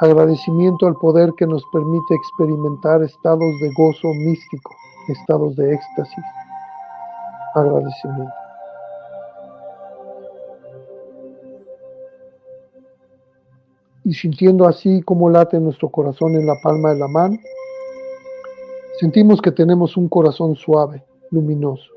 [0.00, 4.74] Agradecimiento al poder que nos permite experimentar estados de gozo místico,
[5.08, 6.24] estados de éxtasis.
[7.54, 8.34] Agradecimiento.
[14.02, 17.36] Y sintiendo así como late nuestro corazón en la palma de la mano,
[19.00, 21.90] sentimos que tenemos un corazón suave, luminoso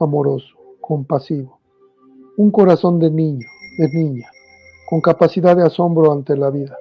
[0.00, 1.58] amoroso, compasivo,
[2.36, 3.46] un corazón de niño,
[3.78, 4.28] de niña,
[4.88, 6.76] con capacidad de asombro ante la vida,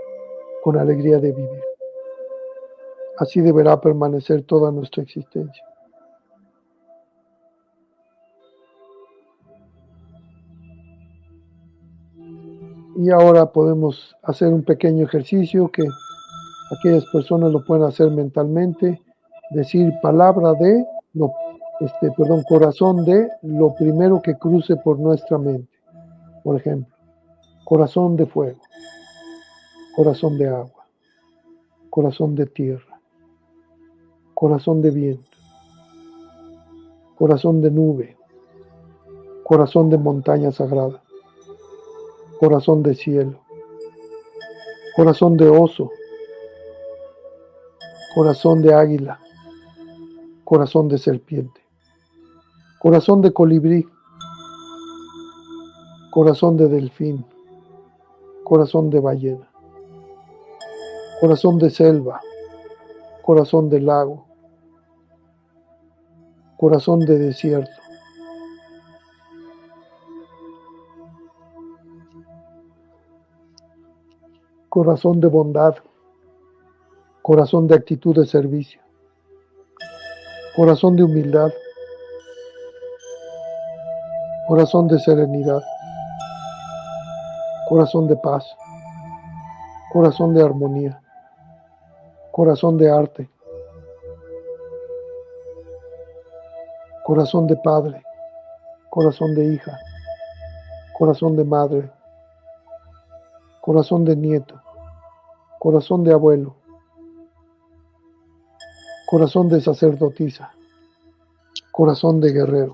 [0.64, 1.64] con alegría de vivir.
[3.18, 5.64] Así deberá permanecer toda nuestra existencia.
[12.98, 15.84] Y ahora podemos hacer un pequeño ejercicio que
[16.78, 19.02] aquellas personas lo pueden hacer mentalmente,
[19.52, 21.34] decir palabra de lo
[21.80, 25.72] este, perdón, corazón de lo primero que cruce por nuestra mente.
[26.44, 26.94] Por ejemplo,
[27.64, 28.60] corazón de fuego,
[29.96, 30.86] corazón de agua,
[31.90, 33.00] corazón de tierra,
[34.34, 35.38] corazón de viento,
[37.18, 38.18] corazón de nube,
[39.44, 41.02] corazón de montaña sagrada,
[42.40, 43.40] corazón de cielo,
[44.98, 45.90] corazón de oso,
[48.16, 49.20] corazón de águila,
[50.50, 51.62] corazón de serpiente
[52.80, 53.86] corazón de colibrí,
[56.12, 57.26] corazón de delfín,
[58.46, 59.48] corazón de ballena,
[61.20, 62.22] corazón de selva,
[63.22, 64.26] corazón de lago,
[66.58, 67.70] corazón de desierto.
[74.70, 75.76] Corazón de bondad,
[77.24, 78.80] corazón de actitud de servicio,
[80.60, 81.54] corazón de humildad,
[84.46, 85.62] corazón de serenidad,
[87.70, 88.44] corazón de paz,
[89.94, 91.02] corazón de armonía,
[92.34, 93.30] corazón de arte,
[97.06, 98.04] corazón de padre,
[98.90, 99.80] corazón de hija,
[100.98, 101.90] corazón de madre,
[103.62, 104.62] corazón de nieto,
[105.58, 106.59] corazón de abuelo,
[109.10, 110.54] corazón de sacerdotisa,
[111.72, 112.74] corazón de guerrero.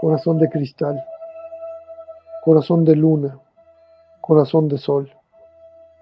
[0.00, 1.04] Corazón de cristal,
[2.42, 3.38] corazón de luna,
[4.22, 5.12] corazón de sol,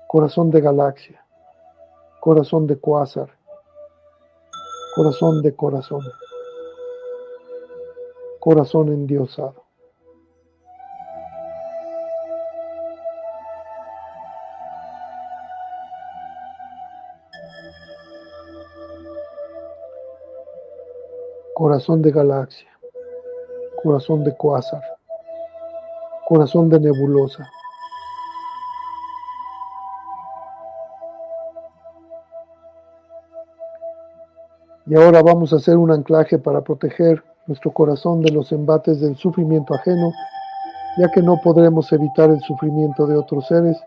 [0.07, 1.25] corazón de galaxia,
[2.21, 3.29] corazón de cuásar,
[4.95, 6.03] corazón de corazón,
[8.39, 9.65] corazón endiosado.
[21.63, 22.69] Corazón de galaxia.
[23.85, 24.83] Corazón de cuásar,
[26.27, 27.49] corazón de nebulosa.
[34.87, 39.17] Y ahora vamos a hacer un anclaje para proteger nuestro corazón de los embates del
[39.17, 40.11] sufrimiento ajeno,
[40.99, 43.81] ya que no podremos evitar el sufrimiento de otros seres,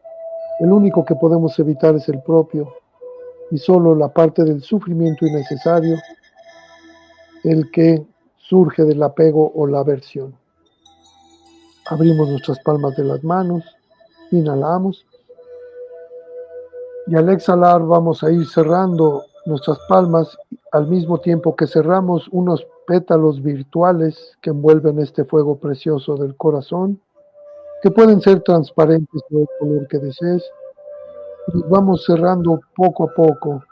[0.61, 2.73] el único que podemos evitar es el propio,
[3.51, 5.97] y solo la parte del sufrimiento innecesario,
[7.45, 8.05] el que
[8.37, 10.35] surge del apego o la aversión.
[11.87, 13.63] Abrimos nuestras palmas de las manos,
[14.31, 15.05] inhalamos
[17.07, 20.35] y al exhalar vamos a ir cerrando nuestras palmas
[20.71, 26.99] al mismo tiempo que cerramos unos pétalos virtuales que envuelven este fuego precioso del corazón,
[27.83, 30.43] que pueden ser transparentes del color que desees.
[31.53, 33.63] Y vamos cerrando poco a poco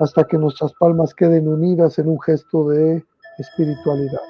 [0.00, 3.04] hasta que nuestras palmas queden unidas en un gesto de
[3.38, 4.20] espiritualidad,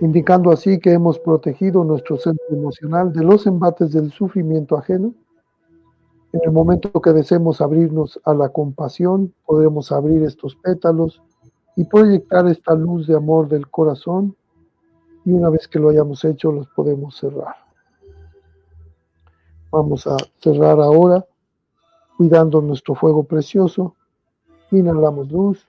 [0.00, 5.14] indicando así que hemos protegido nuestro centro emocional de los embates del sufrimiento ajeno.
[6.32, 11.22] En el momento que deseemos abrirnos a la compasión, podremos abrir estos pétalos
[11.76, 14.36] y proyectar esta luz de amor del corazón
[15.24, 17.56] y una vez que lo hayamos hecho los podemos cerrar.
[19.70, 21.24] Vamos a cerrar ahora
[22.16, 23.96] cuidando nuestro fuego precioso.
[24.70, 25.68] Inhalamos luz,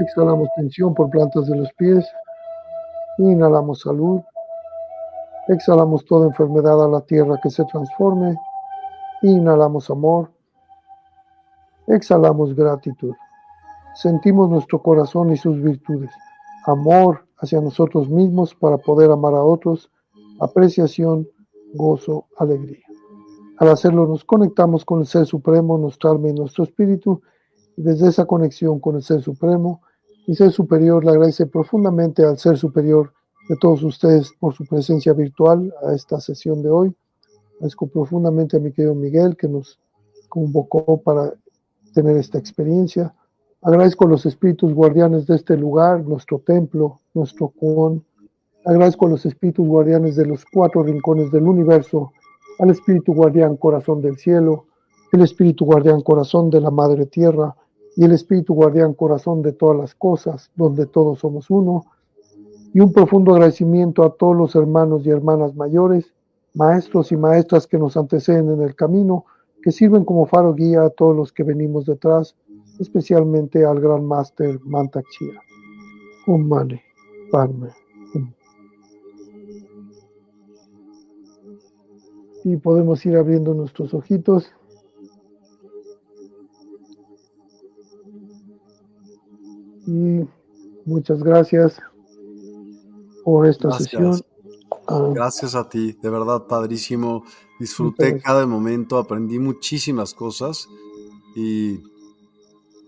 [0.00, 2.06] exhalamos tensión por plantas de los pies,
[3.18, 4.20] inhalamos salud,
[5.48, 8.36] exhalamos toda enfermedad a la tierra que se transforme,
[9.22, 10.30] inhalamos amor,
[11.86, 13.14] exhalamos gratitud.
[13.94, 16.10] Sentimos nuestro corazón y sus virtudes,
[16.66, 19.90] amor hacia nosotros mismos para poder amar a otros,
[20.40, 21.28] apreciación,
[21.74, 22.84] gozo, alegría.
[23.58, 27.20] Al hacerlo nos conectamos con el Ser Supremo, nuestro alma y nuestro espíritu,
[27.76, 29.82] desde esa conexión con el Ser Supremo
[30.30, 33.12] y Ser Superior le agradece profundamente al Ser Superior
[33.48, 36.94] de todos ustedes por su presencia virtual a esta sesión de hoy.
[37.56, 39.80] Agradezco profundamente a mi querido Miguel que nos
[40.28, 41.34] convocó para
[41.94, 43.12] tener esta experiencia.
[43.60, 48.04] Agradezco a los espíritus guardianes de este lugar, nuestro templo, nuestro con.
[48.64, 52.12] Agradezco a los espíritus guardianes de los cuatro rincones del universo,
[52.60, 54.66] al espíritu guardián corazón del cielo,
[55.10, 57.56] el espíritu guardián corazón de la madre tierra
[57.96, 61.86] y el espíritu guardián corazón de todas las cosas, donde todos somos uno.
[62.72, 66.14] Y un profundo agradecimiento a todos los hermanos y hermanas mayores,
[66.54, 69.24] maestros y maestras que nos anteceden en el camino,
[69.62, 72.36] que sirven como faro guía a todos los que venimos detrás
[72.80, 75.40] especialmente al gran máster Mantakshia.
[76.26, 76.82] Un mane,
[77.30, 77.68] padme.
[82.42, 84.50] Y podemos ir abriendo nuestros ojitos.
[89.86, 90.26] Y
[90.84, 91.80] muchas gracias
[93.24, 94.20] por esta sesión.
[94.86, 95.10] Ah.
[95.14, 97.24] Gracias a ti, de verdad, padrísimo.
[97.58, 100.68] Disfruté cada momento, aprendí muchísimas cosas
[101.36, 101.80] y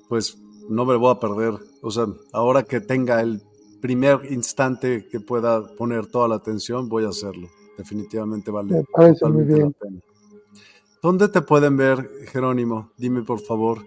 [0.09, 0.39] pues
[0.69, 1.55] no me voy a perder.
[1.83, 3.43] O sea, ahora que tenga el
[3.81, 7.49] primer instante que pueda poner toda la atención, voy a hacerlo.
[7.77, 10.01] Definitivamente vale totalmente la pena.
[11.03, 12.93] ¿Dónde te pueden ver, Jerónimo?
[12.97, 13.85] Dime por favor.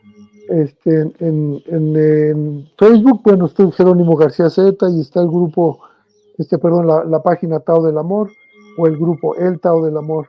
[0.49, 5.79] Este, en, Facebook, bueno, estoy Jerónimo García Z y está el grupo,
[6.37, 8.29] este, perdón, la, página Tao del Amor
[8.77, 10.27] o el grupo El Tao del Amor.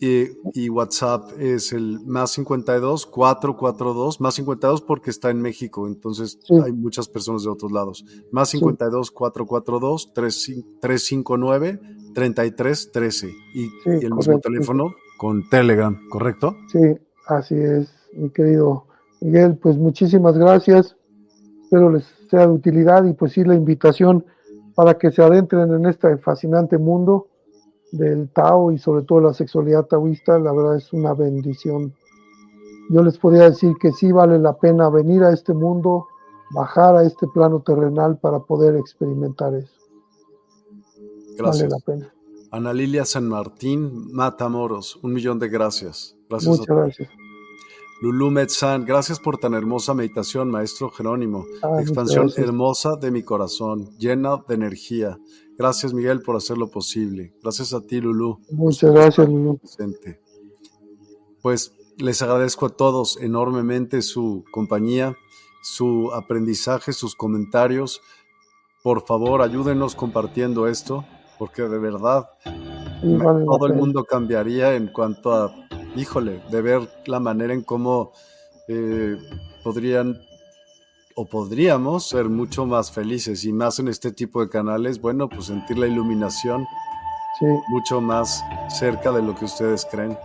[0.00, 6.72] Y, WhatsApp es el más 52 442, más 52 porque está en México, entonces hay
[6.72, 8.04] muchas personas de otros lados.
[8.30, 11.80] Más 52 442 359
[12.12, 16.54] 3313 y, y el mismo teléfono con Telegram, ¿correcto?
[16.70, 16.80] Sí,
[17.26, 18.86] así es, mi querido
[19.22, 20.96] Miguel, pues muchísimas gracias.
[21.62, 22.04] Espero les
[22.34, 24.24] sea de utilidad y pues sí la invitación
[24.74, 27.28] para que se adentren en este fascinante mundo
[27.92, 31.94] del Tao y sobre todo la sexualidad taoísta, la verdad es una bendición.
[32.90, 36.08] Yo les podría decir que sí vale la pena venir a este mundo,
[36.50, 39.72] bajar a este plano terrenal para poder experimentar eso.
[41.38, 41.68] Gracias.
[41.68, 42.14] Vale la pena.
[42.50, 46.16] Ana Lilia San Martín, Matamoros, un millón de gracias.
[46.28, 47.23] Gracias Muchas gracias.
[48.04, 51.46] Lulú Metzán, gracias por tan hermosa meditación, maestro Jerónimo.
[51.62, 55.18] Ah, Expansión hermosa de mi corazón, llena de energía.
[55.56, 57.32] Gracias, Miguel, por hacerlo posible.
[57.42, 58.40] Gracias a ti, Lulú.
[58.50, 59.58] Muchas gracias, Lulú.
[61.40, 65.16] pues les agradezco a todos enormemente su compañía,
[65.62, 68.02] su aprendizaje, sus comentarios.
[68.82, 71.06] Por favor, ayúdenos compartiendo esto,
[71.38, 72.26] porque de verdad
[73.46, 75.63] todo el mundo cambiaría en cuanto a,
[75.96, 78.12] híjole, de ver la manera en cómo
[78.68, 79.16] eh,
[79.62, 80.20] podrían
[81.16, 85.46] o podríamos ser mucho más felices y más en este tipo de canales, bueno, pues
[85.46, 86.66] sentir la iluminación
[87.68, 90.16] mucho más cerca de lo que ustedes creen.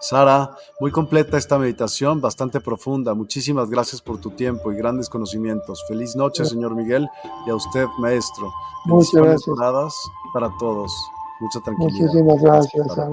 [0.00, 3.14] Sara, muy completa esta meditación, bastante profunda.
[3.14, 5.84] Muchísimas gracias por tu tiempo y grandes conocimientos.
[5.86, 7.08] Feliz noche, señor Miguel,
[7.46, 8.52] y a usted, maestro.
[8.86, 9.94] Muchas gracias.
[10.34, 10.92] para todos.
[11.40, 12.06] Mucha tranquilidad.
[12.06, 13.12] Muchísimas gracias, Sara.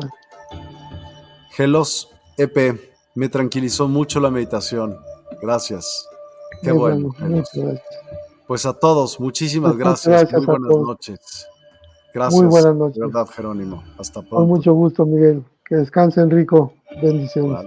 [1.59, 2.79] Gelos EP,
[3.15, 4.95] me tranquilizó mucho la meditación.
[5.41, 6.07] Gracias.
[6.61, 7.13] Qué bueno.
[8.47, 10.31] Pues a todos, muchísimas gracias.
[10.31, 11.47] Muy buenas noches.
[12.13, 12.41] Gracias.
[12.41, 12.99] Muy buenas noches.
[13.01, 13.83] verdad, Jerónimo.
[13.97, 14.37] Hasta pronto.
[14.37, 15.43] Con mucho gusto, Miguel.
[15.65, 16.75] Que descansen rico.
[17.01, 17.65] Bendiciones.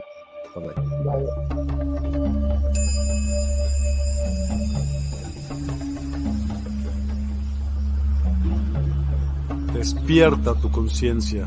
[9.74, 11.47] Despierta tu conciencia.